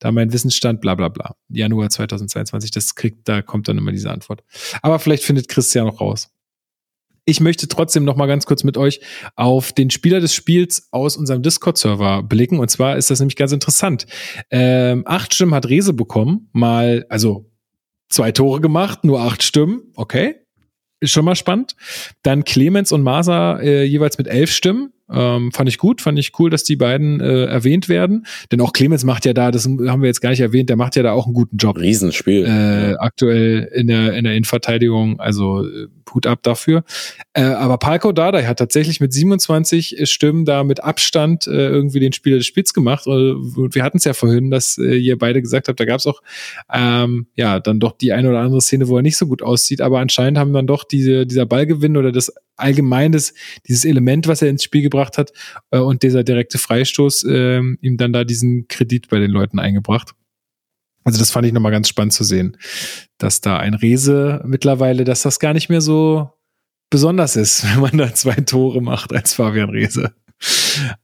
[0.00, 1.36] Da mein Wissensstand, bla bla bla.
[1.48, 4.42] Januar 2022, das kriegt, da kommt dann immer diese Antwort.
[4.82, 6.30] Aber vielleicht findet Christian noch raus.
[7.26, 9.00] Ich möchte trotzdem noch mal ganz kurz mit euch
[9.34, 12.58] auf den Spieler des Spiels aus unserem Discord-Server blicken.
[12.58, 14.06] Und zwar ist das nämlich ganz interessant.
[14.50, 17.50] Ähm, acht Stimmen hat Rese bekommen, mal, also
[18.10, 19.84] zwei Tore gemacht, nur acht Stimmen.
[19.96, 20.34] Okay,
[21.00, 21.76] ist schon mal spannend.
[22.22, 24.92] Dann Clemens und Masa äh, jeweils mit elf Stimmen.
[25.10, 28.26] Ähm, fand ich gut, fand ich cool, dass die beiden äh, erwähnt werden.
[28.50, 30.96] Denn auch Clemens macht ja da, das haben wir jetzt gar nicht erwähnt, der macht
[30.96, 32.44] ja da auch einen guten Job Riesenspiel.
[32.44, 36.84] äh, aktuell in der, in der Innenverteidigung, also äh, Hut ab dafür.
[37.32, 42.12] Äh, aber Palko Dardai hat tatsächlich mit 27 Stimmen da mit Abstand äh, irgendwie den
[42.12, 43.06] Spieler des Spiels gemacht.
[43.06, 46.06] Und wir hatten es ja vorhin, dass äh, ihr beide gesagt habt, da gab es
[46.06, 46.22] auch
[46.72, 49.80] ähm, ja dann doch die eine oder andere Szene, wo er nicht so gut aussieht,
[49.80, 53.34] aber anscheinend haben dann doch diese, dieser Ballgewinn oder das allgemeines,
[53.66, 55.32] dieses Element, was er ins Spiel gebracht hat,
[55.70, 60.14] äh, und dieser direkte Freistoß äh, ihm dann da diesen Kredit bei den Leuten eingebracht.
[61.04, 62.56] Also das fand ich nochmal ganz spannend zu sehen,
[63.18, 66.30] dass da ein Rese mittlerweile, dass das gar nicht mehr so
[66.90, 70.12] besonders ist, wenn man da zwei Tore macht als Fabian Rese.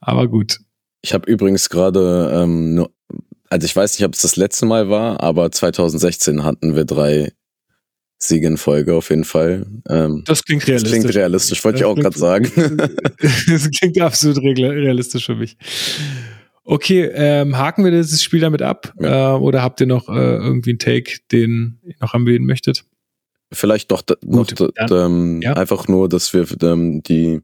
[0.00, 0.58] Aber gut.
[1.02, 2.86] Ich habe übrigens gerade, ähm,
[3.48, 7.32] also ich weiß nicht, ob es das letzte Mal war, aber 2016 hatten wir drei
[8.22, 9.66] Siege in Folge auf jeden Fall.
[9.88, 10.92] Ähm, Das klingt das realistisch.
[11.00, 12.50] klingt realistisch, wollte ich auch gerade sagen.
[13.48, 15.56] das klingt absolut realistisch für mich.
[16.64, 18.92] Okay, ähm, haken wir dieses Spiel damit ab?
[18.98, 22.84] Äh, oder habt ihr noch äh, irgendwie einen Take, den ihr noch anbieten möchtet?
[23.52, 25.54] Vielleicht doch, noch Gut, ähm, ja.
[25.54, 27.40] einfach nur, dass wir ähm, die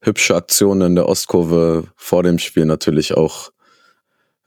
[0.00, 3.50] hübsche Aktion in der Ostkurve vor dem Spiel natürlich auch,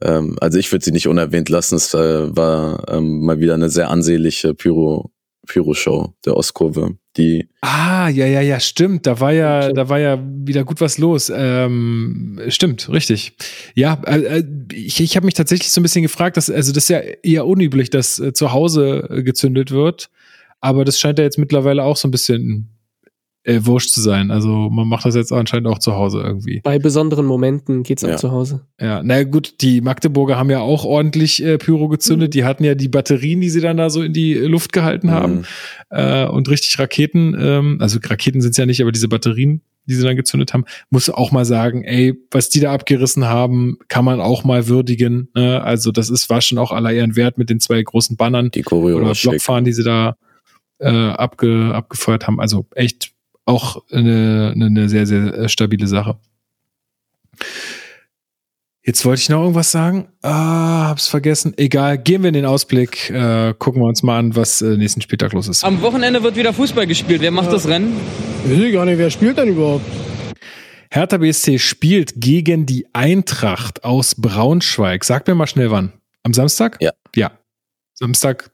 [0.01, 1.75] ähm, also ich würde sie nicht unerwähnt lassen.
[1.75, 5.11] Es äh, war ähm, mal wieder eine sehr ansehnliche Pyro,
[5.47, 9.07] Pyro-Show der Ostkurve, die Ah, ja, ja, ja, stimmt.
[9.07, 11.31] Da war ja, da war ja wieder gut was los.
[11.33, 13.33] Ähm, stimmt, richtig.
[13.73, 16.83] Ja, äh, äh, ich, ich habe mich tatsächlich so ein bisschen gefragt, dass, also das
[16.83, 20.09] ist ja eher unüblich, dass äh, zu Hause gezündet wird.
[20.59, 22.76] Aber das scheint ja jetzt mittlerweile auch so ein bisschen
[23.47, 24.29] äh, wurscht zu sein.
[24.29, 26.59] Also man macht das jetzt anscheinend auch zu Hause irgendwie.
[26.63, 28.17] Bei besonderen Momenten geht's auch Ja.
[28.17, 28.65] zu Hause.
[28.79, 32.33] Ja, na gut, die Magdeburger haben ja auch ordentlich äh, Pyro gezündet.
[32.33, 35.33] Die hatten ja die Batterien, die sie dann da so in die Luft gehalten haben
[35.37, 35.43] Mhm.
[35.91, 39.93] äh, und richtig Raketen, ähm, also Raketen sind es ja nicht, aber diese Batterien, die
[39.95, 44.03] sie dann gezündet haben, muss auch mal sagen, ey, was die da abgerissen haben, kann
[44.03, 45.29] man auch mal würdigen.
[45.33, 45.61] Ne?
[45.63, 48.63] Also das ist war schon auch aller Ehren wert mit den zwei großen Bannern die
[48.63, 49.13] Choreo oder.
[49.13, 50.17] Blockfahren, die sie da
[50.79, 52.41] äh, abge, abgefeuert haben.
[52.41, 53.11] Also echt
[53.47, 56.17] auch eine, eine, sehr, sehr äh, stabile Sache.
[58.83, 60.07] Jetzt wollte ich noch irgendwas sagen.
[60.21, 61.53] Ah, hab's vergessen.
[61.57, 65.01] Egal, gehen wir in den Ausblick, äh, gucken wir uns mal an, was äh, nächsten
[65.01, 65.63] Spieltag los ist.
[65.63, 67.21] Am Wochenende wird wieder Fußball gespielt.
[67.21, 67.99] Wer macht das Rennen?
[68.45, 69.85] Ich weiß gar nicht, wer spielt denn überhaupt?
[70.89, 75.03] Hertha BSC spielt gegen die Eintracht aus Braunschweig.
[75.03, 75.93] Sag mir mal schnell wann.
[76.23, 76.77] Am Samstag?
[76.81, 76.91] Ja.
[77.13, 77.31] Ja.
[77.93, 78.51] Samstag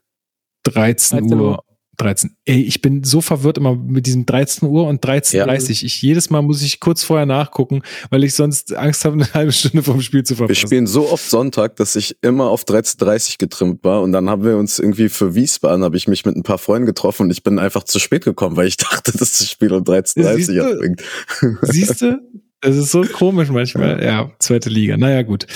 [0.64, 1.50] 13 13 Uhr.
[1.50, 1.63] Uhr.
[1.96, 2.36] 13.
[2.44, 5.46] Ey, ich bin so verwirrt immer mit diesem 13 Uhr und 13.30 Ja.
[5.54, 9.52] Ich, jedes Mal muss ich kurz vorher nachgucken, weil ich sonst Angst habe, eine halbe
[9.52, 10.66] Stunde vom Spiel zu Wir verpassen.
[10.66, 14.56] spielen so oft Sonntag, dass ich immer auf 13.30 getrimmt war und dann haben wir
[14.56, 17.58] uns irgendwie für Wiesbaden, habe ich mich mit ein paar Freunden getroffen und ich bin
[17.58, 20.62] einfach zu spät gekommen, weil ich dachte, dass das Spiel um 13.30 Siehst du?
[20.72, 21.02] anfängt.
[21.62, 22.20] Siehst du?
[22.60, 24.02] Das ist so komisch manchmal.
[24.02, 24.96] Ja, zweite Liga.
[24.96, 25.46] Naja, gut.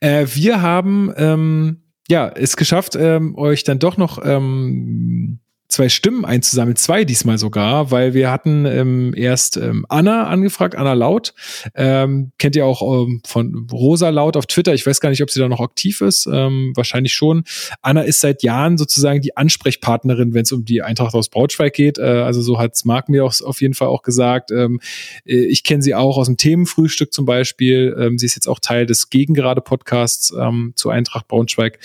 [0.00, 6.24] Äh, wir haben ähm, ja es geschafft, ähm, euch dann doch noch ähm, zwei Stimmen
[6.24, 11.34] einzusammeln, zwei diesmal sogar, weil wir hatten ähm, erst ähm, Anna angefragt, Anna Laut.
[11.74, 14.74] Ähm, kennt ihr auch ähm, von Rosa Laut auf Twitter.
[14.74, 16.26] Ich weiß gar nicht, ob sie da noch aktiv ist.
[16.26, 17.44] Ähm, wahrscheinlich schon.
[17.82, 21.98] Anna ist seit Jahren sozusagen die Ansprechpartnerin, wenn es um die Eintracht aus Braunschweig geht.
[21.98, 24.50] Äh, also so hat's Marc mir auch auf jeden Fall auch gesagt.
[24.50, 24.80] Ähm,
[25.24, 27.96] äh, ich kenne sie auch aus dem Themenfrühstück zum Beispiel.
[27.98, 31.78] Ähm, sie ist jetzt auch Teil des Gegengerade-Podcasts ähm, zu Eintracht Braunschweig.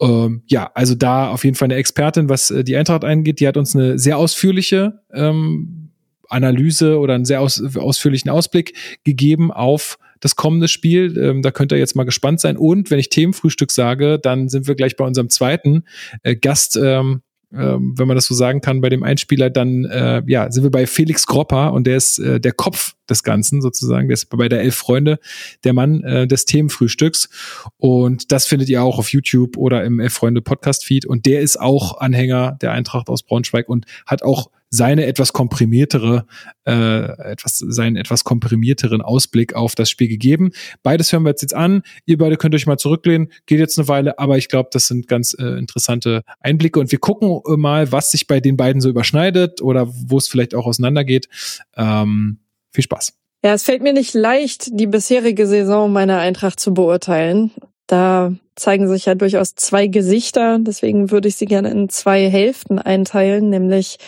[0.00, 3.40] Ähm, ja, also da auf jeden Fall eine Expertin, was äh, die Eintracht angeht.
[3.40, 5.90] Die hat uns eine sehr ausführliche ähm,
[6.28, 8.74] Analyse oder einen sehr aus, ausführlichen Ausblick
[9.04, 11.18] gegeben auf das kommende Spiel.
[11.18, 12.56] Ähm, da könnt ihr jetzt mal gespannt sein.
[12.56, 15.84] Und wenn ich Themenfrühstück sage, dann sind wir gleich bei unserem zweiten
[16.22, 16.76] äh, Gast.
[16.76, 17.22] Ähm,
[17.52, 20.70] ähm, wenn man das so sagen kann, bei dem Einspieler, dann äh, ja, sind wir
[20.70, 24.08] bei Felix Gropper und der ist äh, der Kopf des Ganzen sozusagen.
[24.08, 25.18] Der ist bei der Elf Freunde,
[25.64, 27.28] der Mann äh, des Themenfrühstücks.
[27.76, 31.06] Und das findet ihr auch auf YouTube oder im Elf Freunde Podcast-Feed.
[31.06, 36.26] Und der ist auch Anhänger der Eintracht aus Braunschweig und hat auch seine etwas komprimiertere,
[36.64, 40.52] äh, etwas, seinen etwas komprimierteren Ausblick auf das Spiel gegeben.
[40.84, 41.82] Beides hören wir jetzt, jetzt an.
[42.06, 43.32] Ihr beide könnt euch mal zurücklehnen.
[43.46, 47.00] Geht jetzt eine Weile, aber ich glaube, das sind ganz äh, interessante Einblicke und wir
[47.00, 50.66] gucken äh, mal, was sich bei den beiden so überschneidet oder wo es vielleicht auch
[50.66, 51.28] auseinandergeht.
[51.76, 52.38] Ähm,
[52.70, 53.14] viel Spaß.
[53.42, 57.50] Ja, es fällt mir nicht leicht, die bisherige Saison meiner Eintracht zu beurteilen.
[57.86, 60.58] Da zeigen sich ja durchaus zwei Gesichter.
[60.60, 63.98] Deswegen würde ich sie gerne in zwei Hälften einteilen, nämlich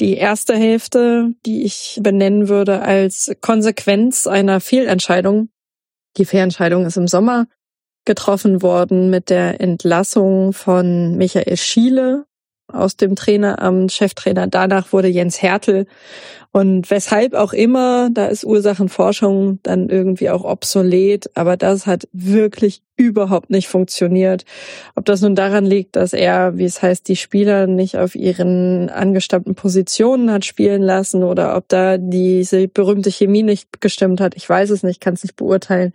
[0.00, 5.48] die erste Hälfte, die ich benennen würde als Konsequenz einer Fehlentscheidung.
[6.16, 7.46] Die Fehlentscheidung ist im Sommer
[8.04, 12.26] getroffen worden mit der Entlassung von Michael Schiele
[12.68, 14.46] aus dem Traineramt, Cheftrainer.
[14.46, 15.86] Danach wurde Jens Hertel.
[16.52, 22.82] Und weshalb auch immer, da ist Ursachenforschung dann irgendwie auch obsolet, aber das hat wirklich
[23.02, 24.44] überhaupt nicht funktioniert.
[24.94, 28.88] Ob das nun daran liegt, dass er, wie es heißt, die Spieler nicht auf ihren
[28.88, 34.48] angestammten Positionen hat spielen lassen oder ob da diese berühmte Chemie nicht gestimmt hat, ich
[34.48, 35.92] weiß es nicht, kann es nicht beurteilen.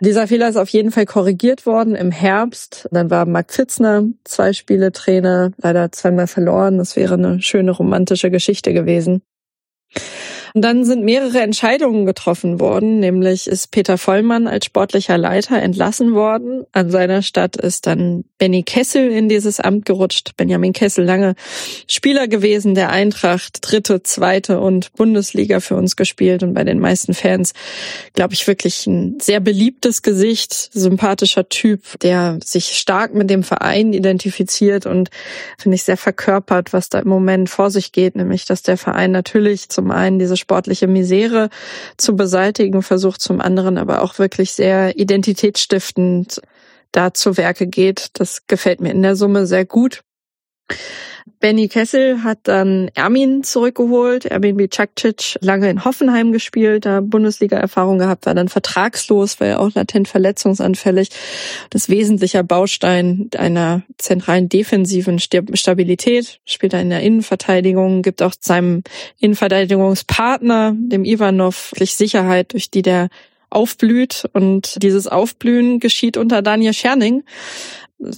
[0.00, 2.88] Dieser Fehler ist auf jeden Fall korrigiert worden im Herbst.
[2.90, 6.78] Dann war Marc Pfitzner zwei Spiele Trainer, leider zweimal verloren.
[6.78, 9.22] Das wäre eine schöne romantische Geschichte gewesen.
[10.58, 16.14] Und dann sind mehrere Entscheidungen getroffen worden, nämlich ist Peter Vollmann als sportlicher Leiter entlassen
[16.14, 16.64] worden.
[16.72, 20.32] An seiner Stadt ist dann Benny Kessel in dieses Amt gerutscht.
[20.36, 21.36] Benjamin Kessel, lange
[21.86, 27.14] Spieler gewesen der Eintracht, dritte, zweite und Bundesliga für uns gespielt und bei den meisten
[27.14, 27.52] Fans,
[28.14, 33.92] glaube ich, wirklich ein sehr beliebtes Gesicht, sympathischer Typ, der sich stark mit dem Verein
[33.92, 35.10] identifiziert und
[35.56, 39.12] finde ich sehr verkörpert, was da im Moment vor sich geht, nämlich dass der Verein
[39.12, 41.50] natürlich zum einen diese sportliche Misere
[41.98, 46.40] zu beseitigen versucht, zum anderen aber auch wirklich sehr identitätsstiftend
[46.90, 48.08] da zu Werke geht.
[48.14, 50.00] Das gefällt mir in der Summe sehr gut.
[51.40, 54.24] Benny Kessel hat dann Ermin zurückgeholt.
[54.24, 59.72] Ermin Bicakcic lange in Hoffenheim gespielt, da Bundesliga-Erfahrung gehabt, war dann vertragslos, war ja auch
[59.74, 61.10] latent verletzungsanfällig.
[61.70, 68.82] Das wesentlicher Baustein einer zentralen defensiven Stabilität, spielt er in der Innenverteidigung, gibt auch seinem
[69.20, 73.08] Innenverteidigungspartner, dem Ivanov, Sicherheit, durch die der
[73.50, 74.28] aufblüht.
[74.32, 77.24] Und dieses Aufblühen geschieht unter Daniel Scherning.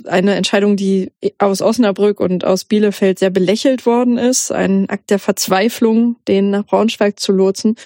[0.04, 4.52] Eine Entscheidung, die aus Osnabrück und aus Bielefeld sehr belächelt worden ist.
[4.52, 7.76] Ein Akt der Verzweiflung, den nach Braunschweig zu lotsen.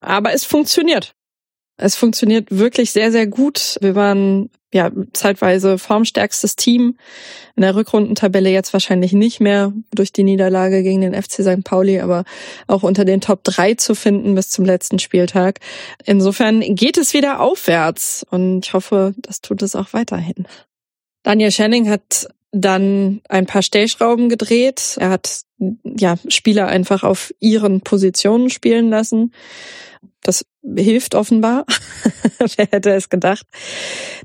[0.00, 1.14] Aber es funktioniert.
[1.76, 3.76] Es funktioniert wirklich sehr, sehr gut.
[3.80, 6.96] Wir waren ja zeitweise formstärkstes Team.
[7.56, 11.64] In der Rückrundentabelle jetzt wahrscheinlich nicht mehr durch die Niederlage gegen den FC St.
[11.64, 12.24] Pauli, aber
[12.66, 15.60] auch unter den Top 3 zu finden bis zum letzten Spieltag.
[16.04, 20.46] Insofern geht es wieder aufwärts und ich hoffe, das tut es auch weiterhin.
[21.24, 24.96] Daniel Schenning hat dann ein paar Stellschrauben gedreht.
[25.00, 25.40] Er hat
[25.84, 29.32] ja Spieler einfach auf ihren Positionen spielen lassen.
[30.22, 30.46] Das
[30.76, 31.66] hilft offenbar.
[32.56, 33.46] Wer hätte es gedacht?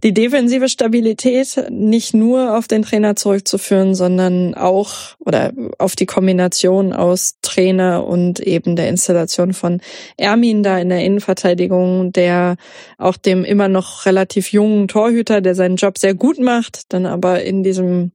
[0.03, 6.93] Die defensive Stabilität nicht nur auf den Trainer zurückzuführen, sondern auch oder auf die Kombination
[6.93, 9.81] aus Trainer und eben der Installation von
[10.15, 12.55] Ermin da in der Innenverteidigung, der
[12.97, 17.43] auch dem immer noch relativ jungen Torhüter, der seinen Job sehr gut macht, dann aber
[17.43, 18.13] in diesem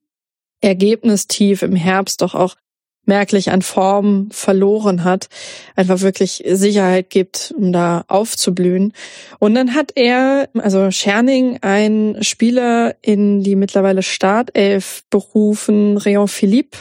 [0.63, 2.57] Ergebnistief im Herbst doch auch
[3.07, 5.29] merklich an Form verloren hat,
[5.77, 8.93] einfach wirklich Sicherheit gibt, um da aufzublühen.
[9.39, 16.79] Und dann hat er, also Scherning, einen Spieler in die mittlerweile Startelf berufen, Réon Philippe,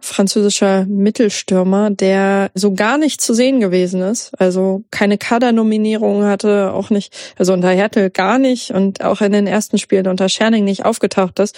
[0.00, 6.90] französischer Mittelstürmer, der so gar nicht zu sehen gewesen ist, also keine Kadernominierung hatte, auch
[6.90, 10.84] nicht, also unter Hertel gar nicht und auch in den ersten Spielen unter Scherning nicht
[10.84, 11.56] aufgetaucht ist.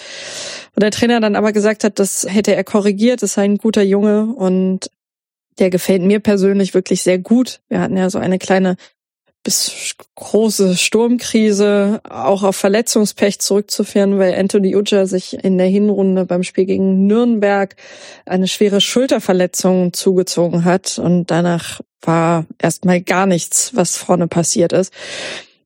[0.75, 3.81] Und der Trainer dann aber gesagt hat, das hätte er korrigiert, das sei ein guter
[3.81, 4.89] Junge Junge und
[5.59, 7.61] der gefällt mir persönlich wirklich sehr gut.
[7.69, 8.75] Wir hatten ja so eine kleine
[9.43, 16.41] bis große Sturmkrise, auch auf Verletzungspech zurückzuführen, weil Anthony Uja sich in der Hinrunde beim
[16.41, 17.75] Spiel gegen Nürnberg
[18.25, 24.91] eine schwere Schulterverletzung zugezogen hat und danach war erstmal gar nichts, was vorne passiert ist.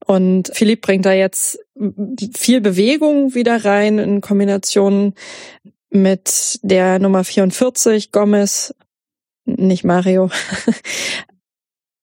[0.06, 1.60] Und Philipp bringt da jetzt
[2.36, 5.14] viel Bewegung wieder rein in Kombination
[5.90, 8.74] mit der Nummer 44, Gomez,
[9.46, 10.30] nicht Mario.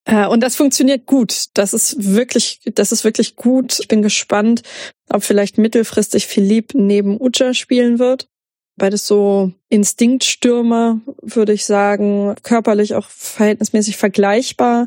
[0.09, 1.47] Äh, und das funktioniert gut.
[1.55, 3.81] Das ist wirklich, das ist wirklich gut.
[3.81, 4.63] Ich bin gespannt,
[5.09, 8.29] ob vielleicht mittelfristig Philipp neben Uja spielen wird.
[8.77, 14.87] Beides so Instinktstürmer, würde ich sagen, körperlich auch verhältnismäßig vergleichbar.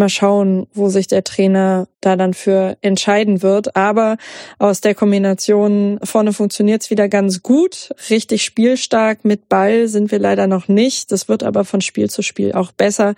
[0.00, 3.76] Mal schauen, wo sich der Trainer da dann für entscheiden wird.
[3.76, 4.16] Aber
[4.58, 7.90] aus der Kombination vorne funktioniert es wieder ganz gut.
[8.10, 11.12] Richtig spielstark mit Ball sind wir leider noch nicht.
[11.12, 13.14] Das wird aber von Spiel zu Spiel auch besser.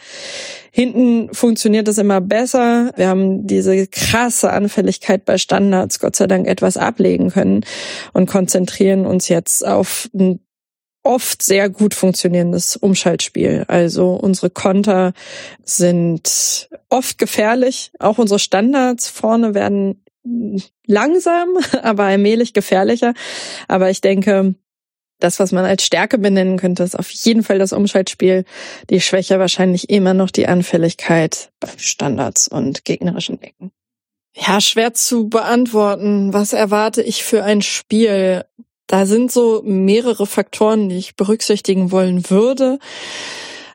[0.71, 2.93] Hinten funktioniert es immer besser.
[2.97, 7.65] Wir haben diese krasse Anfälligkeit bei Standards Gott sei Dank etwas ablegen können
[8.13, 10.41] und konzentrieren uns jetzt auf ein
[11.03, 13.65] oft sehr gut funktionierendes Umschaltspiel.
[13.69, 15.13] Also unsere Konter
[15.65, 17.93] sind oft gefährlich.
[17.99, 20.03] Auch unsere Standards vorne werden
[20.87, 21.49] langsam,
[21.83, 23.15] aber allmählich gefährlicher.
[23.69, 24.55] Aber ich denke,
[25.19, 28.45] das, was man als Stärke benennen könnte, ist auf jeden Fall das Umschaltspiel.
[28.91, 33.71] Die Schwäche wahrscheinlich immer noch die Anfälligkeit bei Standards und gegnerischen Ecken.
[34.35, 36.33] Ja, schwer zu beantworten.
[36.33, 38.45] Was erwarte ich für ein Spiel?
[38.87, 42.79] Da sind so mehrere Faktoren, die ich berücksichtigen wollen würde.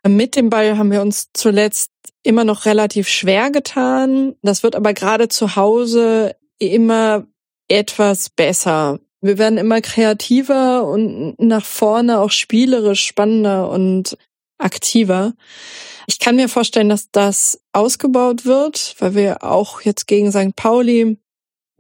[0.07, 1.91] Mit dem Ball haben wir uns zuletzt
[2.23, 4.35] immer noch relativ schwer getan.
[4.41, 7.25] Das wird aber gerade zu Hause immer
[7.67, 8.99] etwas besser.
[9.21, 14.17] Wir werden immer kreativer und nach vorne auch spielerisch spannender und
[14.57, 15.33] aktiver.
[16.07, 20.55] Ich kann mir vorstellen, dass das ausgebaut wird, weil wir auch jetzt gegen St.
[20.55, 21.17] Pauli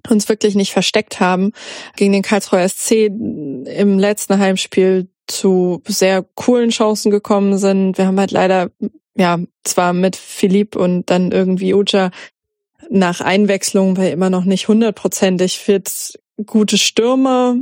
[0.09, 1.51] uns wirklich nicht versteckt haben,
[1.95, 7.97] gegen den Karlsruher SC im letzten Heimspiel zu sehr coolen Chancen gekommen sind.
[7.97, 8.71] Wir haben halt leider,
[9.15, 12.11] ja, zwar mit Philipp und dann irgendwie Uja
[12.89, 17.55] nach Einwechslung, weil immer noch nicht hundertprozentig fit, gute Stürmer,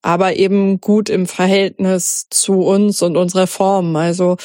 [0.00, 3.96] aber eben gut im Verhältnis zu uns und unserer Form.
[3.96, 4.36] Also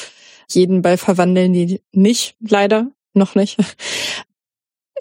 [0.48, 3.58] jeden Ball verwandeln die nicht, leider noch nicht.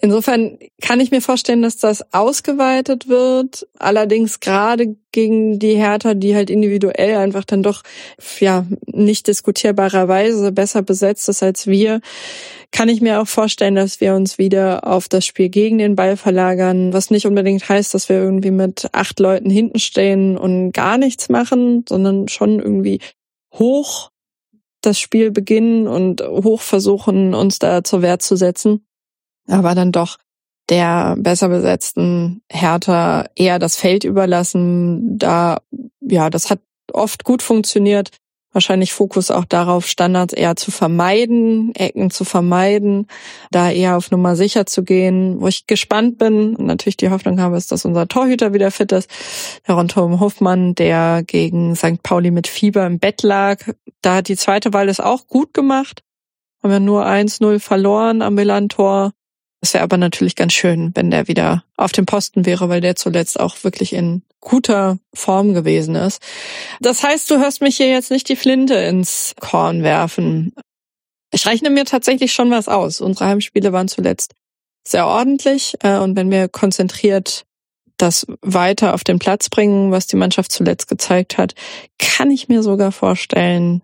[0.02, 3.68] Insofern kann ich mir vorstellen, dass das ausgeweitet wird.
[3.80, 7.82] Allerdings gerade gegen die Hertha, die halt individuell einfach dann doch,
[8.40, 12.02] ja, nicht diskutierbarerweise besser besetzt ist als wir,
[12.72, 16.16] kann ich mir auch vorstellen, dass wir uns wieder auf das Spiel gegen den Ball
[16.16, 20.98] verlagern, was nicht unbedingt heißt, dass wir irgendwie mit acht Leuten hinten stehen und gar
[20.98, 23.00] nichts machen, sondern schon irgendwie
[23.54, 24.12] hoch
[24.82, 28.87] das Spiel beginnen und hoch versuchen, uns da zur Wehr zu setzen
[29.48, 30.18] aber dann doch
[30.70, 35.18] der besser besetzten Hertha eher das Feld überlassen.
[35.18, 35.60] Da,
[36.02, 36.60] ja, das hat
[36.92, 38.12] oft gut funktioniert.
[38.54, 43.06] Wahrscheinlich Fokus auch darauf, Standards eher zu vermeiden, Ecken zu vermeiden,
[43.52, 45.40] da eher auf Nummer sicher zu gehen.
[45.40, 48.92] Wo ich gespannt bin und natürlich die Hoffnung habe, ist, dass unser Torhüter wieder fit
[48.94, 49.12] ist.
[49.68, 52.02] Der Ron Tom Hoffmann, der gegen St.
[52.02, 53.60] Pauli mit Fieber im Bett lag.
[54.02, 56.02] Da hat die zweite Wahl das auch gut gemacht.
[56.64, 59.12] Haben wir nur 1-0 verloren am Milan-Tor.
[59.62, 62.96] Es wäre aber natürlich ganz schön, wenn der wieder auf dem Posten wäre, weil der
[62.96, 66.22] zuletzt auch wirklich in guter Form gewesen ist.
[66.80, 70.54] Das heißt, du hörst mich hier jetzt nicht die Flinte ins Korn werfen.
[71.32, 73.02] Ich rechne mir tatsächlich schon was aus.
[73.02, 74.34] Unsere Heimspiele waren zuletzt
[74.88, 77.46] sehr ordentlich äh, und wenn wir konzentriert
[77.98, 81.56] das weiter auf den Platz bringen, was die Mannschaft zuletzt gezeigt hat,
[81.98, 83.82] kann ich mir sogar vorstellen,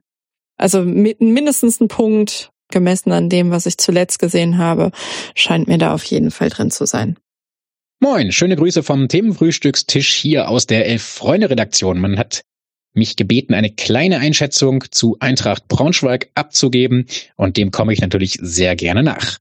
[0.55, 4.91] also mindestens ein Punkt gemessen an dem, was ich zuletzt gesehen habe,
[5.35, 7.17] scheint mir da auf jeden Fall drin zu sein.
[7.99, 11.99] Moin, schöne Grüße vom Themenfrühstückstisch hier aus der Elf-Freunde-Redaktion.
[11.99, 12.43] Man hat
[12.93, 17.07] mich gebeten, eine kleine Einschätzung zu Eintracht Braunschweig abzugeben
[17.37, 19.39] und dem komme ich natürlich sehr gerne nach.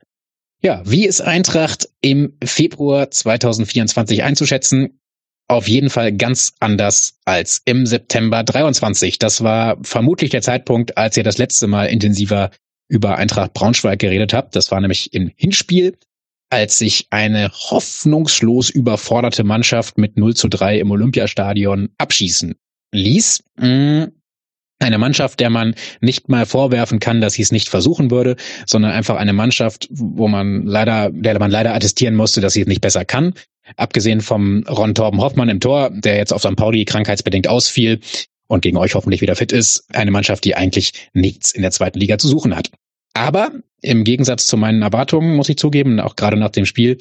[0.62, 4.98] Ja, wie ist Eintracht im Februar 2024 einzuschätzen?
[5.52, 9.18] auf jeden Fall ganz anders als im September 23.
[9.18, 12.50] Das war vermutlich der Zeitpunkt, als ihr das letzte Mal intensiver
[12.92, 14.54] über Eintracht Braunschweig geredet habt.
[14.54, 15.96] Das war nämlich im Hinspiel,
[16.50, 22.54] als sich eine hoffnungslos überforderte Mannschaft mit 0 zu 3 im Olympiastadion abschießen
[22.92, 23.44] ließ.
[23.56, 24.04] Mm,
[24.78, 28.36] eine Mannschaft, der man nicht mal vorwerfen kann, dass sie es nicht versuchen würde,
[28.66, 32.66] sondern einfach eine Mannschaft, wo man leider, der man leider attestieren musste, dass sie es
[32.66, 33.32] nicht besser kann.
[33.76, 36.56] Abgesehen vom Ron Torben Hoffmann im Tor, der jetzt auf St.
[36.56, 38.00] Pauli krankheitsbedingt ausfiel
[38.48, 41.98] und gegen euch hoffentlich wieder fit ist, eine Mannschaft, die eigentlich nichts in der zweiten
[41.98, 42.70] Liga zu suchen hat.
[43.14, 46.98] Aber im Gegensatz zu meinen Erwartungen, muss ich zugeben, auch gerade nach dem Spiel,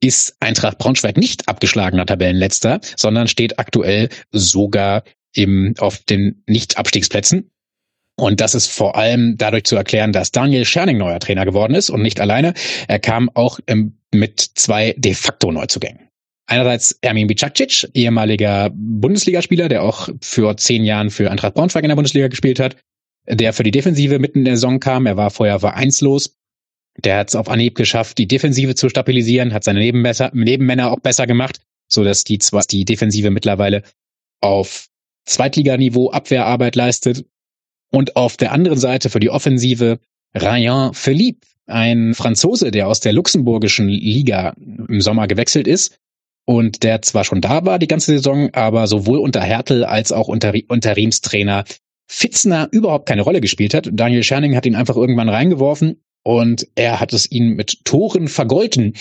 [0.00, 7.50] ist Eintracht Braunschweig nicht abgeschlagener Tabellenletzter, sondern steht aktuell sogar im, auf den Nicht-Abstiegsplätzen.
[8.16, 11.88] Und das ist vor allem dadurch zu erklären, dass Daniel Scherning neuer Trainer geworden ist
[11.88, 12.52] und nicht alleine.
[12.86, 16.11] Er kam auch ähm, mit zwei de facto Neuzugängen.
[16.46, 21.96] Einerseits Ermin Bicakcic, ehemaliger Bundesligaspieler, der auch für zehn Jahren für Eintracht Braunschweig in der
[21.96, 22.76] Bundesliga gespielt hat,
[23.28, 25.06] der für die Defensive mitten in der Saison kam.
[25.06, 26.36] Er war vorher vereinslos.
[26.98, 31.26] Der hat es auf Anhieb geschafft, die Defensive zu stabilisieren, hat seine Nebenmänner auch besser
[31.26, 33.82] gemacht, so dass die zwar die Defensive mittlerweile
[34.40, 34.88] auf
[35.24, 37.24] Zweitliganiveau Abwehrarbeit leistet.
[37.90, 40.00] Und auf der anderen Seite für die Offensive
[40.34, 45.98] Ryan Philippe, ein Franzose, der aus der luxemburgischen Liga im Sommer gewechselt ist
[46.44, 50.28] und der zwar schon da war die ganze Saison, aber sowohl unter Hertel als auch
[50.28, 51.64] unter Interimstrainer
[52.08, 53.88] Fitzner überhaupt keine Rolle gespielt hat.
[53.90, 58.94] Daniel Scherning hat ihn einfach irgendwann reingeworfen und er hat es ihn mit Toren vergolten.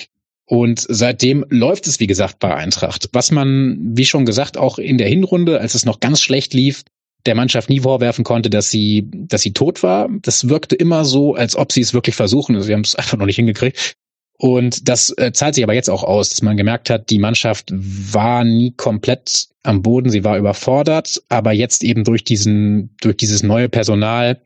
[0.46, 3.10] Und seitdem läuft es, wie gesagt, bei Eintracht.
[3.14, 6.84] Was man, wie schon gesagt, auch in der Hinrunde, als es noch ganz schlecht lief,
[7.26, 10.10] der Mannschaft nie vorwerfen konnte, dass sie, dass sie tot war.
[10.22, 12.56] Das wirkte immer so, als ob sie es wirklich versuchen.
[12.56, 13.96] Also sie haben es einfach noch nicht hingekriegt.
[14.42, 17.72] Und das äh, zahlt sich aber jetzt auch aus, dass man gemerkt hat, die Mannschaft
[17.72, 23.44] war nie komplett am Boden, sie war überfordert, aber jetzt eben durch diesen, durch dieses
[23.44, 24.42] neue Personal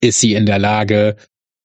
[0.00, 1.16] ist sie in der Lage,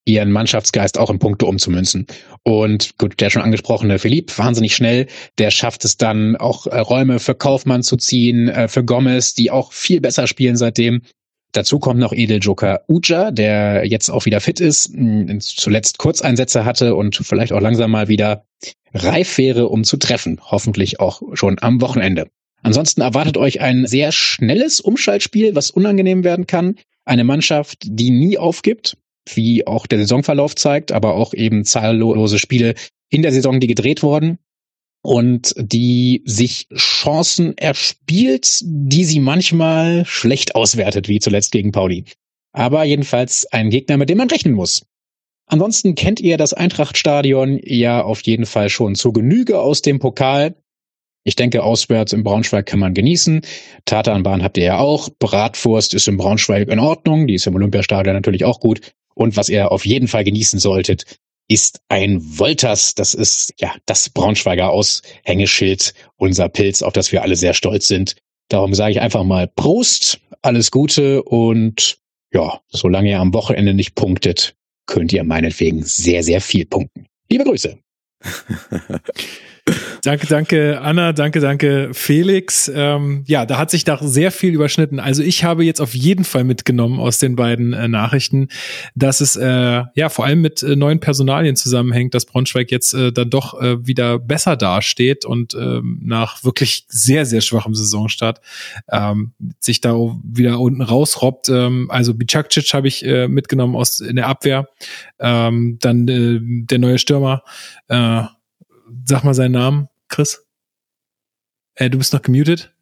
[0.03, 2.07] ihren Mannschaftsgeist auch in Punkte umzumünzen.
[2.43, 5.07] Und gut, der schon angesprochene Philipp, wahnsinnig schnell,
[5.37, 9.49] der schafft es dann auch äh, Räume für Kaufmann zu ziehen, äh, für Gomez, die
[9.49, 11.03] auch viel besser spielen seitdem.
[11.55, 14.91] Dazu kommt noch Edeljoker Uja, der jetzt auch wieder fit ist,
[15.39, 18.43] zuletzt Kurzeinsätze hatte und vielleicht auch langsam mal wieder
[18.93, 20.41] reif wäre, um zu treffen.
[20.43, 22.27] Hoffentlich auch schon am Wochenende.
[22.61, 26.75] Ansonsten erwartet euch ein sehr schnelles Umschaltspiel, was unangenehm werden kann.
[27.05, 28.97] Eine Mannschaft, die nie aufgibt,
[29.33, 32.73] wie auch der Saisonverlauf zeigt, aber auch eben zahllose Spiele
[33.09, 34.39] in der Saison, die gedreht wurden
[35.05, 42.05] und die sich Chancen erspielt, die sie manchmal schlecht auswertet, wie zuletzt gegen Pauli.
[42.53, 44.83] Aber jedenfalls ein Gegner, mit dem man rechnen muss.
[45.45, 50.55] Ansonsten kennt ihr das Eintrachtstadion ja auf jeden Fall schon zu Genüge aus dem Pokal.
[51.23, 53.41] Ich denke, auswärts im Braunschweig kann man genießen.
[53.85, 55.09] Tatanbahn habt ihr ja auch.
[55.19, 57.27] Bratwurst ist im Braunschweig in Ordnung.
[57.27, 58.93] Die ist im Olympiastadion natürlich auch gut.
[59.13, 61.05] Und was ihr auf jeden Fall genießen solltet,
[61.47, 62.95] ist ein Wolters.
[62.95, 68.15] Das ist ja das Braunschweiger Aushängeschild, unser Pilz, auf das wir alle sehr stolz sind.
[68.49, 71.97] Darum sage ich einfach mal Prost, alles Gute und
[72.33, 74.55] ja, solange ihr am Wochenende nicht punktet,
[74.85, 77.07] könnt ihr meinetwegen sehr, sehr viel punkten.
[77.29, 77.77] Liebe Grüße.
[80.03, 82.71] Danke, danke, Anna, danke, danke, Felix.
[82.73, 84.99] Ähm, ja, da hat sich da sehr viel überschnitten.
[84.99, 88.49] Also ich habe jetzt auf jeden Fall mitgenommen aus den beiden äh, Nachrichten,
[88.93, 93.11] dass es äh, ja vor allem mit äh, neuen Personalien zusammenhängt, dass Braunschweig jetzt äh,
[93.11, 98.41] dann doch äh, wieder besser dasteht und ähm, nach wirklich sehr, sehr schwachem Saisonstart
[98.91, 101.49] ähm, sich da wieder unten rausrobbt.
[101.49, 104.67] Ähm, also Bicakcic habe ich äh, mitgenommen aus in der Abwehr.
[105.17, 107.41] Ähm, dann äh, der neue Stürmer.
[109.05, 110.45] Sag mal seinen Namen, Chris.
[111.75, 112.73] Äh, du bist noch gemutet.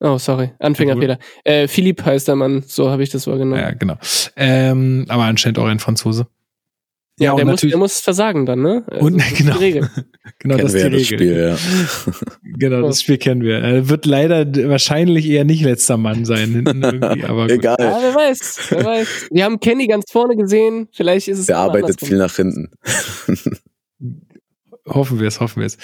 [0.00, 0.52] Oh, sorry.
[0.60, 1.18] Anfängerfehler.
[1.44, 3.60] Äh, Philipp heißt der Mann, so habe ich das wahrgenommen.
[3.60, 3.96] Ja, genau.
[4.36, 6.28] Ähm, aber anscheinend auch ein Franzose.
[7.20, 8.84] Ja, der, muss, der muss versagen dann, ne?
[8.86, 9.90] Also, und genau, die Regel.
[10.38, 11.04] genau kennen das ist die das Regel.
[11.04, 11.56] Spiel, ja.
[12.58, 13.58] genau, das Spiel kennen wir.
[13.58, 17.50] Er wird leider wahrscheinlich eher nicht letzter Mann sein hinten irgendwie, aber.
[17.50, 17.76] Egal.
[17.80, 19.28] Ja, wer weiß, wer weiß.
[19.32, 22.08] Wir haben Kenny ganz vorne gesehen, vielleicht ist es Der arbeitet andersrum.
[22.08, 22.70] viel nach hinten.
[24.88, 25.78] Hoffen wir es, hoffen wir es.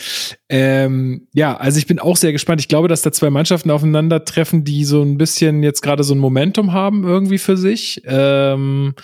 [0.48, 2.60] Ähm, ja, also ich bin auch sehr gespannt.
[2.60, 6.18] Ich glaube, dass da zwei Mannschaften aufeinandertreffen, die so ein bisschen jetzt gerade so ein
[6.18, 8.02] Momentum haben irgendwie für sich.
[8.06, 8.94] Ähm,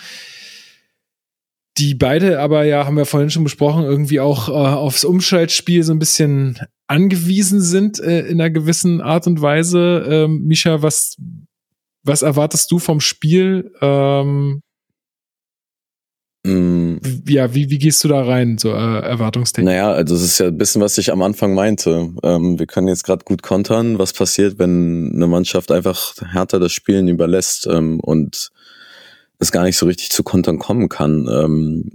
[1.77, 5.93] die beide aber ja, haben wir vorhin schon besprochen, irgendwie auch äh, aufs Umschaltspiel so
[5.93, 10.05] ein bisschen angewiesen sind äh, in einer gewissen Art und Weise.
[10.07, 11.15] Ähm, Misha, was,
[12.03, 13.71] was erwartest du vom Spiel?
[13.81, 14.61] Ähm,
[16.43, 19.71] Ja, wie, wie gehst du da rein, so äh, erwartungstechnisch?
[19.71, 22.13] Naja, also es ist ja ein bisschen, was ich am Anfang meinte.
[22.23, 26.71] Ähm, wir können jetzt gerade gut kontern, was passiert, wenn eine Mannschaft einfach härter das
[26.71, 28.51] Spielen überlässt ähm, und
[29.37, 31.27] es gar nicht so richtig zu kontern kommen kann.
[31.31, 31.91] Ähm,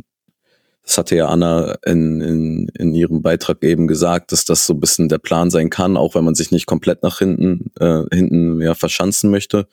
[0.84, 4.80] das hatte ja Anna in, in, in ihrem Beitrag eben gesagt, dass das so ein
[4.80, 8.60] bisschen der Plan sein kann, auch wenn man sich nicht komplett nach hinten, äh, hinten
[8.60, 9.66] ja, verschanzen möchte.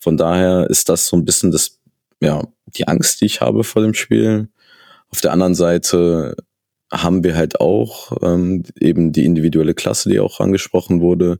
[0.00, 1.78] Von daher ist das so ein bisschen das,
[2.20, 2.42] ja,
[2.76, 4.48] die Angst, die ich habe vor dem Spiel.
[5.08, 6.34] Auf der anderen Seite
[6.92, 11.38] haben wir halt auch ähm, eben die individuelle Klasse, die auch angesprochen wurde,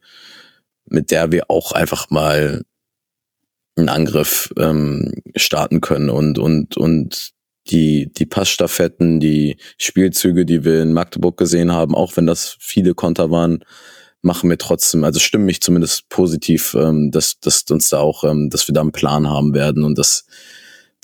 [0.86, 2.62] mit der wir auch einfach mal
[3.76, 7.32] einen Angriff ähm, starten können und und und
[7.68, 12.94] die die Passstaffetten, die Spielzüge, die wir in Magdeburg gesehen haben, auch wenn das viele
[12.94, 13.64] Konter waren,
[14.22, 18.50] machen mir trotzdem, also stimmen mich zumindest positiv, ähm, dass dass uns da auch, ähm,
[18.50, 20.26] dass wir da einen Plan haben werden und dass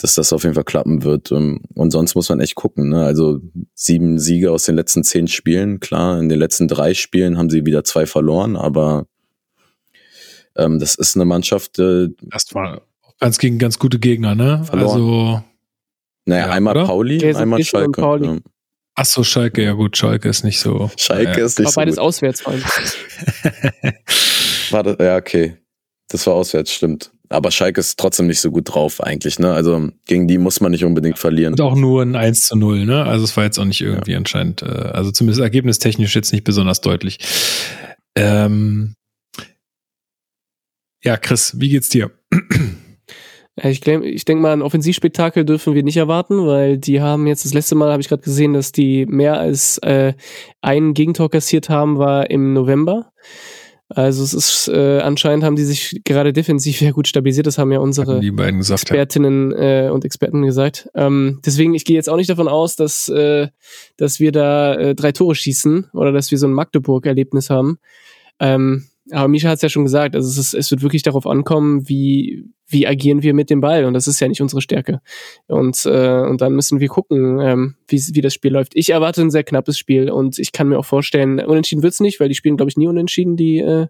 [0.00, 1.30] dass das auf jeden Fall klappen wird.
[1.32, 2.88] Ähm, Und sonst muss man echt gucken.
[2.88, 3.04] Ne?
[3.04, 3.40] Also
[3.74, 7.66] sieben Siege aus den letzten zehn Spielen, klar, in den letzten drei Spielen haben sie
[7.66, 9.06] wieder zwei verloren, aber
[10.56, 12.08] ähm, das ist eine Mannschaft, äh,
[12.52, 12.82] war
[13.20, 14.62] ganz gegen ganz gute Gegner, ne?
[14.64, 14.88] Verloren.
[14.88, 15.42] Also,
[16.26, 16.86] naja, Ja, einmal oder?
[16.86, 18.00] Pauli, Gelsenkirchen einmal und Schalke.
[18.00, 18.26] Pauli.
[18.26, 18.38] Ja.
[18.94, 20.90] ach so, Schalke, ja gut, Schalke ist nicht so.
[20.96, 21.44] Schalke Ja.
[21.46, 22.04] ist nicht War so beides gut.
[22.04, 22.62] auswärts vor allem.
[24.70, 25.56] War das, ja, okay.
[26.08, 27.12] Das war auswärts, stimmt.
[27.28, 29.38] Aber Schalke ist trotzdem nicht so gut drauf eigentlich.
[29.38, 29.52] Ne?
[29.52, 31.52] Also gegen die muss man nicht unbedingt verlieren.
[31.55, 33.05] Und auch nur ein 1 zu 0, ne?
[33.05, 36.80] Also es war jetzt auch nicht irgendwie anscheinend, äh, also zumindest ergebnistechnisch jetzt nicht besonders
[36.80, 37.18] deutlich.
[38.16, 38.94] Ähm,
[41.05, 42.10] ja, Chris, wie geht's dir?
[43.62, 47.44] Ja, Ich, ich denke mal, ein Offensivspektakel dürfen wir nicht erwarten, weil die haben jetzt
[47.44, 50.14] das letzte Mal, habe ich gerade gesehen, dass die mehr als äh,
[50.60, 53.12] ein Gegentor kassiert haben, war im November.
[53.90, 57.47] Also es ist äh, anscheinend haben die sich gerade defensiv sehr gut stabilisiert.
[57.47, 58.20] Das haben ja unsere
[58.59, 58.82] gesagt.
[58.82, 60.90] Expertinnen äh, und Experten gesagt.
[60.94, 63.48] Ähm, deswegen, ich gehe jetzt auch nicht davon aus, dass, äh,
[63.97, 67.78] dass wir da äh, drei Tore schießen oder dass wir so ein Magdeburg-Erlebnis haben.
[68.40, 71.26] Ähm, aber Misha hat es ja schon gesagt, also es, ist, es wird wirklich darauf
[71.26, 75.01] ankommen, wie, wie agieren wir mit dem Ball und das ist ja nicht unsere Stärke.
[75.47, 78.76] Und, äh, und dann müssen wir gucken, ähm, wie, wie das Spiel läuft.
[78.76, 82.20] Ich erwarte ein sehr knappes Spiel und ich kann mir auch vorstellen, unentschieden wird's nicht,
[82.20, 83.86] weil die spielen, glaube ich, nie unentschieden, die äh,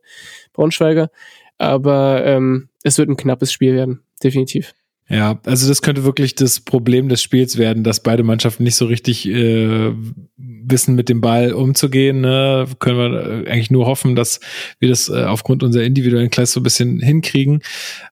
[0.53, 1.11] Braunschweiger.
[1.59, 4.75] Aber ähm, es wird ein knappes Spiel werden, definitiv.
[5.11, 8.85] Ja, also das könnte wirklich das Problem des Spiels werden, dass beide Mannschaften nicht so
[8.85, 9.93] richtig äh,
[10.37, 12.21] wissen, mit dem Ball umzugehen.
[12.21, 12.67] Ne?
[12.79, 14.41] Können wir äh, eigentlich nur hoffen, dass
[14.81, 17.63] wir das äh, aufgrund unserer individuellen Klasse so ein bisschen hinkriegen.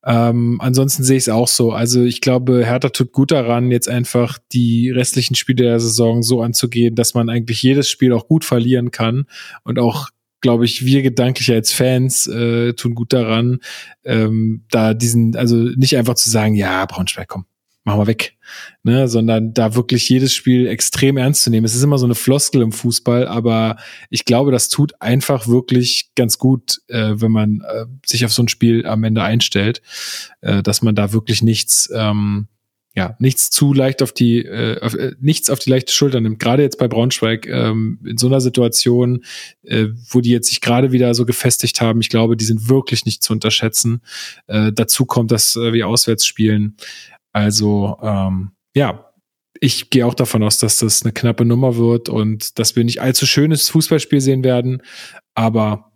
[0.07, 1.73] Ähm, ansonsten sehe ich es auch so.
[1.73, 6.41] Also ich glaube, Hertha tut gut daran, jetzt einfach die restlichen Spiele der Saison so
[6.41, 9.27] anzugehen, dass man eigentlich jedes Spiel auch gut verlieren kann
[9.65, 10.09] und auch
[10.41, 13.59] glaube ich, wir gedanklich als Fans äh, tun gut daran,
[14.05, 17.47] ähm, da diesen, also nicht einfach zu sagen, ja, Braunschweig, komm,
[17.85, 18.37] machen wir weg,
[18.83, 21.65] ne, sondern da wirklich jedes Spiel extrem ernst zu nehmen.
[21.65, 23.77] Es ist immer so eine Floskel im Fußball, aber
[24.11, 28.43] ich glaube, das tut einfach wirklich ganz gut, äh, wenn man äh, sich auf so
[28.43, 29.83] ein Spiel am Ende einstellt,
[30.41, 32.49] äh, dass man da wirklich nichts ähm,
[32.97, 36.39] ja, nichts zu leicht auf die, äh, auf, äh, nichts auf die leichte Schulter nimmt.
[36.39, 39.23] Gerade jetzt bei Braunschweig ähm, in so einer Situation,
[39.65, 42.01] äh, wo die jetzt sich gerade wieder so gefestigt haben.
[42.01, 44.01] Ich glaube, die sind wirklich nicht zu unterschätzen.
[44.47, 46.79] Äh, dazu kommt, dass äh, wir auswärts spielen.
[47.33, 49.13] Also ähm, ja,
[49.61, 53.03] ich gehe auch davon aus, dass das eine knappe Nummer wird und dass wir nicht
[53.03, 54.83] allzu schönes Fußballspiel sehen werden.
[55.35, 55.93] Aber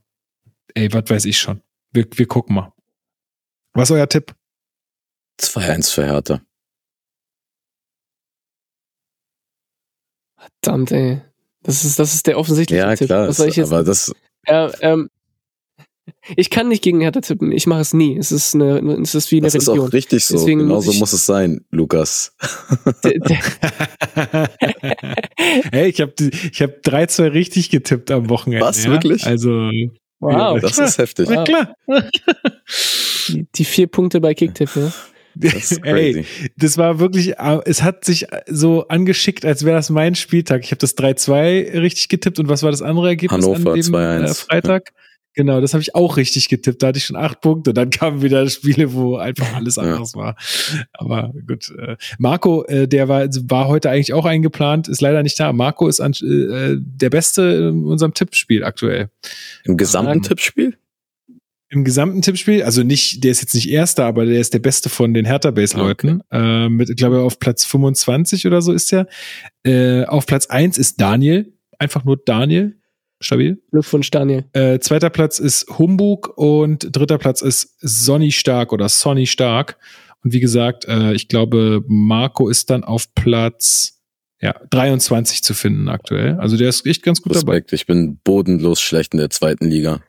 [0.74, 1.62] ey, was weiß ich schon.
[1.93, 2.74] Wir, wir gucken mal.
[3.72, 4.35] Was ist euer Tipp?
[5.40, 6.43] 2-1 für Hertha.
[10.62, 11.21] Verdammt, ey.
[11.62, 13.09] Das ist, das ist der offensichtliche Ja, Tipp.
[13.09, 13.29] klar.
[13.29, 13.71] Was soll ich jetzt?
[13.73, 14.12] aber das,
[14.47, 15.11] Ja, ähm,
[16.37, 17.53] ich kann nicht gegen Hertha tippen.
[17.53, 18.17] Ich mache es nie.
[18.17, 19.89] Es ist eine, es ist wie eine das ist Religion.
[19.89, 20.37] auch richtig so.
[20.39, 22.35] Deswegen Genau muss so muss es sein, Lukas.
[25.73, 28.65] Hey, ich habe ich hab 3-2 richtig getippt am Wochenende.
[28.65, 28.91] Was, ja?
[28.91, 29.27] wirklich?
[29.27, 29.71] Also,
[30.21, 30.61] wow.
[30.61, 31.29] Das ist heftig.
[31.31, 31.75] na klar.
[33.29, 34.93] Die, die vier Punkte bei Kicktipp, ja.
[35.35, 36.24] Das Ey,
[36.57, 40.62] das war wirklich, äh, es hat sich so angeschickt, als wäre das mein Spieltag.
[40.65, 43.85] Ich habe das 3-2 richtig getippt und was war das andere Ergebnis Hannover an dem
[43.94, 44.23] 2-1.
[44.24, 44.93] äh, Freitag?
[45.35, 46.82] Genau, das habe ich auch richtig getippt.
[46.82, 47.73] Da hatte ich schon acht Punkte.
[47.73, 49.82] Dann kamen wieder Spiele, wo einfach alles Ja.
[49.85, 50.35] anders war.
[50.93, 51.70] Aber gut.
[51.78, 55.52] Äh, Marco, der war, war heute eigentlich auch eingeplant, ist leider nicht da.
[55.52, 59.09] Marco ist an, äh, der Beste in unserem Tippspiel aktuell.
[59.65, 60.77] Im gesamten Ähm, Tippspiel?
[61.72, 64.88] Im gesamten Tippspiel, also nicht, der ist jetzt nicht Erster, aber der ist der Beste
[64.88, 66.20] von den Hertha-Base-Leuten.
[66.32, 69.06] Äh, mit, glaube ich, auf Platz 25 oder so ist er.
[69.64, 71.52] Äh, auf Platz 1 ist Daniel.
[71.78, 72.76] Einfach nur Daniel.
[73.20, 73.62] Stabil.
[73.70, 74.47] Glückwunsch, Daniel.
[74.52, 79.76] Äh, zweiter Platz ist Humbug und dritter Platz ist Sonny Stark oder Sonny Stark.
[80.24, 84.01] Und wie gesagt, äh, ich glaube, Marco ist dann auf Platz
[84.40, 86.38] ja, 23 zu finden aktuell.
[86.40, 87.76] Also der ist echt ganz gut Respekt, dabei.
[87.76, 90.01] ich bin bodenlos schlecht in der zweiten Liga.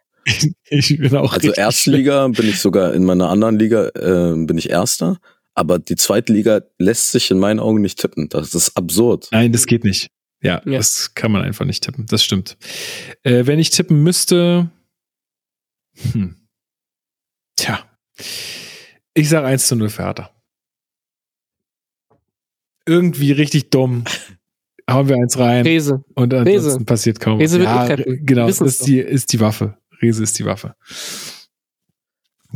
[0.70, 4.70] Ich bin auch Also Erstliga bin ich sogar in meiner anderen Liga äh, bin ich
[4.70, 5.20] Erster,
[5.54, 8.30] aber die zweite Liga lässt sich in meinen Augen nicht tippen.
[8.30, 9.28] Das ist absurd.
[9.32, 10.10] Nein, das geht nicht.
[10.44, 10.78] Ja, Ja.
[10.78, 12.06] das kann man einfach nicht tippen.
[12.08, 12.58] Das stimmt.
[13.24, 14.70] Äh, wenn ich tippen müsste,
[16.14, 16.36] hm.
[17.56, 17.80] tja,
[19.14, 20.32] ich sage 1 zu 0 für Hertha.
[22.86, 24.04] Irgendwie richtig dumm.
[24.90, 26.04] Hauen wir eins rein Rese.
[26.16, 26.86] und ansonsten Rese.
[26.86, 27.54] passiert kaum was.
[27.54, 29.78] Rese Ja, genau, ist die, ist die Waffe.
[30.02, 30.76] Rese ist die Waffe.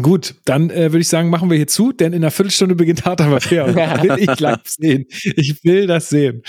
[0.01, 3.05] Gut, dann äh, würde ich sagen, machen wir hier zu, denn in einer Viertelstunde beginnt
[3.05, 3.71] harter Verkehr.
[3.71, 5.05] Das will ich live sehen.
[5.09, 6.41] Ich will das sehen.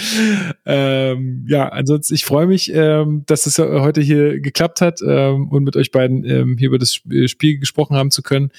[0.64, 5.48] Ähm, ja, ansonsten, ich freue mich, ähm, dass es äh, heute hier geklappt hat ähm,
[5.48, 8.50] und mit euch beiden ähm, hier über das Sp- Spiel gesprochen haben zu können.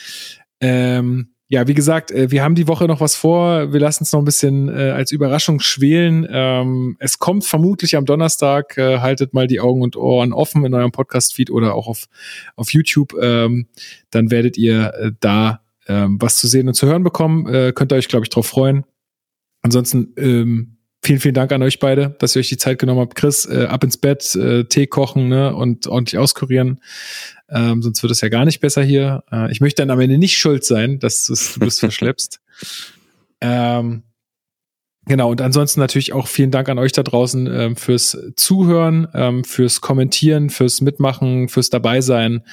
[0.61, 3.71] Ähm, ja, wie gesagt, äh, wir haben die Woche noch was vor.
[3.71, 6.27] Wir lassen es noch ein bisschen äh, als Überraschung schwelen.
[6.29, 8.77] Ähm, es kommt vermutlich am Donnerstag.
[8.77, 12.07] Äh, haltet mal die Augen und Ohren offen in eurem Podcast-Feed oder auch auf,
[12.57, 13.13] auf YouTube.
[13.21, 13.67] Ähm,
[14.09, 17.47] dann werdet ihr äh, da ähm, was zu sehen und zu hören bekommen.
[17.47, 18.83] Äh, könnt ihr euch, glaube ich, drauf freuen.
[19.61, 23.15] Ansonsten ähm, vielen, vielen Dank an euch beide, dass ihr euch die Zeit genommen habt.
[23.15, 26.81] Chris, äh, ab ins Bett, äh, Tee kochen ne, und ordentlich auskurieren.
[27.49, 29.23] Ähm, sonst wird es ja gar nicht besser hier.
[29.31, 32.41] Äh, ich möchte dann am Ende nicht schuld sein, dass du das verschleppst.
[33.41, 34.03] Ähm,
[35.07, 39.43] genau, und ansonsten natürlich auch vielen Dank an euch da draußen ähm, fürs Zuhören, ähm,
[39.43, 42.43] fürs Kommentieren, fürs Mitmachen, fürs Dabeisein.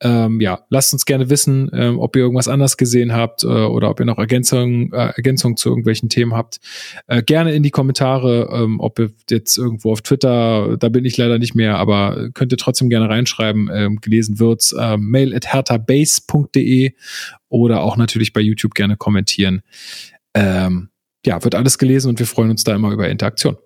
[0.00, 3.90] Ähm, ja, lasst uns gerne wissen, ähm, ob ihr irgendwas anders gesehen habt äh, oder
[3.90, 6.60] ob ihr noch Ergänzungen äh, Ergänzungen zu irgendwelchen Themen habt.
[7.08, 11.16] Äh, gerne in die Kommentare, ähm, ob ihr jetzt irgendwo auf Twitter, da bin ich
[11.16, 13.68] leider nicht mehr, aber könnt ihr trotzdem gerne reinschreiben.
[13.72, 14.74] Ähm, gelesen wird's.
[14.78, 16.92] Ähm, mail at hertabase.de
[17.48, 19.62] oder auch natürlich bei YouTube gerne kommentieren.
[20.34, 20.90] Ähm,
[21.24, 23.56] ja, wird alles gelesen und wir freuen uns da immer über Interaktion.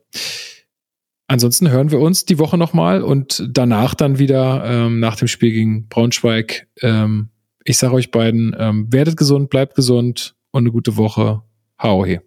[1.29, 5.53] Ansonsten hören wir uns die Woche nochmal und danach dann wieder ähm, nach dem Spiel
[5.53, 6.69] gegen Braunschweig.
[6.83, 7.31] Ähm,
[7.65, 11.43] ich sage euch beiden, ähm, werdet gesund, bleibt gesund und eine gute Woche.
[11.81, 12.20] Hau he.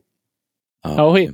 [0.84, 1.34] Hau he.